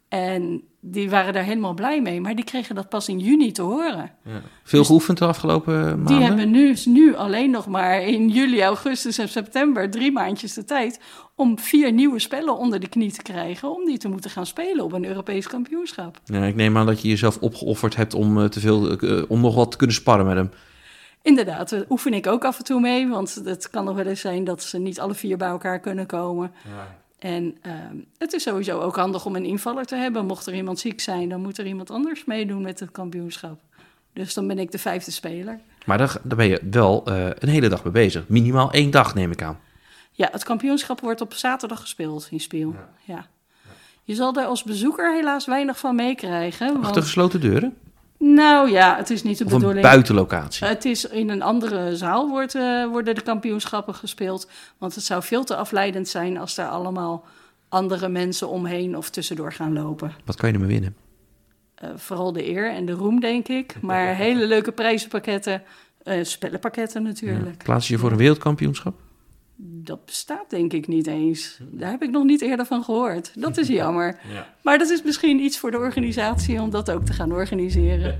En 0.08 0.64
die 0.82 1.10
waren 1.10 1.34
daar 1.34 1.44
helemaal 1.44 1.74
blij 1.74 2.02
mee, 2.02 2.22
maar 2.22 2.36
die 2.36 2.46
kregen 2.46 2.76
dat 2.76 2.90
pas 2.90 3.10
in 3.10 3.20
juni 3.20 3.52
te 3.52 3.62
horen. 3.62 4.12
Ja. 4.24 4.42
Veel 4.64 4.84
geoefend 4.84 5.18
de 5.18 5.26
afgelopen 5.26 5.74
maanden? 5.74 6.06
Die 6.06 6.26
hebben 6.26 6.52
nu, 6.52 6.76
nu 6.86 7.16
alleen 7.16 7.50
nog 7.50 7.68
maar 7.68 8.02
in 8.02 8.30
juli, 8.30 8.62
augustus 8.62 9.18
en 9.18 9.30
september 9.30 9.90
drie 9.90 10.12
maandjes 10.12 10.54
de 10.54 10.64
tijd 10.64 11.00
om 11.36 11.60
vier 11.60 11.92
nieuwe 11.92 12.20
spellen 12.20 12.58
onder 12.58 12.80
de 12.80 12.88
knie 12.88 13.12
te 13.12 13.22
krijgen, 13.22 13.76
om 13.76 13.86
die 13.86 13.98
te 13.98 14.08
moeten 14.08 14.30
gaan 14.30 14.46
spelen 14.46 14.84
op 14.84 14.92
een 14.92 15.06
Europees 15.06 15.48
kampioenschap. 15.48 16.20
Ja, 16.26 16.44
ik 16.44 16.56
neem 16.56 16.78
aan 16.78 16.86
dat 16.86 17.02
je 17.02 17.08
jezelf 17.08 17.38
opgeofferd 17.38 17.96
hebt 17.96 18.14
om, 18.14 18.42
eh, 18.42 18.46
te 18.46 18.60
veel, 18.60 18.98
eh, 18.98 19.24
om 19.28 19.42
nog 19.42 19.56
wat 19.56 19.72
te 19.72 19.78
kunnen 19.78 19.96
sparren 19.96 20.26
met 20.26 20.36
hem. 20.36 20.50
Inderdaad, 21.22 21.70
daar 21.70 21.84
oefen 21.90 22.14
ik 22.14 22.28
ook 22.28 22.46
af 22.46 22.58
en 22.58 22.64
toe 22.64 22.80
mee, 22.80 23.08
want 23.08 23.42
het 23.44 23.70
kan 23.70 23.86
nog 23.86 23.96
wel 23.96 24.06
eens 24.06 24.22
zijn 24.22 24.44
dat 24.44 24.64
ze 24.64 24.78
niet 24.78 25.00
alle 25.00 25.14
vier 25.14 25.38
bij 25.38 25.48
elkaar 25.48 25.80
kunnen 25.80 26.06
komen. 26.06 26.52
En 27.22 27.58
ehm, 27.62 27.96
het 28.18 28.34
is 28.34 28.44
sowieso 28.44 28.80
ook 28.80 28.96
handig 28.96 29.26
om 29.26 29.36
een 29.36 29.46
invaller 29.46 29.86
te 29.86 29.96
hebben. 29.96 30.26
Mocht 30.26 30.46
er 30.46 30.54
iemand 30.54 30.80
ziek 30.80 31.00
zijn, 31.00 31.30
dan 31.30 31.42
moet 31.42 31.58
er 31.58 31.66
iemand 31.66 31.92
anders 31.92 32.26
meedoen 32.26 32.62
met 32.62 32.80
het 32.80 32.92
kampioenschap. 32.92 33.60
Dus 34.14 34.34
dan 34.34 34.48
ben 34.48 34.60
ik 34.60 34.72
de 34.72 34.78
vijfde 34.78 35.12
speler. 35.12 35.60
Maar 35.86 35.98
daar, 35.98 36.18
daar 36.24 36.38
ben 36.38 36.48
je 36.48 36.62
wel 36.72 37.06
eh, 37.06 37.26
een 37.26 37.50
hele 37.50 37.70
dag 37.70 37.84
mee 37.84 37.94
bezig. 37.94 38.28
Minimaal 38.28 38.72
één 38.72 38.92
dag, 38.92 39.16
neem 39.16 39.32
ik 39.32 39.42
aan. 39.42 39.60
Ja, 40.12 40.30
het 40.32 40.44
kampioenschap 40.44 41.00
wordt 41.00 41.22
op 41.22 41.34
zaterdag 41.34 41.80
gespeeld 41.80 42.28
in 42.32 42.40
Spiel. 42.40 42.76
Ja. 43.04 43.28
Je 44.04 44.16
zal 44.16 44.36
er 44.36 44.46
als 44.46 44.64
bezoeker 44.64 45.14
helaas 45.14 45.46
weinig 45.46 45.80
van 45.80 45.96
meekrijgen. 45.96 46.68
Achter 46.68 46.82
Want, 46.82 46.98
gesloten 46.98 47.42
deuren? 47.42 47.78
Nou 48.22 48.72
ja, 48.72 48.98
het 48.98 49.10
is 49.10 49.24
niet 49.24 49.38
de 49.38 49.46
Of 49.46 49.52
een 49.52 49.58
bedoeling. 49.58 49.86
buitenlocatie? 49.86 50.68
Het 50.68 50.86
is 50.86 51.06
in 51.06 51.30
een 51.30 51.42
andere 51.42 51.96
zaal 51.96 52.30
wordt, 52.30 52.56
eh, 52.56 52.86
worden 52.86 53.16
de 53.16 53.22
kampioenschappen 53.22 53.96
gespeeld. 53.96 54.50
Want 54.78 54.96
het 54.96 55.04
zou 55.04 55.24
veel 55.24 55.44
te 55.44 55.56
afleidend 55.56 56.08
zijn 56.08 56.38
als 56.38 56.56
daar 56.56 56.70
allemaal 56.70 57.26
andere 57.70 58.10
mensen 58.10 58.50
omheen 58.50 58.98
of 58.98 59.10
tussendoor 59.10 59.54
gaan 59.54 59.74
lopen. 59.74 60.14
Wat 60.26 60.36
kan 60.36 60.50
je 60.50 60.56
ermee 60.56 60.70
winnen? 60.70 60.96
Eh, 61.76 61.90
vooral 61.96 62.32
de 62.32 62.50
eer 62.50 62.72
en 62.72 62.86
de 62.86 62.92
roem, 62.92 63.20
denk 63.20 63.48
ik. 63.48 63.76
Maar 63.82 64.16
hele 64.26 64.46
leuke 64.48 64.72
prijzenpakketten, 64.72 65.64
eh, 66.04 66.24
spellenpakketten 66.24 67.04
natuurlijk. 67.04 67.64
Plaats 67.64 67.88
je 67.88 67.94
je 67.94 68.00
voor 68.00 68.12
een 68.12 68.18
wereldkampioenschap? 68.18 68.96
Dat 69.64 70.06
bestaat 70.06 70.50
denk 70.50 70.74
ik 70.74 70.88
niet 70.88 71.08
eens. 71.08 71.58
Daar 71.62 71.92
heb 71.92 72.02
ik 72.02 72.10
nog 72.10 72.24
niet 72.24 72.42
eerder 72.42 72.66
van 72.66 72.84
gehoord. 72.84 73.32
Dat 73.36 73.58
is 73.58 73.68
jammer. 73.68 74.20
Maar 74.64 74.78
dat 74.78 74.90
is 74.90 75.04
misschien 75.04 75.40
iets 75.40 75.60
voor 75.60 75.72
de 75.72 75.78
organisatie 75.78 76.62
om 76.62 76.70
dat 76.70 76.92
ook 76.92 77.06
te 77.06 77.14
gaan 77.14 77.32
organiseren. 77.32 78.20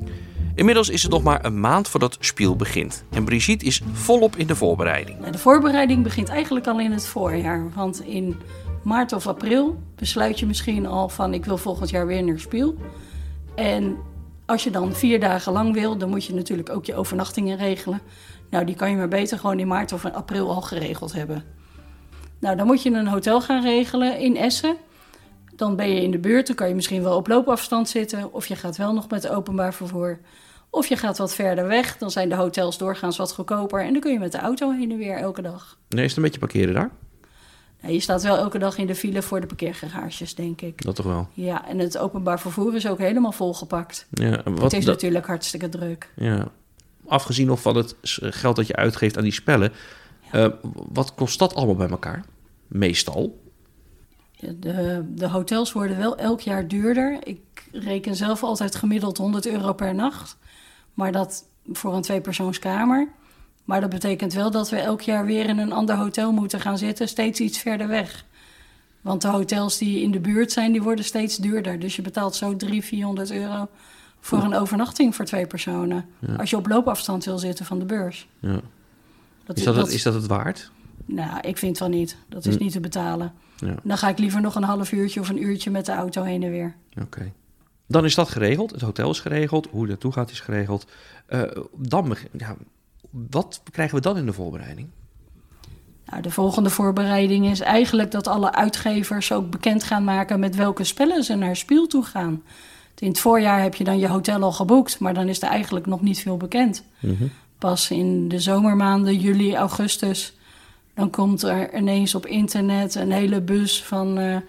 Inmiddels 0.54 0.88
is 0.88 1.02
het 1.02 1.12
nog 1.12 1.22
maar 1.22 1.44
een 1.44 1.60
maand 1.60 1.88
voordat 1.88 2.16
Spiel 2.20 2.56
begint. 2.56 3.04
En 3.10 3.24
Brigitte 3.24 3.64
is 3.64 3.82
volop 3.92 4.36
in 4.36 4.46
de 4.46 4.56
voorbereiding. 4.56 5.18
Nou, 5.18 5.32
de 5.32 5.38
voorbereiding 5.38 6.02
begint 6.02 6.28
eigenlijk 6.28 6.66
al 6.66 6.80
in 6.80 6.92
het 6.92 7.06
voorjaar. 7.06 7.70
Want 7.74 8.00
in 8.00 8.36
maart 8.82 9.12
of 9.12 9.26
april 9.26 9.82
besluit 9.94 10.38
je 10.38 10.46
misschien 10.46 10.86
al 10.86 11.08
van 11.08 11.34
ik 11.34 11.44
wil 11.44 11.58
volgend 11.58 11.90
jaar 11.90 12.06
weer 12.06 12.24
naar 12.24 12.38
Spiel. 12.38 12.76
En 13.54 13.96
als 14.46 14.64
je 14.64 14.70
dan 14.70 14.94
vier 14.94 15.20
dagen 15.20 15.52
lang 15.52 15.74
wil, 15.74 15.98
dan 15.98 16.08
moet 16.08 16.24
je 16.24 16.34
natuurlijk 16.34 16.70
ook 16.70 16.84
je 16.84 16.94
overnachtingen 16.94 17.56
regelen. 17.56 18.00
Nou, 18.50 18.64
die 18.64 18.74
kan 18.74 18.90
je 18.90 18.96
maar 18.96 19.08
beter 19.08 19.38
gewoon 19.38 19.58
in 19.58 19.66
maart 19.68 19.92
of 19.92 20.04
in 20.04 20.14
april 20.14 20.50
al 20.50 20.60
geregeld 20.60 21.12
hebben. 21.12 21.44
Nou, 22.40 22.56
dan 22.56 22.66
moet 22.66 22.82
je 22.82 22.90
een 22.90 23.06
hotel 23.06 23.40
gaan 23.40 23.62
regelen 23.62 24.18
in 24.18 24.36
Essen. 24.36 24.76
Dan 25.56 25.76
ben 25.76 25.88
je 25.88 26.02
in 26.02 26.10
de 26.10 26.18
buurt, 26.18 26.46
dan 26.46 26.56
kan 26.56 26.68
je 26.68 26.74
misschien 26.74 27.02
wel 27.02 27.16
op 27.16 27.26
loopafstand 27.28 27.88
zitten. 27.88 28.32
Of 28.32 28.46
je 28.46 28.56
gaat 28.56 28.76
wel 28.76 28.92
nog 28.94 29.08
met 29.08 29.28
openbaar 29.28 29.74
vervoer. 29.74 30.18
Of 30.70 30.86
je 30.86 30.96
gaat 30.96 31.18
wat 31.18 31.34
verder 31.34 31.66
weg, 31.66 31.96
dan 31.98 32.10
zijn 32.10 32.28
de 32.28 32.34
hotels 32.34 32.78
doorgaans 32.78 33.16
wat 33.16 33.32
goedkoper. 33.32 33.84
En 33.84 33.92
dan 33.92 34.00
kun 34.00 34.12
je 34.12 34.18
met 34.18 34.32
de 34.32 34.38
auto 34.38 34.70
heen 34.70 34.90
en 34.90 34.98
weer 34.98 35.16
elke 35.16 35.42
dag. 35.42 35.78
Nee, 35.88 36.02
is 36.04 36.08
het 36.08 36.16
een 36.16 36.22
beetje 36.24 36.38
parkeren 36.40 36.74
daar? 36.74 36.90
Nou, 37.80 37.92
je 37.94 38.00
staat 38.00 38.22
wel 38.22 38.36
elke 38.36 38.58
dag 38.58 38.78
in 38.78 38.86
de 38.86 38.94
file 38.94 39.22
voor 39.22 39.40
de 39.40 39.46
parkeergarages, 39.46 40.34
denk 40.34 40.60
ik. 40.60 40.82
Dat 40.82 40.94
toch 40.94 41.06
wel? 41.06 41.28
Ja, 41.32 41.66
en 41.68 41.78
het 41.78 41.98
openbaar 41.98 42.40
vervoer 42.40 42.74
is 42.74 42.86
ook 42.88 42.98
helemaal 42.98 43.32
volgepakt. 43.32 44.06
Ja, 44.10 44.42
wat, 44.44 44.62
het 44.62 44.72
is 44.72 44.84
dat- 44.84 44.94
natuurlijk 44.94 45.26
hartstikke 45.26 45.68
druk. 45.68 46.10
ja. 46.16 46.48
Afgezien 47.08 47.46
nog 47.46 47.60
van 47.60 47.76
het 47.76 47.96
geld 48.10 48.56
dat 48.56 48.66
je 48.66 48.76
uitgeeft 48.76 49.16
aan 49.16 49.22
die 49.22 49.32
spellen. 49.32 49.72
eh, 50.30 50.46
wat 50.72 51.14
kost 51.14 51.38
dat 51.38 51.54
allemaal 51.54 51.76
bij 51.76 51.88
elkaar? 51.88 52.24
Meestal. 52.66 53.40
De, 54.40 55.04
de 55.14 55.28
hotels 55.28 55.72
worden 55.72 55.98
wel 55.98 56.16
elk 56.16 56.40
jaar 56.40 56.68
duurder. 56.68 57.18
Ik 57.22 57.68
reken 57.72 58.16
zelf 58.16 58.42
altijd 58.42 58.74
gemiddeld 58.74 59.18
100 59.18 59.46
euro 59.46 59.72
per 59.72 59.94
nacht. 59.94 60.36
Maar 60.94 61.12
dat 61.12 61.44
voor 61.72 61.94
een 61.94 62.02
tweepersoonskamer. 62.02 63.08
Maar 63.64 63.80
dat 63.80 63.90
betekent 63.90 64.32
wel 64.32 64.50
dat 64.50 64.70
we 64.70 64.76
elk 64.76 65.00
jaar 65.00 65.24
weer 65.24 65.48
in 65.48 65.58
een 65.58 65.72
ander 65.72 65.96
hotel 65.96 66.32
moeten 66.32 66.60
gaan 66.60 66.78
zitten, 66.78 67.08
steeds 67.08 67.40
iets 67.40 67.58
verder 67.58 67.88
weg. 67.88 68.24
Want 69.00 69.22
de 69.22 69.28
hotels 69.28 69.78
die 69.78 70.02
in 70.02 70.10
de 70.10 70.20
buurt 70.20 70.52
zijn, 70.52 70.72
die 70.72 70.82
worden 70.82 71.04
steeds 71.04 71.36
duurder. 71.36 71.78
Dus 71.78 71.96
je 71.96 72.02
betaalt 72.02 72.34
zo 72.34 72.56
300, 72.56 72.88
400 72.88 73.30
euro 73.30 73.68
voor 74.20 74.42
een 74.42 74.54
overnachting 74.54 75.14
voor 75.14 75.24
twee 75.24 75.46
personen. 75.46 76.04
Als 76.38 76.50
je 76.50 76.56
op 76.56 76.66
loopafstand 76.66 77.24
wil 77.24 77.38
zitten 77.38 77.64
van 77.64 77.78
de 77.78 77.84
beurs. 77.84 78.28
Ja. 78.40 78.60
Dat, 79.44 79.56
Is, 79.56 79.64
dat 79.64 79.76
het, 79.76 79.88
is 79.88 80.02
dat 80.02 80.14
het 80.14 80.26
waard? 80.26 80.70
Nou, 81.04 81.40
ik 81.40 81.58
vind 81.58 81.78
van 81.78 81.90
niet. 81.90 82.16
Dat 82.28 82.46
is 82.46 82.54
Hm. 82.56 82.62
niet 82.62 82.72
te 82.72 82.80
betalen. 82.80 83.32
Ja. 83.56 83.74
Dan 83.82 83.98
ga 83.98 84.08
ik 84.08 84.18
liever 84.18 84.40
nog 84.40 84.54
een 84.54 84.62
half 84.62 84.92
uurtje 84.92 85.20
of 85.20 85.28
een 85.28 85.42
uurtje 85.42 85.70
met 85.70 85.86
de 85.86 85.92
auto 85.92 86.22
heen 86.22 86.42
en 86.42 86.50
weer. 86.50 86.74
Oké. 87.02 87.32
Dan 87.86 88.04
is 88.04 88.14
dat 88.14 88.28
geregeld. 88.28 88.70
Het 88.70 88.80
hotel 88.80 89.10
is 89.10 89.20
geregeld. 89.20 89.68
Hoe 89.70 89.82
je 89.82 89.88
naartoe 89.88 90.12
gaat 90.12 90.30
is 90.30 90.40
geregeld. 90.40 90.86
Eh, 91.26 91.42
dan, 91.76 92.16
ja, 92.32 92.56
wat 93.10 93.62
krijgen 93.70 93.94
we 93.96 94.00
dan 94.00 94.16
in 94.16 94.26
de 94.26 94.32
voorbereiding? 94.32 94.88
Nou, 96.06 96.22
de 96.22 96.30
volgende 96.30 96.70
voorbereiding 96.70 97.46
is 97.46 97.60
eigenlijk 97.60 98.10
dat 98.10 98.26
alle 98.26 98.52
uitgevers 98.54 99.32
ook 99.32 99.50
bekend 99.50 99.84
gaan 99.84 100.04
maken 100.04 100.40
met 100.40 100.56
welke 100.56 100.84
spellen 100.84 101.24
ze 101.24 101.34
naar 101.34 101.56
Spiel 101.56 101.86
toe 101.86 102.04
gaan. 102.04 102.42
In 102.98 103.08
het 103.08 103.20
voorjaar 103.20 103.62
heb 103.62 103.74
je 103.74 103.84
dan 103.84 103.98
je 103.98 104.08
hotel 104.08 104.42
al 104.42 104.52
geboekt, 104.52 104.98
maar 104.98 105.14
dan 105.14 105.28
is 105.28 105.42
er 105.42 105.48
eigenlijk 105.48 105.86
nog 105.86 106.00
niet 106.00 106.20
veel 106.20 106.36
bekend. 106.36 106.84
Pas 107.58 107.90
in 107.90 108.28
de 108.28 108.38
zomermaanden, 108.38 109.16
juli, 109.16 109.54
augustus, 109.54 110.32
dan 110.94 111.10
komt 111.10 111.42
er 111.42 111.74
ineens 111.76 112.14
op 112.14 112.26
internet 112.26 112.94
een 112.94 113.12
hele 113.12 113.40
bus 113.40 113.84
van 113.84 114.18
eh, 114.18 114.34
eh, 114.34 114.42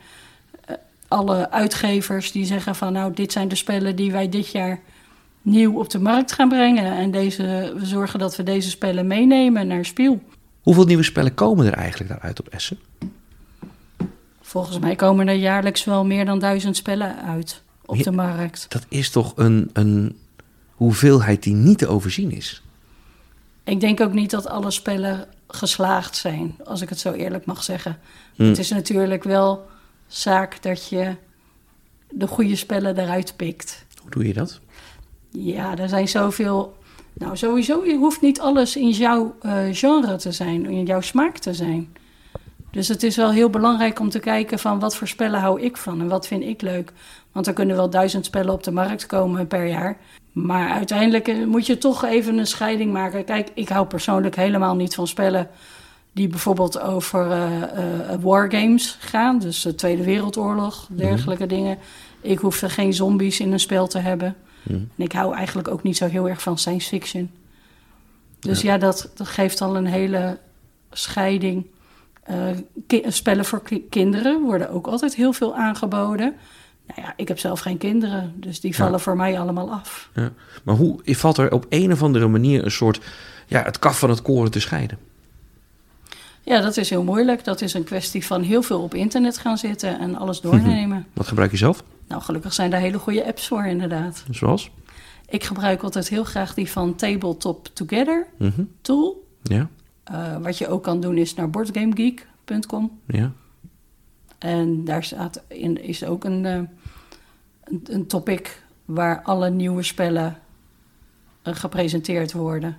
alle 1.08 1.52
uitgevers 1.52 2.32
die 2.32 2.46
zeggen 2.46 2.76
van 2.76 2.94
nou, 2.94 3.14
dit 3.14 3.32
zijn 3.32 3.48
de 3.48 3.56
spellen 3.56 3.96
die 3.96 4.12
wij 4.12 4.30
dit 4.30 4.52
jaar 4.52 4.80
nieuw 5.42 5.80
op 5.80 5.90
de 5.90 6.00
markt 6.00 6.32
gaan 6.32 6.50
brengen. 6.50 6.98
En 6.98 7.12
deze, 7.12 7.74
we 7.78 7.86
zorgen 7.86 8.20
dat 8.20 8.36
we 8.36 8.44
deze 8.44 8.70
spellen 8.70 9.08
meenemen 9.08 9.68
naar 9.68 9.86
Spiel. 9.86 10.22
Hoeveel 10.62 10.86
nieuwe 10.86 11.04
spellen 11.04 11.34
komen 11.34 11.66
er 11.66 11.74
eigenlijk 11.74 12.10
daaruit 12.10 12.40
op 12.40 12.48
Essen? 12.48 12.80
Volgens 14.42 14.80
mij 14.80 14.96
komen 14.96 15.28
er 15.28 15.36
jaarlijks 15.36 15.84
wel 15.84 16.06
meer 16.06 16.26
dan 16.26 16.40
duizend 16.40 16.76
spellen 16.76 17.22
uit 17.24 17.62
op 17.90 18.04
de 18.04 18.12
markt. 18.12 18.66
Dat 18.70 18.86
is 18.90 19.10
toch 19.10 19.34
een, 19.36 19.70
een 19.74 20.18
hoeveelheid 20.70 21.44
die 21.44 21.54
niet 21.54 21.78
te 21.78 21.88
overzien 21.88 22.32
is. 22.32 22.64
Ik 23.64 23.80
denk 23.80 24.02
ook 24.02 24.14
niet 24.14 24.30
dat 24.30 24.48
alle 24.48 24.72
spellen 24.72 25.28
geslaagd 25.48 26.16
zijn, 26.16 26.56
als 26.64 26.82
ik 26.82 26.90
het 26.90 27.00
zo 27.00 27.12
eerlijk 27.12 27.46
mag 27.46 27.64
zeggen. 27.64 28.00
Hm. 28.36 28.44
Het 28.44 28.58
is 28.58 28.70
natuurlijk 28.70 29.24
wel 29.24 29.68
zaak 30.08 30.62
dat 30.62 30.90
je 30.90 31.16
de 32.10 32.28
goede 32.28 32.56
spellen 32.56 32.98
eruit 32.98 33.34
pikt. 33.36 33.86
Hoe 34.02 34.12
doe 34.12 34.28
je 34.28 34.34
dat? 34.34 34.60
Ja, 35.32 35.78
er 35.78 35.90
zijn 35.90 36.08
zoveel. 36.08 36.78
Nou, 37.14 37.38
sowieso, 37.38 37.86
je 37.86 37.98
hoeft 37.98 38.22
niet 38.22 38.40
alles 38.40 38.76
in 38.76 38.90
jouw 38.90 39.36
eh, 39.42 39.64
genre 39.72 40.16
te 40.16 40.32
zijn, 40.32 40.66
in 40.66 40.86
jouw 40.86 41.02
smaak 41.02 41.38
te 41.38 41.54
zijn. 41.54 41.96
Dus 42.72 42.88
het 42.88 43.04
is 43.04 43.16
wel 43.16 43.32
heel 43.32 43.50
belangrijk 43.50 44.00
om 44.00 44.10
te 44.10 44.20
kijken 44.20 44.60
van 44.60 44.80
wat 44.80 44.96
voor 44.96 45.08
spellen 45.08 45.40
hou 45.40 45.62
ik 45.62 45.78
van 45.78 46.02
en 46.02 46.08
wat 46.08 46.28
vind 46.28 46.44
ik 46.44 46.62
leuk. 46.62 46.92
Want 47.32 47.48
er 47.48 47.54
kunnen 47.54 47.76
wel 47.76 47.90
duizend 47.90 48.26
spellen 48.26 48.54
op 48.54 48.64
de 48.64 48.72
markt 48.72 49.06
komen 49.06 49.48
per 49.48 49.66
jaar. 49.66 49.98
Maar 50.32 50.70
uiteindelijk 50.70 51.28
eh, 51.28 51.46
moet 51.46 51.66
je 51.66 51.78
toch 51.78 52.06
even 52.06 52.38
een 52.38 52.48
scheiding 52.48 52.94
maken. 52.94 53.26
Kijk, 53.26 53.50
ik 53.54 53.70
hou 53.70 53.88
persoonlijk 53.88 54.36
helemaal 54.36 54.76
niet 54.76 54.96
van 54.96 55.08
spellen 55.08 55.50
die 56.12 56.28
bijvoorbeeld 56.28 56.80
over 56.80 57.32
eh, 57.32 57.64
eh, 57.64 58.22
wargames 58.22 58.98
gaan. 59.00 59.40
Dus 59.40 59.62
de 59.62 59.76
Tweede 59.76 60.04
Wereldoorlog, 60.04 60.88
dergelijke 60.92 61.46
dingen. 61.46 61.78
Ik 62.22 62.40
hoef 62.40 62.62
er 62.62 62.70
geen 62.70 62.94
zombies 62.94 63.40
in 63.40 63.52
een 63.52 63.60
spel 63.60 63.88
te 63.88 64.00
hebben. 64.00 64.36
En 64.70 64.92
ik 64.96 65.12
hou 65.12 65.36
eigenlijk 65.36 65.68
ook 65.68 65.84
niet 65.84 65.98
zo 65.98 66.06
heel 66.06 66.30
erg 66.30 66.42
van 66.42 66.58
science 66.58 66.88
fiction. 66.88 67.32
Dus 68.40 68.62
ja, 68.62 68.78
dat, 68.78 69.12
dat 69.16 69.28
geeft 69.28 69.62
al 69.62 69.76
een 69.76 69.86
hele 69.86 70.38
scheiding. 70.92 71.66
Eh, 72.88 73.02
spellen 73.08 73.46
voor 73.46 73.62
ki- 73.64 73.88
kinderen 73.90 74.42
worden 74.42 74.70
ook 74.70 74.88
altijd 74.88 75.16
heel 75.16 75.34
veel 75.34 75.56
aangeboden. 75.56 76.34
Nou 76.88 77.02
ja, 77.02 77.14
ik 77.16 77.28
heb 77.28 77.40
zelf 77.40 77.60
geen 77.60 77.78
kinderen, 77.78 78.34
dus 78.36 78.60
die 78.60 78.76
vallen 78.76 79.00
voor 79.00 79.16
mij 79.16 79.40
allemaal 79.40 79.72
af. 79.72 80.10
Ja. 80.16 80.32
Maar 80.64 80.76
hoe 80.76 81.00
valt 81.06 81.38
er 81.38 81.52
op 81.52 81.66
een 81.70 81.92
of 81.92 82.04
andere 82.04 82.28
manier 82.28 82.66
een 82.66 82.72
soort 82.72 83.00
ja, 83.48 83.64
het 83.64 83.80
kaf 83.80 84.00
van 84.00 84.10
het 84.10 84.22
koren 84.22 84.52
te 84.52 84.60
scheiden? 84.60 84.98
Ja, 86.42 86.62
dat 86.62 86.78
is 86.78 86.90
heel 86.90 87.04
moeilijk. 87.04 87.44
Dat 87.44 87.62
is 87.62 87.74
een 87.74 87.84
kwestie 87.84 88.26
van 88.26 88.42
heel 88.42 88.62
veel 88.62 88.82
op 88.82 88.94
internet 88.94 89.38
gaan 89.38 89.58
zitten 89.58 90.00
en 90.00 90.16
alles 90.16 90.42
doornemen. 90.42 91.06
Wat 91.14 91.28
gebruik 91.28 91.52
je 91.52 91.58
zelf? 91.58 91.84
Nou, 92.08 92.22
gelukkig 92.22 92.54
zijn 92.54 92.70
daar 92.70 92.80
hele 92.80 93.00
goede 93.00 93.26
apps 93.26 93.48
voor, 93.48 93.66
inderdaad. 93.66 94.24
Zoals? 94.32 94.72
Ik 95.30 95.44
gebruik 95.44 95.84
altijd 95.84 96.10
heel 96.10 96.24
graag 96.24 96.54
die 96.54 96.72
van 96.72 96.96
Tabletop 96.96 97.68
Together 97.74 98.28
Mhm. 98.38 98.62
tool. 98.82 99.28
Ja, 99.44 99.70
Eh, 100.10 100.38
wat 100.38 100.58
je 100.58 100.68
ook 100.68 100.84
kan 100.84 101.00
doen 101.00 101.18
is 101.18 101.34
naar 101.34 101.50
boardgamegeek.com. 101.50 103.00
ja. 103.06 103.32
En 104.38 104.86
daar 104.86 105.04
staat 105.04 105.42
in, 105.48 105.84
is 105.84 106.04
ook 106.04 106.24
een, 106.24 106.46
eh, 106.46 106.54
een, 107.64 107.84
een 107.84 108.08
topic 108.08 108.64
waar 108.86 109.22
alle 109.22 109.50
nieuwe 109.50 109.84
spellen 109.84 110.40
eh, 111.42 111.56
gepresenteerd 111.56 112.32
worden. 112.32 112.78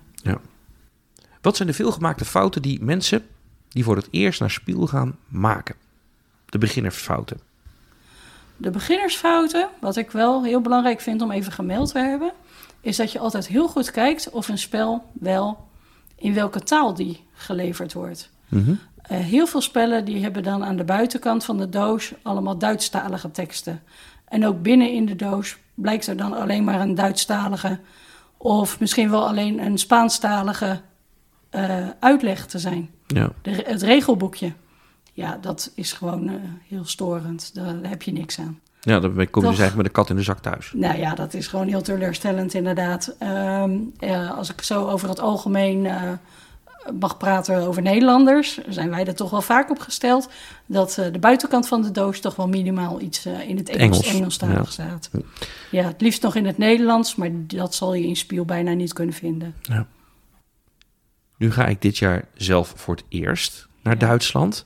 Wat 1.41 1.57
zijn 1.57 1.69
de 1.69 1.75
veelgemaakte 1.75 2.25
fouten 2.25 2.63
die 2.63 2.83
mensen 2.83 3.27
die 3.69 3.85
voor 3.85 3.97
het 3.97 4.09
eerst 4.11 4.41
naar 4.41 4.51
Spiel 4.51 4.87
gaan 4.87 5.17
maken? 5.29 5.75
De 6.47 6.59
beginnersfouten. 6.59 7.41
De 8.57 8.71
beginnersfouten, 8.71 9.69
wat 9.81 9.97
ik 9.97 10.11
wel 10.11 10.45
heel 10.45 10.61
belangrijk 10.61 11.01
vind 11.01 11.23
om 11.23 11.31
even 11.31 11.53
gemeld 11.53 11.93
te 11.93 11.99
hebben, 11.99 12.33
is 12.81 12.97
dat 12.97 13.13
je 13.13 13.19
altijd 13.19 13.47
heel 13.47 13.69
goed 13.69 13.91
kijkt 13.91 14.31
of 14.31 14.49
een 14.49 14.59
spel 14.59 15.11
wel 15.13 15.70
in 16.21 16.35
welke 16.35 16.61
taal 16.61 16.95
die 16.95 17.25
geleverd 17.33 17.93
wordt. 17.93 18.31
Mhm. 18.49 18.75
Eh, 19.03 19.19
heel 19.19 19.47
veel 19.47 19.61
spellen 19.61 20.05
die 20.05 20.23
hebben 20.23 20.43
dan 20.43 20.65
aan 20.65 20.77
de 20.77 20.85
buitenkant 20.85 21.45
van 21.45 21.59
de 21.59 21.69
doos 21.69 22.13
allemaal 22.23 22.59
Duitsstalige 22.59 23.31
teksten. 23.31 23.83
En 24.29 24.47
ook 24.47 24.63
binnen 24.63 24.93
in 24.93 25.07
de 25.07 25.17
doos 25.17 25.59
blijkt 25.75 26.07
er 26.07 26.17
dan 26.17 26.33
alleen 26.33 26.65
maar 26.65 26.81
een 26.81 26.95
Duitsstalige 26.95 27.79
of 28.37 28.81
misschien 28.81 29.11
wel 29.11 29.29
alleen 29.29 29.65
een 29.65 29.79
Spaanstalige 29.79 30.81
eh, 31.51 31.89
uitleg 32.01 32.47
te 32.47 32.59
zijn. 32.59 32.91
Ja. 33.07 33.33
De, 33.43 33.51
het 33.51 33.83
regelboekje, 33.83 34.53
ja, 35.13 35.39
dat 35.41 35.73
is 35.75 35.93
gewoon 35.93 36.29
eh, 36.29 36.35
heel 36.69 36.85
storend. 36.85 37.55
Daar 37.55 37.75
heb 37.83 38.03
je 38.03 38.13
niks 38.13 38.39
aan. 38.39 38.61
Ja, 38.81 39.01
dan 39.01 39.11
kom 39.13 39.43
je 39.43 39.49
dus 39.49 39.59
eigenlijk 39.59 39.77
met 39.77 39.85
de 39.85 39.93
kat 39.93 40.11
in 40.11 40.17
de 40.17 40.23
zak 40.23 40.39
thuis. 40.39 40.73
Nou 40.75 40.99
ja, 40.99 41.15
dat 41.15 41.35
is 41.35 41.47
gewoon 41.47 41.69
heel 41.69 41.83
teleurstellend 41.83 42.55
inderdaad. 42.55 43.15
Ehm, 43.19 43.71
eh, 43.99 44.37
als 44.37 44.51
ik 44.51 44.63
zo 44.63 44.89
over 44.89 45.09
het 45.09 45.21
algemeen 45.21 45.87
eh, 45.87 46.03
mag 46.99 47.17
praten 47.17 47.67
over 47.67 47.83
Nederlanders, 47.83 48.59
zijn 48.69 48.91
wij 48.91 49.07
er 49.07 49.15
toch 49.15 49.31
wel 49.31 49.43
vaak 49.43 49.71
op 49.71 49.79
gesteld 49.79 50.31
dat 50.67 50.99
eh, 50.99 51.13
de 51.13 51.19
buitenkant 51.19 51.69
van 51.69 51.83
de 51.83 51.91
doos 51.91 52.21
toch 52.21 52.37
wel 52.37 52.49
minimaal 52.49 53.01
iets 53.01 53.27
in 53.27 53.57
het 53.57 53.69
Engels, 53.69 54.03
Engels, 54.03 54.15
Engelstalig 54.15 54.57
ja. 54.57 54.65
staat. 54.65 55.11
Ja, 55.71 55.85
het 55.85 56.01
liefst 56.01 56.23
nog 56.23 56.35
in 56.35 56.47
het 56.47 56.59
Nederlands, 56.59 57.15
maar 57.15 57.31
dat 57.33 57.75
zal 57.75 57.95
je 57.95 58.07
in 58.07 58.17
Spiel 58.17 58.45
bijna 58.45 58.73
niet 58.73 58.93
kunnen 58.93 59.15
vinden. 59.15 59.55
Nu 61.37 61.53
ga 61.53 61.67
ik 61.67 61.83
dit 61.83 61.99
jaar 61.99 62.25
zelf 62.35 62.73
voor 62.77 62.95
het 62.95 63.05
eerst 63.09 63.69
naar 63.83 63.99
Duitsland. 63.99 64.65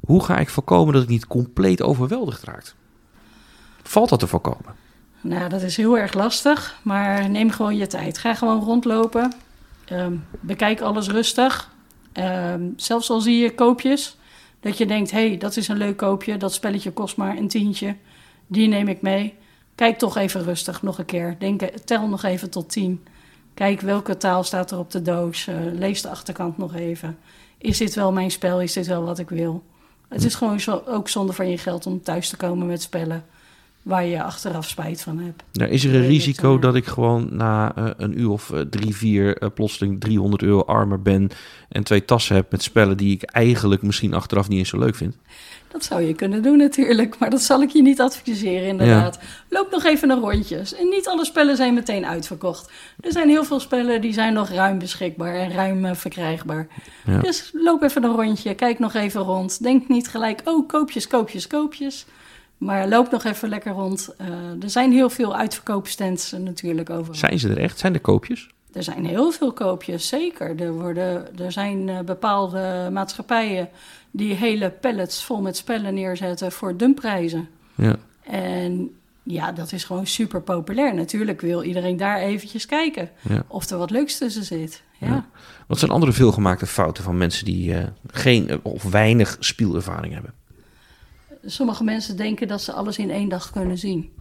Hoe 0.00 0.24
ga 0.24 0.38
ik 0.38 0.48
voorkomen 0.48 0.94
dat 0.94 1.02
ik 1.02 1.08
niet 1.08 1.26
compleet 1.26 1.82
overweldigd 1.82 2.42
raak? 2.42 2.74
Valt 3.84 4.08
dat 4.08 4.18
te 4.18 4.26
voorkomen? 4.26 4.74
Nou, 5.20 5.48
dat 5.48 5.62
is 5.62 5.76
heel 5.76 5.98
erg 5.98 6.14
lastig, 6.14 6.78
maar 6.82 7.30
neem 7.30 7.50
gewoon 7.50 7.76
je 7.76 7.86
tijd. 7.86 8.18
Ga 8.18 8.34
gewoon 8.34 8.62
rondlopen. 8.62 9.32
Ehm, 9.84 10.12
bekijk 10.40 10.80
alles 10.80 11.08
rustig. 11.08 11.70
Ehm, 12.12 12.62
zelfs 12.76 13.10
al 13.10 13.20
zie 13.20 13.38
je 13.38 13.54
koopjes, 13.54 14.16
dat 14.60 14.78
je 14.78 14.86
denkt: 14.86 15.10
hé, 15.10 15.28
hey, 15.28 15.38
dat 15.38 15.56
is 15.56 15.68
een 15.68 15.76
leuk 15.76 15.96
koopje, 15.96 16.36
dat 16.36 16.52
spelletje 16.52 16.92
kost 16.92 17.16
maar 17.16 17.36
een 17.36 17.48
tientje, 17.48 17.96
die 18.46 18.68
neem 18.68 18.88
ik 18.88 19.02
mee. 19.02 19.34
Kijk 19.74 19.98
toch 19.98 20.16
even 20.16 20.44
rustig 20.44 20.82
nog 20.82 20.98
een 20.98 21.04
keer. 21.04 21.36
Denk, 21.38 21.62
tel 21.62 22.08
nog 22.08 22.22
even 22.22 22.50
tot 22.50 22.70
tien. 22.70 23.06
Kijk 23.54 23.80
welke 23.80 24.16
taal 24.16 24.44
staat 24.44 24.70
er 24.70 24.78
op 24.78 24.90
de 24.90 25.02
doos. 25.02 25.46
Eh, 25.46 25.56
lees 25.72 26.02
de 26.02 26.08
achterkant 26.08 26.58
nog 26.58 26.74
even. 26.74 27.18
Is 27.58 27.78
dit 27.78 27.94
wel 27.94 28.12
mijn 28.12 28.30
spel? 28.30 28.60
Is 28.60 28.72
dit 28.72 28.86
wel 28.86 29.04
wat 29.04 29.18
ik 29.18 29.28
wil? 29.28 29.62
Het 30.08 30.24
is 30.24 30.34
gewoon 30.34 30.60
zo, 30.60 30.82
ook 30.86 31.08
zonde 31.08 31.32
van 31.32 31.50
je 31.50 31.58
geld 31.58 31.86
om 31.86 32.02
thuis 32.02 32.28
te 32.28 32.36
komen 32.36 32.66
met 32.66 32.82
spellen 32.82 33.24
waar 33.84 34.04
je 34.04 34.22
achteraf 34.22 34.68
spijt 34.68 35.02
van 35.02 35.18
hebt. 35.18 35.42
Nou, 35.52 35.70
is 35.70 35.84
er 35.84 35.94
een 35.94 36.06
risico 36.06 36.48
dat, 36.48 36.56
eh, 36.56 36.62
dat 36.62 36.74
ik 36.74 36.86
gewoon 36.86 37.28
na 37.30 37.74
eh, 37.76 37.90
een 37.96 38.20
uur 38.20 38.30
of 38.30 38.50
eh, 38.50 38.60
drie, 38.60 38.96
vier 38.96 39.38
eh, 39.38 39.48
plotseling 39.54 40.00
300 40.00 40.42
euro 40.42 40.60
armer 40.60 41.02
ben 41.02 41.30
en 41.68 41.84
twee 41.84 42.04
tassen 42.04 42.36
heb 42.36 42.50
met 42.50 42.62
spellen 42.62 42.96
die 42.96 43.14
ik 43.14 43.22
eigenlijk 43.22 43.82
misschien 43.82 44.14
achteraf 44.14 44.48
niet 44.48 44.58
eens 44.58 44.68
zo 44.68 44.78
leuk 44.78 44.94
vind? 44.94 45.16
Dat 45.68 45.84
zou 45.84 46.02
je 46.02 46.14
kunnen 46.14 46.42
doen 46.42 46.56
natuurlijk, 46.56 47.18
maar 47.18 47.30
dat 47.30 47.42
zal 47.42 47.62
ik 47.62 47.70
je 47.70 47.82
niet 47.82 48.00
adviseren 48.00 48.68
inderdaad. 48.68 49.18
Loop 49.48 49.70
nog 49.70 49.84
even 49.84 50.08
naar 50.08 50.16
rondjes. 50.16 50.74
En 50.74 50.88
niet 50.88 51.08
alle 51.08 51.24
spellen 51.24 51.56
zijn 51.56 51.74
meteen 51.74 52.06
uitverkocht. 52.06 52.70
Er 53.00 53.12
zijn 53.12 53.28
heel 53.28 53.44
veel 53.44 53.60
spellen 53.60 54.00
die 54.00 54.12
zijn 54.12 54.32
nog 54.32 54.48
ruim 54.48 54.78
beschikbaar 54.78 55.34
en 55.34 55.52
ruim 55.52 55.96
verkrijgbaar. 55.96 56.66
Ja. 57.06 57.18
Dus 57.18 57.50
loop 57.52 57.82
even 57.82 58.04
een 58.04 58.14
rondje, 58.14 58.54
kijk 58.54 58.78
nog 58.78 58.94
even 58.94 59.20
rond. 59.20 59.62
Denk 59.62 59.88
niet 59.88 60.08
gelijk, 60.08 60.40
oh 60.44 60.68
koopjes, 60.68 61.06
koopjes, 61.06 61.46
koopjes. 61.46 62.06
Maar 62.64 62.88
loop 62.88 63.10
nog 63.10 63.24
even 63.24 63.48
lekker 63.48 63.72
rond. 63.72 64.14
Eh, 64.16 64.28
er 64.62 64.70
zijn 64.70 64.92
heel 64.92 65.10
veel 65.10 65.36
uitverkoopstands 65.36 66.32
eh, 66.32 66.40
natuurlijk 66.40 66.90
overal. 66.90 67.14
Zijn 67.14 67.38
ze 67.38 67.48
er 67.48 67.58
echt? 67.58 67.78
Zijn 67.78 67.94
er 67.94 68.00
koopjes? 68.00 68.48
Er 68.72 68.82
zijn 68.82 69.04
heel 69.04 69.30
veel 69.30 69.52
koopjes, 69.52 70.08
zeker. 70.08 70.60
Er, 70.60 70.72
worden, 70.72 71.38
er 71.38 71.52
zijn 71.52 71.88
eh, 71.88 72.00
bepaalde 72.00 72.88
maatschappijen 72.92 73.68
die 74.10 74.34
hele 74.34 74.70
pallets 74.70 75.24
vol 75.24 75.40
met 75.40 75.56
spellen 75.56 75.94
neerzetten 75.94 76.52
voor 76.52 76.76
dumpprijzen. 76.76 77.48
Ja. 77.74 77.96
En 78.22 78.90
ja, 79.22 79.52
dat 79.52 79.72
is 79.72 79.84
gewoon 79.84 80.06
super 80.06 80.40
populair. 80.40 80.94
Natuurlijk 80.94 81.40
wil 81.40 81.62
iedereen 81.62 81.96
daar 81.96 82.18
eventjes 82.18 82.66
kijken 82.66 83.10
Ja. 83.20 83.44
of 83.46 83.70
er 83.70 83.78
wat 83.78 83.90
leuks 83.90 84.18
tussen 84.18 84.44
zit. 84.44 84.82
Ja. 84.98 85.06
Ja. 85.06 85.26
Wat 85.66 85.78
zijn 85.78 85.90
andere 85.90 86.12
veelgemaakte 86.12 86.66
fouten 86.66 87.04
van 87.04 87.16
mensen 87.16 87.44
die 87.44 87.74
geen 88.06 88.60
of 88.62 88.82
weinig 88.82 89.36
spielervaring 89.40 90.12
hebben? 90.12 90.34
Sommige 91.46 91.84
mensen 91.84 92.16
denken 92.16 92.48
dat 92.48 92.62
ze 92.62 92.72
alles 92.72 92.98
in 92.98 93.10
één 93.10 93.28
dag 93.28 93.50
kunnen 93.50 93.78
zien. 93.78 94.12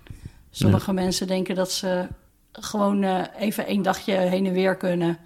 Sommige 0.52 0.94
mensen 0.94 1.28
denken 1.28 1.56
dat 1.56 1.72
ze 1.72 2.08
gewoon 2.52 3.04
eh, 3.04 3.22
even 3.40 3.66
één 3.66 3.82
dagje 3.82 4.14
heen 4.14 4.46
en 4.46 4.54
weer 4.54 4.76
kunnen. 4.76 5.18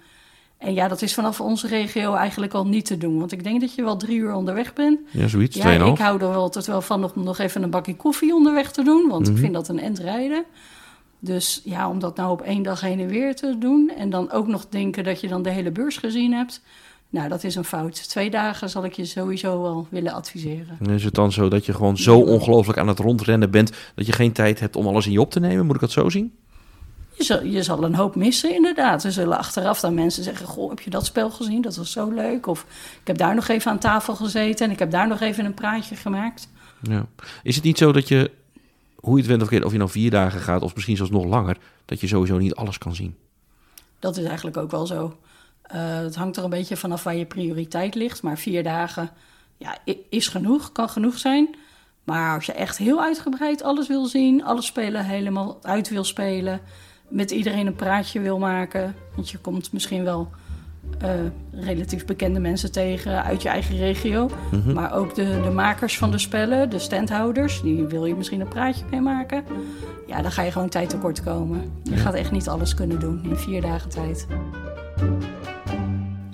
En 0.58 0.74
ja, 0.74 0.88
dat 0.88 1.02
is 1.02 1.14
vanaf 1.14 1.40
onze 1.40 1.66
regio 1.66 2.14
eigenlijk 2.14 2.54
al 2.54 2.66
niet 2.66 2.84
te 2.84 2.98
doen. 2.98 3.18
Want 3.18 3.32
ik 3.32 3.44
denk 3.44 3.60
dat 3.60 3.74
je 3.74 3.82
wel 3.82 3.96
drie 3.96 4.18
uur 4.18 4.32
onderweg 4.34 4.72
bent. 4.72 4.98
Ja, 5.10 5.28
zoiets. 5.28 5.56
Ja, 5.56 5.78
2,5. 5.78 5.86
ik 5.86 5.98
hou 5.98 6.20
er 6.22 6.28
wel 6.28 6.40
altijd 6.42 6.66
wel 6.66 6.80
van 6.80 7.04
om 7.14 7.24
nog 7.24 7.38
even 7.38 7.62
een 7.62 7.70
bakje 7.70 7.96
koffie 7.96 8.34
onderweg 8.34 8.72
te 8.72 8.82
doen. 8.82 9.08
Want 9.08 9.22
Mhm. 9.26 9.32
ik 9.32 9.38
vind 9.38 9.52
dat 9.52 9.68
een 9.68 9.80
end 9.80 9.98
rijden. 9.98 10.44
Dus 11.18 11.60
ja, 11.64 11.88
om 11.88 11.98
dat 11.98 12.16
nou 12.16 12.30
op 12.30 12.42
één 12.42 12.62
dag 12.62 12.80
heen 12.80 13.00
en 13.00 13.06
weer 13.08 13.34
te 13.36 13.56
doen... 13.58 13.92
en 13.96 14.10
dan 14.10 14.30
ook 14.30 14.46
nog 14.46 14.66
denken 14.68 15.04
dat 15.04 15.20
je 15.20 15.28
dan 15.28 15.42
de 15.42 15.50
hele 15.50 15.70
beurs 15.70 15.96
gezien 15.96 16.32
hebt... 16.32 16.62
nou, 17.10 17.28
dat 17.28 17.44
is 17.44 17.54
een 17.54 17.64
fout. 17.64 18.08
Twee 18.08 18.30
dagen 18.30 18.70
zal 18.70 18.84
ik 18.84 18.92
je 18.92 19.04
sowieso 19.04 19.62
wel 19.62 19.86
willen 19.90 20.12
adviseren. 20.12 20.76
En 20.80 20.90
Is 20.90 21.04
het 21.04 21.14
dan 21.14 21.32
zo 21.32 21.48
dat 21.48 21.66
je 21.66 21.74
gewoon 21.74 21.96
zo 21.96 22.20
ongelooflijk 22.20 22.78
aan 22.78 22.88
het 22.88 22.98
rondrennen 22.98 23.50
bent 23.50 23.72
dat 23.94 24.06
je 24.06 24.12
geen 24.12 24.32
tijd 24.32 24.60
hebt 24.60 24.76
om 24.76 24.86
alles 24.86 25.06
in 25.06 25.12
je 25.12 25.20
op 25.20 25.30
te 25.30 25.40
nemen? 25.40 25.66
Moet 25.66 25.74
ik 25.74 25.80
dat 25.80 25.90
zo 25.90 26.08
zien? 26.08 26.32
Je 27.14 27.24
zal, 27.24 27.44
je 27.44 27.62
zal 27.62 27.84
een 27.84 27.94
hoop 27.94 28.14
missen, 28.14 28.54
inderdaad. 28.54 29.04
Er 29.04 29.12
zullen 29.12 29.38
achteraf 29.38 29.80
dan 29.80 29.94
mensen 29.94 30.22
zeggen... 30.22 30.46
Goh, 30.46 30.68
heb 30.68 30.80
je 30.80 30.90
dat 30.90 31.06
spel 31.06 31.30
gezien? 31.30 31.62
Dat 31.62 31.76
was 31.76 31.92
zo 31.92 32.10
leuk. 32.10 32.46
Of 32.46 32.66
ik 33.00 33.06
heb 33.06 33.18
daar 33.18 33.34
nog 33.34 33.48
even 33.48 33.70
aan 33.70 33.78
tafel 33.78 34.14
gezeten... 34.14 34.66
en 34.66 34.72
ik 34.72 34.78
heb 34.78 34.90
daar 34.90 35.08
nog 35.08 35.20
even 35.20 35.44
een 35.44 35.54
praatje 35.54 35.96
gemaakt. 35.96 36.48
Ja. 36.82 37.06
Is 37.42 37.54
het 37.54 37.64
niet 37.64 37.78
zo 37.78 37.92
dat 37.92 38.08
je, 38.08 38.30
hoe 38.96 39.12
je 39.12 39.18
het 39.18 39.26
went 39.26 39.42
of 39.42 39.48
keert, 39.48 39.64
of 39.64 39.72
je 39.72 39.78
nou 39.78 39.90
vier 39.90 40.10
dagen 40.10 40.40
gaat 40.40 40.62
of 40.62 40.74
misschien 40.74 40.96
zelfs 40.96 41.12
nog 41.12 41.24
langer, 41.24 41.56
dat 41.84 42.00
je 42.00 42.06
sowieso 42.06 42.38
niet 42.38 42.54
alles 42.54 42.78
kan 42.78 42.94
zien? 42.94 43.16
Dat 43.98 44.16
is 44.16 44.24
eigenlijk 44.24 44.56
ook 44.56 44.70
wel 44.70 44.86
zo. 44.86 45.16
Eh, 45.68 45.98
het 45.98 46.16
hangt 46.16 46.36
er 46.36 46.44
een 46.44 46.50
beetje 46.50 46.76
vanaf 46.76 47.02
waar 47.02 47.16
je 47.16 47.24
prioriteit 47.24 47.94
ligt. 47.94 48.22
Maar 48.22 48.38
vier 48.38 48.62
dagen 48.62 49.10
ja, 49.56 49.76
is 50.08 50.28
genoeg, 50.28 50.72
kan 50.72 50.88
genoeg 50.88 51.18
zijn. 51.18 51.56
Maar 52.04 52.34
als 52.34 52.46
je 52.46 52.52
echt 52.52 52.78
heel 52.78 53.02
uitgebreid 53.02 53.62
alles 53.62 53.88
wil 53.88 54.06
zien... 54.06 54.44
alle 54.44 54.62
spelen 54.62 55.04
helemaal 55.04 55.58
uit 55.62 55.88
wil 55.88 56.04
spelen... 56.04 56.60
met 57.08 57.30
iedereen 57.30 57.66
een 57.66 57.74
praatje 57.74 58.20
wil 58.20 58.38
maken... 58.38 58.94
want 59.14 59.30
je 59.30 59.38
komt 59.38 59.72
misschien 59.72 60.04
wel 60.04 60.28
eh, 60.98 61.10
relatief 61.52 62.04
bekende 62.04 62.40
mensen 62.40 62.72
tegen 62.72 63.24
uit 63.24 63.42
je 63.42 63.48
eigen 63.48 63.76
regio... 63.76 64.30
maar 64.74 64.94
ook 64.94 65.14
de, 65.14 65.40
de 65.42 65.50
makers 65.50 65.98
van 65.98 66.10
de 66.10 66.18
spellen, 66.18 66.70
de 66.70 66.78
standhouders... 66.78 67.62
die 67.62 67.84
wil 67.84 68.04
je 68.04 68.14
misschien 68.14 68.40
een 68.40 68.48
praatje 68.48 68.84
mee 68.90 69.00
maken... 69.00 69.44
Ja, 70.06 70.22
dan 70.22 70.32
ga 70.32 70.42
je 70.42 70.52
gewoon 70.52 70.68
tijd 70.68 70.90
tekort 70.90 71.22
komen. 71.22 71.72
Je 71.82 71.96
gaat 71.96 72.14
echt 72.14 72.30
niet 72.30 72.48
alles 72.48 72.74
kunnen 72.74 73.00
doen 73.00 73.24
in 73.24 73.36
vier 73.36 73.60
dagen 73.60 73.90
tijd. 73.90 74.26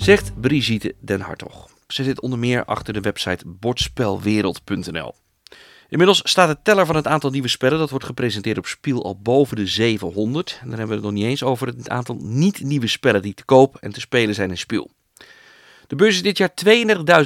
Zegt 0.04 0.40
Brigitte 0.40 0.94
Den 1.00 1.20
Hartog. 1.20 1.68
Ze 1.86 2.04
zit 2.04 2.20
onder 2.20 2.38
meer 2.38 2.64
achter 2.64 2.92
de 2.92 3.00
website 3.00 3.44
bordspelwereld.nl. 3.46 5.14
Inmiddels 5.88 6.20
staat 6.24 6.48
de 6.48 6.58
teller 6.62 6.86
van 6.86 6.96
het 6.96 7.06
aantal 7.06 7.30
nieuwe 7.30 7.48
spellen 7.48 7.78
dat 7.78 7.90
wordt 7.90 8.04
gepresenteerd 8.04 8.58
op 8.58 8.66
Spiel 8.66 9.04
al 9.04 9.18
boven 9.20 9.56
de 9.56 9.66
700. 9.66 10.58
En 10.60 10.68
dan 10.68 10.78
hebben 10.78 10.88
we 10.88 10.94
het 10.94 11.12
nog 11.12 11.12
niet 11.12 11.30
eens 11.30 11.42
over 11.42 11.66
het 11.66 11.88
aantal 11.88 12.16
niet-nieuwe 12.20 12.86
spellen 12.86 13.22
die 13.22 13.34
te 13.34 13.44
koop 13.44 13.76
en 13.76 13.92
te 13.92 14.00
spelen 14.00 14.34
zijn 14.34 14.50
in 14.50 14.58
Spiel. 14.58 14.90
De 15.86 15.96
beurs 15.96 16.14
is 16.14 16.22
dit 16.22 16.38
jaar 16.38 16.52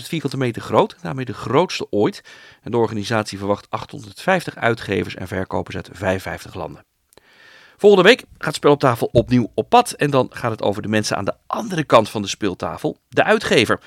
32.000 0.01 0.07
vierkante 0.07 0.37
meter 0.37 0.63
groot, 0.63 0.97
daarmee 1.03 1.25
de 1.25 1.35
grootste 1.35 1.87
ooit. 1.91 2.23
En 2.63 2.71
de 2.71 2.77
organisatie 2.77 3.39
verwacht 3.39 3.71
850 3.71 4.57
uitgevers 4.57 5.15
en 5.15 5.29
verkopers 5.29 5.77
uit 5.77 5.91
55 5.93 6.55
landen. 6.55 6.88
Volgende 7.81 8.09
week 8.09 8.25
gaat 8.39 8.55
Spel 8.55 8.73
op 8.73 8.81
tafel 8.81 9.09
opnieuw 9.13 9.51
op 9.55 9.69
pad 9.69 9.93
en 9.93 10.11
dan 10.11 10.27
gaat 10.31 10.51
het 10.51 10.63
over 10.63 10.83
de 10.83 10.89
mensen 10.89 11.17
aan 11.17 11.25
de 11.25 11.35
andere 11.47 11.85
kant 11.85 12.09
van 12.09 12.23
de 12.23 12.29
speeltafel, 12.29 12.97
de 13.09 13.25
uitgever. 13.25 13.81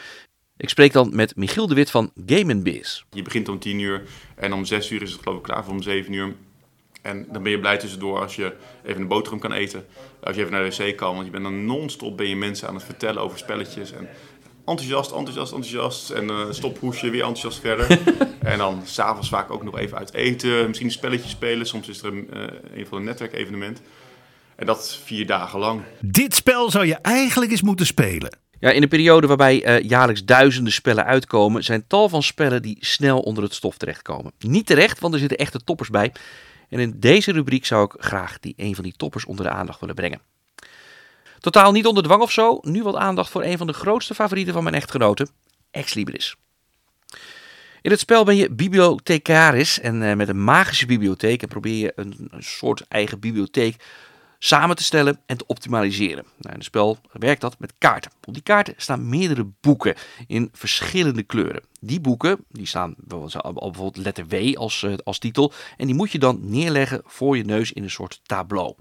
Ik 0.58 0.70
spreek 0.70 0.94
dan 0.94 1.16
met 1.16 1.36
Michiel 1.36 1.68
de 1.68 1.76
Wit 1.76 1.92
van 1.92 2.12
Game 2.26 2.56
Biz. 2.62 3.04
Je 3.10 3.22
begint 3.22 3.50
om 3.50 3.60
10 3.60 3.80
uur 3.80 4.04
en 4.36 4.54
om 4.54 4.66
6 4.66 4.90
uur 4.90 5.02
is 5.02 5.12
het 5.12 5.22
geloof 5.22 5.38
ik 5.38 5.44
klaar 5.44 5.64
voor 5.64 5.74
om 5.74 5.82
7 5.82 6.14
uur. 6.14 6.36
En 7.02 7.26
dan 7.32 7.44
ben 7.44 7.52
je 7.52 7.60
blij 7.60 7.78
tussendoor 7.78 8.20
als 8.20 8.36
je 8.36 8.54
even 8.84 9.02
een 9.02 9.08
boterham 9.08 9.40
kan 9.40 9.52
eten. 9.52 9.86
Als 10.24 10.36
je 10.36 10.42
even 10.42 10.54
naar 10.54 10.70
de 10.70 10.76
wc 10.76 10.98
kan. 10.98 11.14
Want 11.14 11.26
je 11.26 11.32
bent 11.32 11.44
dan 11.44 11.66
non-stop 11.66 12.18
ben 12.18 12.28
je 12.28 12.36
mensen 12.36 12.68
aan 12.68 12.76
het 12.76 12.84
vertellen 12.84 13.22
over 13.22 13.38
spelletjes. 13.38 13.92
En 13.92 14.10
enthousiast, 14.72 15.12
enthousiast, 15.12 15.54
enthousiast. 15.54 16.10
En 16.10 16.24
uh, 16.24 16.46
stop 16.50 16.80
hoesje, 16.80 17.10
weer 17.10 17.24
enthousiast 17.24 17.60
verder. 17.60 18.00
en 18.52 18.58
dan 18.58 18.82
s'avonds 18.86 19.30
vaak 19.30 19.52
ook 19.52 19.64
nog 19.64 19.78
even 19.78 19.98
uit 19.98 20.14
eten. 20.14 20.68
Misschien 20.68 20.88
een 20.88 20.94
spelletje 20.94 21.30
spelen. 21.30 21.66
Soms 21.66 21.88
is 21.88 22.02
er 22.02 22.08
een, 22.08 22.30
uh, 22.34 22.44
een 22.74 22.88
van 22.88 22.98
een 22.98 23.04
netwerkevenement. 23.04 23.82
En 24.56 24.66
dat 24.66 25.00
vier 25.04 25.26
dagen 25.26 25.60
lang. 25.60 25.82
Dit 26.00 26.36
spel 26.36 26.72
zou 26.72 26.86
je 26.86 26.96
eigenlijk 27.02 27.52
eens 27.52 27.62
moeten 27.62 27.86
spelen. 27.86 28.38
Ja, 28.60 28.72
in 28.72 28.82
een 28.82 28.90
periode 28.90 29.28
waarbij 29.28 29.68
uh, 29.68 29.90
jaarlijks 29.90 30.26
duizenden 30.26 30.74
spellen 30.74 31.06
uitkomen, 31.06 31.64
zijn 31.64 31.88
tal 31.88 32.10
van 32.10 32.24
spellen 32.24 32.62
die 32.62 32.78
snel 32.80 33.20
onder 33.20 33.44
het 33.44 33.54
stof 33.54 33.78
terechtkomen. 33.78 34.32
Niet 34.40 34.66
terecht, 34.66 35.00
want 35.00 35.14
er 35.14 35.20
zitten 35.20 35.38
echte 35.38 35.64
toppers 35.64 35.90
bij. 35.90 36.12
En 36.70 36.80
in 36.80 36.94
deze 37.00 37.32
rubriek 37.32 37.66
zou 37.66 37.84
ik 37.84 38.04
graag 38.04 38.40
die 38.40 38.54
een 38.58 38.76
van 38.76 38.84
die 38.84 38.94
toppers 38.98 39.26
onder 39.26 39.46
de 39.46 39.52
aandacht 39.52 39.80
willen 39.80 39.96
brengen. 39.96 40.22
Totaal 41.42 41.72
niet 41.72 41.86
onder 41.86 42.04
dwang 42.04 42.22
of 42.22 42.32
zo, 42.32 42.60
nu 42.62 42.84
wat 42.84 42.96
aandacht 42.96 43.30
voor 43.30 43.44
een 43.44 43.58
van 43.58 43.68
de 43.68 43.74
grootste 43.74 44.16
favorieten 44.16 44.54
van 44.54 44.64
mijn 44.64 44.76
echtgenote, 44.76 45.28
Ex 45.72 45.94
Libris. 45.94 46.36
In 47.82 47.92
het 47.92 48.00
spel 48.00 48.24
ben 48.24 48.36
je 48.36 48.52
bibliothecaris 48.52 49.80
en 49.80 50.02
uh, 50.02 50.14
met 50.14 50.30
een 50.30 50.44
magische 50.44 50.86
bibliotheek 50.86 51.42
en 51.42 51.48
probeer 51.48 51.76
je 51.76 51.92
een, 51.96 52.32
soort 52.38 52.88
eigen 52.88 53.20
bibliotheek 53.20 53.84
samen 54.40 54.76
te 54.76 54.84
stellen 54.84 55.20
en 55.26 55.38
te 55.38 55.46
optimaliseren. 55.48 56.24
Nou, 56.38 56.54
in 56.54 56.54
het 56.54 56.64
spel 56.64 56.98
werkt 57.12 57.42
dat 57.42 57.60
met 57.60 57.74
kaarten. 57.78 58.12
Op 58.26 58.34
die 58.34 58.44
kaarten 58.44 58.74
staan 58.78 59.10
meerdere 59.10 59.48
boeken 59.62 59.96
in 60.28 60.50
verschillende 60.54 61.24
kleuren. 61.24 61.64
Die 61.80 62.00
boeken 62.00 62.46
die 62.50 62.66
staan 62.66 62.96
bijvoorbeeld 62.98 63.98
letter 63.98 64.28
W 64.28 64.58
als, 64.58 64.82
uh, 64.82 64.94
als 65.04 65.20
titel 65.20 65.54
en 65.78 65.86
die 65.86 65.96
moet 65.96 66.12
je 66.12 66.20
dan 66.20 66.40
neerleggen 66.42 67.02
voor 67.06 67.38
je 67.38 67.44
neus 67.44 67.72
in 67.72 67.84
een 67.84 67.90
soort 67.90 68.22
tableau. 68.24 68.76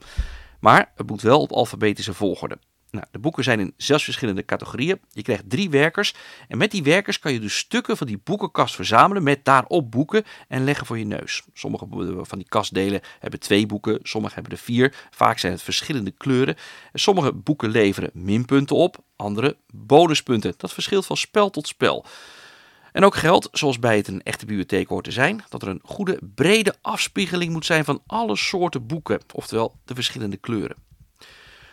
Maar 0.61 0.93
het 0.97 1.07
moet 1.07 1.23
wel 1.23 1.41
op 1.41 1.53
alfabetische 1.53 2.15
volgorde. 2.15 2.59
Nou, 2.91 3.05
de 3.11 3.19
boeken 3.19 3.45
zijn 3.45 3.61
in 3.61 3.75
zes 3.77 4.05
verschillende 4.05 4.45
categorieën. 4.45 5.01
Je 5.13 5.23
krijgt 5.23 5.51
drie 5.51 5.71
werkers. 5.71 6.15
En 6.49 6.59
met 6.59 6.71
die 6.71 6.83
werkers 6.83 7.19
kan 7.19 7.33
je 7.33 7.41
dus 7.41 7.59
stukken 7.59 7.97
van 7.97 8.07
die 8.07 8.21
boekenkast 8.25 8.75
verzamelen 8.75 9.23
met 9.23 9.45
daarop 9.45 9.91
boeken 9.91 10.25
en 10.49 10.65
leggen 10.65 10.87
voor 10.87 10.99
je 10.99 11.05
neus. 11.05 11.43
Sommige 11.55 11.87
van 12.23 12.39
die 12.39 12.49
kastdelen 12.49 13.01
hebben 13.19 13.41
twee 13.41 13.67
boeken, 13.67 13.99
sommige 14.03 14.35
hebben 14.35 14.53
er 14.53 14.59
vier. 14.59 14.95
Vaak 15.11 15.39
zijn 15.39 15.53
het 15.53 15.63
verschillende 15.63 16.11
kleuren. 16.11 16.57
Sommige 16.93 17.33
boeken 17.33 17.71
leveren 17.71 18.11
minpunten 18.15 18.77
op, 18.77 18.97
andere 19.17 19.57
bonuspunten. 19.73 20.55
Dat 20.57 20.73
verschilt 20.73 21.07
van 21.07 21.17
spel 21.17 21.51
tot 21.51 21.67
spel. 21.67 22.05
En 22.93 23.05
ook 23.05 23.15
geldt, 23.17 23.49
zoals 23.53 23.79
bij 23.79 23.97
het 23.97 24.09
een 24.09 24.23
echte 24.23 24.47
bibliotheek 24.47 24.89
hoort 24.89 25.05
te 25.05 25.11
zijn, 25.11 25.45
dat 25.49 25.63
er 25.63 25.69
een 25.69 25.81
goede 25.85 26.19
brede 26.35 26.75
afspiegeling 26.83 27.53
moet 27.53 27.67
zijn 27.67 27.85
van 27.85 28.03
alle 28.07 28.37
soorten 28.37 28.87
boeken, 28.87 29.21
oftewel 29.35 29.75
de 29.85 29.95
verschillende 29.95 30.37
kleuren. 30.37 30.77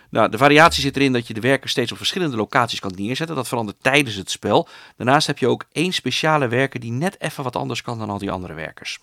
Nou, 0.09 0.30
de 0.30 0.38
variatie 0.38 0.82
zit 0.82 0.95
erin 0.95 1.13
dat 1.13 1.28
je 1.28 1.34
de 1.34 1.39
werker 1.39 1.70
steeds 1.70 1.91
op 1.91 1.97
verschillende 1.97 2.38
locaties 2.38 2.80
kan 2.80 2.93
neerzetten. 2.95 3.36
Dat 3.36 3.47
verandert 3.47 3.78
tijdens 3.82 4.15
het 4.15 4.32
spel. 4.32 4.68
Daarnaast 4.95 5.28
heb 5.28 5.38
je 5.38 5.47
ook 5.47 5.65
één 5.72 5.91
speciale 5.91 6.47
werker 6.47 6.80
die 6.80 6.91
net 6.91 7.22
even 7.22 7.43
wat 7.43 7.55
anders 7.55 7.82
kan 7.82 7.99
dan 7.99 8.09
al 8.09 8.18
die 8.18 8.32
andere 8.32 8.53
werkers. 8.53 8.99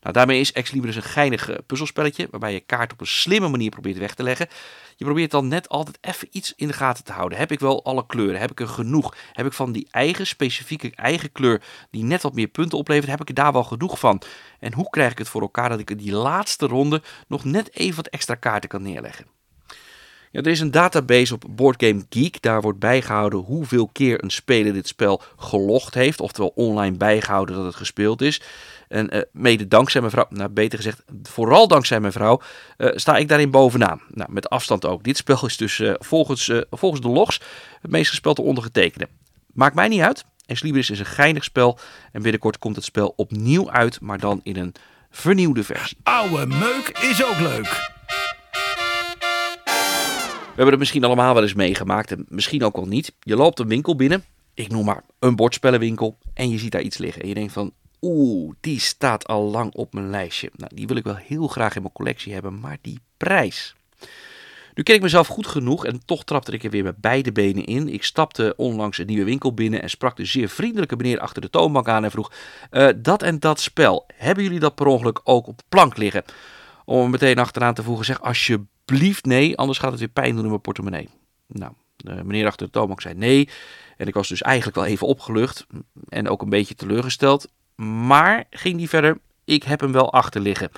Nou, 0.00 0.14
daarmee 0.14 0.40
is 0.40 0.52
Ex 0.52 0.70
Libris 0.70 0.96
een 0.96 1.02
geinig 1.02 1.50
puzzelspelletje 1.66 2.28
waarbij 2.30 2.52
je 2.52 2.60
kaart 2.60 2.92
op 2.92 3.00
een 3.00 3.06
slimme 3.06 3.48
manier 3.48 3.70
probeert 3.70 3.98
weg 3.98 4.14
te 4.14 4.22
leggen. 4.22 4.48
Je 4.96 5.04
probeert 5.04 5.30
dan 5.30 5.48
net 5.48 5.68
altijd 5.68 5.98
even 6.00 6.28
iets 6.30 6.52
in 6.56 6.66
de 6.66 6.72
gaten 6.72 7.04
te 7.04 7.12
houden. 7.12 7.38
Heb 7.38 7.52
ik 7.52 7.60
wel 7.60 7.84
alle 7.84 8.06
kleuren? 8.06 8.40
Heb 8.40 8.50
ik 8.50 8.60
er 8.60 8.68
genoeg? 8.68 9.16
Heb 9.32 9.46
ik 9.46 9.52
van 9.52 9.72
die 9.72 9.88
eigen 9.90 10.26
specifieke 10.26 10.92
eigen 10.94 11.32
kleur 11.32 11.62
die 11.90 12.04
net 12.04 12.22
wat 12.22 12.34
meer 12.34 12.46
punten 12.46 12.78
oplevert, 12.78 13.10
heb 13.10 13.28
ik 13.28 13.34
daar 13.34 13.52
wel 13.52 13.64
genoeg 13.64 13.98
van? 13.98 14.22
En 14.58 14.72
hoe 14.72 14.90
krijg 14.90 15.12
ik 15.12 15.18
het 15.18 15.28
voor 15.28 15.40
elkaar 15.40 15.68
dat 15.68 15.78
ik 15.78 15.90
in 15.90 15.96
die 15.96 16.12
laatste 16.12 16.66
ronde 16.66 17.02
nog 17.28 17.44
net 17.44 17.74
even 17.74 17.96
wat 17.96 18.06
extra 18.06 18.34
kaarten 18.34 18.68
kan 18.68 18.82
neerleggen? 18.82 19.37
Ja, 20.30 20.40
er 20.40 20.46
is 20.46 20.60
een 20.60 20.70
database 20.70 21.34
op 21.34 21.44
Boardgame 21.50 22.04
Geek. 22.08 22.42
Daar 22.42 22.60
wordt 22.60 22.78
bijgehouden 22.78 23.38
hoeveel 23.38 23.88
keer 23.92 24.24
een 24.24 24.30
speler 24.30 24.72
dit 24.72 24.88
spel 24.88 25.22
gelogd 25.36 25.94
heeft. 25.94 26.20
Oftewel 26.20 26.52
online 26.54 26.96
bijgehouden 26.96 27.54
dat 27.56 27.64
het 27.64 27.74
gespeeld 27.74 28.22
is. 28.22 28.42
En 28.88 29.16
uh, 29.16 29.22
mede 29.32 29.68
dankzij 29.68 30.00
mijn 30.00 30.12
vrouw, 30.12 30.26
nou 30.30 30.48
beter 30.48 30.78
gezegd, 30.78 31.02
vooral 31.22 31.68
dankzij 31.68 32.00
mijn 32.00 32.12
vrouw, 32.12 32.40
uh, 32.78 32.90
sta 32.94 33.16
ik 33.16 33.28
daarin 33.28 33.50
bovenaan. 33.50 34.00
Nou, 34.08 34.32
met 34.32 34.48
afstand 34.48 34.86
ook. 34.86 35.04
Dit 35.04 35.16
spel 35.16 35.46
is 35.46 35.56
dus 35.56 35.78
uh, 35.78 35.94
volgens, 35.98 36.52
volgens 36.70 37.00
de 37.00 37.08
logs 37.08 37.40
het 37.80 37.90
meest 37.90 38.10
gespeeld 38.10 38.36
door 38.36 38.46
ondergetekende. 38.46 39.08
Maakt 39.52 39.74
mij 39.74 39.88
niet 39.88 40.00
uit. 40.00 40.24
En 40.46 40.56
Libris 40.60 40.90
is 40.90 40.98
een 40.98 41.06
geinig 41.06 41.44
spel. 41.44 41.78
En 42.12 42.22
binnenkort 42.22 42.58
komt 42.58 42.76
het 42.76 42.84
spel 42.84 43.12
opnieuw 43.16 43.70
uit, 43.70 44.00
maar 44.00 44.18
dan 44.18 44.40
in 44.42 44.56
een 44.56 44.74
vernieuwde 45.10 45.64
versie. 45.64 45.98
Oude 46.02 46.46
meuk 46.46 46.98
is 47.00 47.24
ook 47.24 47.38
leuk. 47.38 47.87
We 50.58 50.64
hebben 50.64 50.80
het 50.80 50.88
misschien 50.88 51.10
allemaal 51.10 51.34
wel 51.34 51.42
eens 51.42 51.54
meegemaakt 51.54 52.10
en 52.10 52.26
misschien 52.28 52.64
ook 52.64 52.76
wel 52.76 52.86
niet. 52.86 53.12
Je 53.20 53.36
loopt 53.36 53.58
een 53.58 53.68
winkel 53.68 53.96
binnen, 53.96 54.24
ik 54.54 54.68
noem 54.68 54.84
maar 54.84 55.04
een 55.18 55.36
bordspellenwinkel, 55.36 56.18
en 56.34 56.50
je 56.50 56.58
ziet 56.58 56.72
daar 56.72 56.80
iets 56.80 56.98
liggen. 56.98 57.22
En 57.22 57.28
je 57.28 57.34
denkt 57.34 57.52
van, 57.52 57.72
oeh, 58.00 58.54
die 58.60 58.80
staat 58.80 59.26
al 59.26 59.42
lang 59.42 59.74
op 59.74 59.92
mijn 59.92 60.10
lijstje. 60.10 60.50
Nou, 60.56 60.74
die 60.74 60.86
wil 60.86 60.96
ik 60.96 61.04
wel 61.04 61.16
heel 61.16 61.48
graag 61.48 61.76
in 61.76 61.82
mijn 61.82 61.94
collectie 61.94 62.32
hebben, 62.32 62.60
maar 62.60 62.78
die 62.80 62.98
prijs. 63.16 63.74
Nu 64.74 64.82
ken 64.82 64.94
ik 64.94 65.02
mezelf 65.02 65.26
goed 65.26 65.46
genoeg 65.46 65.86
en 65.86 66.00
toch 66.04 66.24
trapte 66.24 66.52
ik 66.52 66.64
er 66.64 66.70
weer 66.70 66.84
met 66.84 67.00
beide 67.00 67.32
benen 67.32 67.64
in. 67.64 67.88
Ik 67.88 68.04
stapte 68.04 68.54
onlangs 68.56 68.98
een 68.98 69.06
nieuwe 69.06 69.24
winkel 69.24 69.54
binnen 69.54 69.82
en 69.82 69.90
sprak 69.90 70.16
de 70.16 70.24
zeer 70.24 70.48
vriendelijke 70.48 70.96
meneer 70.96 71.20
achter 71.20 71.42
de 71.42 71.50
toonbank 71.50 71.88
aan 71.88 72.04
en 72.04 72.10
vroeg: 72.10 72.32
uh, 72.70 72.88
Dat 72.96 73.22
en 73.22 73.38
dat 73.38 73.60
spel, 73.60 74.06
hebben 74.14 74.44
jullie 74.44 74.60
dat 74.60 74.74
per 74.74 74.86
ongeluk 74.86 75.20
ook 75.24 75.46
op 75.46 75.58
de 75.58 75.64
plank 75.68 75.96
liggen? 75.96 76.24
Om 76.88 77.02
er 77.02 77.10
meteen 77.10 77.38
achteraan 77.38 77.74
te 77.74 77.82
voegen: 77.82 78.04
Zeg 78.04 78.20
alsjeblieft 78.20 79.24
nee, 79.24 79.56
anders 79.56 79.78
gaat 79.78 79.90
het 79.90 79.98
weer 79.98 80.08
pijn 80.08 80.34
doen 80.34 80.42
in 80.42 80.48
mijn 80.48 80.60
portemonnee. 80.60 81.08
Nou, 81.46 81.72
de 81.96 82.24
meneer 82.24 82.46
achter 82.46 82.66
de 82.66 82.72
toonbank 82.72 83.00
zei 83.00 83.14
nee. 83.14 83.48
En 83.96 84.06
ik 84.06 84.14
was 84.14 84.28
dus 84.28 84.42
eigenlijk 84.42 84.76
wel 84.76 84.86
even 84.86 85.06
opgelucht 85.06 85.66
en 86.08 86.28
ook 86.28 86.42
een 86.42 86.48
beetje 86.48 86.74
teleurgesteld. 86.74 87.48
Maar 88.06 88.44
ging 88.50 88.76
die 88.76 88.88
verder, 88.88 89.18
ik 89.44 89.62
heb 89.62 89.80
hem 89.80 89.92
wel 89.92 90.12
achter 90.12 90.40
liggen. 90.40 90.70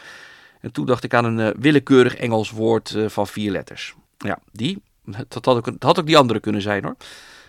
En 0.61 0.73
toen 0.73 0.87
dacht 0.87 1.05
ik 1.05 1.15
aan 1.15 1.25
een 1.25 1.39
uh, 1.39 1.61
willekeurig 1.61 2.17
Engels 2.17 2.51
woord 2.51 2.91
uh, 2.91 3.09
van 3.09 3.27
vier 3.27 3.51
letters. 3.51 3.95
Ja, 4.19 4.39
die. 4.53 4.83
Dat 5.29 5.45
had 5.79 5.99
ook 5.99 6.07
die 6.07 6.19
andere 6.19 6.41
kunnen 6.41 6.63
zijn 6.63 6.85
hoor. 6.85 6.97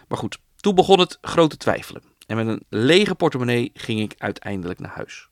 Maar 0.08 0.18
goed, 0.18 0.40
toen 0.56 0.76
begon 0.76 1.00
het 1.00 1.18
grote 1.22 1.58
twijfelen. 1.58 2.04
En 2.28 2.36
met 2.36 2.48
een 2.48 2.64
lege 2.70 3.16
portemonnee 3.16 3.72
ging 3.74 4.00
ik 4.00 4.14
uiteindelijk 4.18 4.80
naar 4.80 4.92
huis. 4.96 5.30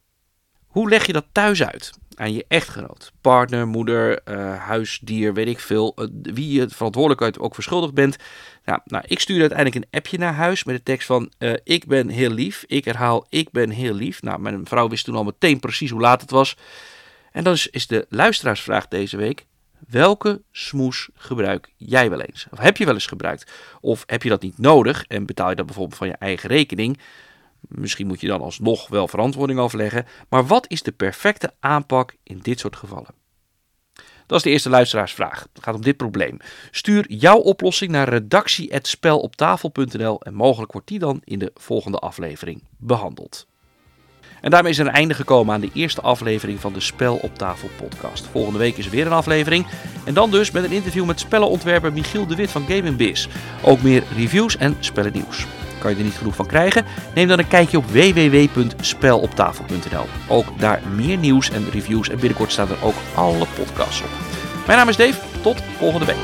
Hoe 0.69 0.89
leg 0.89 1.05
je 1.05 1.13
dat 1.13 1.25
thuis 1.31 1.63
uit? 1.63 1.91
Aan 2.15 2.33
je 2.33 2.45
echtgenoot, 2.47 3.11
partner, 3.21 3.67
moeder, 3.67 4.21
uh, 4.25 4.55
huisdier, 4.55 5.33
weet 5.33 5.47
ik 5.47 5.59
veel. 5.59 5.95
Uh, 5.95 6.07
wie 6.21 6.51
je 6.51 6.69
verantwoordelijkheid 6.69 7.39
ook 7.39 7.53
verschuldigd 7.53 7.93
bent. 7.93 8.17
Nou, 8.65 8.79
nou, 8.85 9.03
ik 9.07 9.19
stuurde 9.19 9.41
uiteindelijk 9.41 9.85
een 9.85 9.97
appje 9.99 10.17
naar 10.17 10.33
huis 10.33 10.63
met 10.63 10.75
de 10.75 10.83
tekst 10.83 11.07
van... 11.07 11.31
Uh, 11.39 11.53
ik 11.63 11.87
ben 11.87 12.09
heel 12.09 12.29
lief. 12.29 12.63
Ik 12.67 12.85
herhaal, 12.85 13.25
ik 13.29 13.51
ben 13.51 13.69
heel 13.69 13.93
lief. 13.93 14.21
Nou, 14.21 14.39
mijn 14.39 14.65
vrouw 14.65 14.89
wist 14.89 15.05
toen 15.05 15.15
al 15.15 15.23
meteen 15.23 15.59
precies 15.59 15.89
hoe 15.89 16.01
laat 16.01 16.21
het 16.21 16.31
was. 16.31 16.57
En 17.31 17.43
dan 17.43 17.53
is, 17.53 17.67
is 17.67 17.87
de 17.87 18.05
luisteraarsvraag 18.09 18.87
deze 18.87 19.17
week. 19.17 19.45
Welke 19.87 20.41
smoes 20.51 21.09
gebruik 21.13 21.69
jij 21.77 22.09
wel 22.09 22.21
eens? 22.21 22.47
Of 22.51 22.59
heb 22.59 22.77
je 22.77 22.85
wel 22.85 22.93
eens 22.93 23.05
gebruikt? 23.05 23.51
Of 23.81 24.03
heb 24.05 24.23
je 24.23 24.29
dat 24.29 24.41
niet 24.41 24.57
nodig 24.57 25.05
en 25.07 25.25
betaal 25.25 25.49
je 25.49 25.55
dat 25.55 25.65
bijvoorbeeld 25.65 25.97
van 25.97 26.07
je 26.07 26.13
eigen 26.13 26.49
rekening? 26.49 26.99
Misschien 27.69 28.07
moet 28.07 28.21
je 28.21 28.27
dan 28.27 28.41
alsnog 28.41 28.87
wel 28.87 29.07
verantwoording 29.07 29.59
afleggen. 29.59 30.05
Maar 30.29 30.47
wat 30.47 30.69
is 30.69 30.81
de 30.81 30.91
perfecte 30.91 31.53
aanpak 31.59 32.15
in 32.23 32.39
dit 32.41 32.59
soort 32.59 32.75
gevallen? 32.75 33.17
Dat 34.25 34.37
is 34.37 34.43
de 34.43 34.49
eerste 34.49 34.69
luisteraarsvraag. 34.69 35.47
Het 35.53 35.63
gaat 35.63 35.75
om 35.75 35.81
dit 35.81 35.97
probleem. 35.97 36.37
Stuur 36.71 37.11
jouw 37.11 37.37
oplossing 37.37 37.91
naar 37.91 38.09
redactie.speloptafel.nl 38.09 40.21
en 40.21 40.33
mogelijk 40.33 40.71
wordt 40.71 40.87
die 40.87 40.99
dan 40.99 41.21
in 41.23 41.39
de 41.39 41.51
volgende 41.53 41.97
aflevering 41.97 42.63
behandeld. 42.77 43.47
En 44.41 44.51
daarmee 44.51 44.71
is 44.71 44.79
er 44.79 44.87
een 44.87 44.93
einde 44.93 45.13
gekomen 45.13 45.53
aan 45.53 45.61
de 45.61 45.69
eerste 45.73 46.01
aflevering 46.01 46.59
van 46.59 46.73
de 46.73 46.79
Spel 46.79 47.15
op 47.15 47.35
Tafel 47.35 47.69
podcast. 47.77 48.25
Volgende 48.25 48.59
week 48.59 48.77
is 48.77 48.85
er 48.85 48.91
weer 48.91 49.05
een 49.05 49.11
aflevering. 49.11 49.67
En 50.05 50.13
dan 50.13 50.31
dus 50.31 50.51
met 50.51 50.63
een 50.63 50.71
interview 50.71 51.05
met 51.05 51.19
spellenontwerper 51.19 51.93
Michiel 51.93 52.27
de 52.27 52.35
Wit 52.35 52.51
van 52.51 52.65
Game 52.67 52.91
Biz. 52.91 53.27
Ook 53.63 53.81
meer 53.81 54.03
reviews 54.15 54.57
en 54.57 54.75
spellennieuws. 54.79 55.45
Kan 55.79 55.91
je 55.91 55.97
er 55.97 56.03
niet 56.03 56.17
genoeg 56.17 56.35
van 56.35 56.45
krijgen? 56.45 56.85
Neem 57.13 57.27
dan 57.27 57.39
een 57.39 57.47
kijkje 57.47 57.77
op 57.77 57.91
www.speloptafel.nl. 57.91 60.05
Ook 60.27 60.47
daar 60.57 60.81
meer 60.95 61.17
nieuws 61.17 61.49
en 61.49 61.67
reviews 61.71 62.09
en 62.09 62.19
binnenkort 62.19 62.51
staan 62.51 62.69
er 62.69 62.77
ook 62.81 62.95
alle 63.13 63.45
podcasts 63.55 64.01
op. 64.01 64.09
Mijn 64.65 64.77
naam 64.77 64.89
is 64.89 64.95
Dave, 64.95 65.19
tot 65.41 65.61
volgende 65.77 66.05
week. 66.05 66.17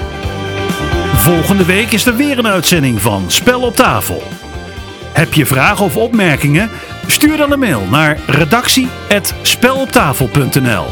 Volgende 1.15 1.65
week 1.65 1.91
is 1.91 2.05
er 2.05 2.15
weer 2.15 2.37
een 2.37 2.47
uitzending 2.47 3.01
van 3.01 3.31
Spel 3.31 3.61
op 3.61 3.75
tafel. 3.75 4.23
Heb 5.13 5.33
je 5.33 5.45
vragen 5.45 5.85
of 5.85 5.97
opmerkingen? 5.97 6.69
Stuur 7.07 7.37
dan 7.37 7.51
een 7.51 7.59
mail 7.59 7.81
naar 7.89 8.19
redactie@speloptafel.nl. 8.27 10.85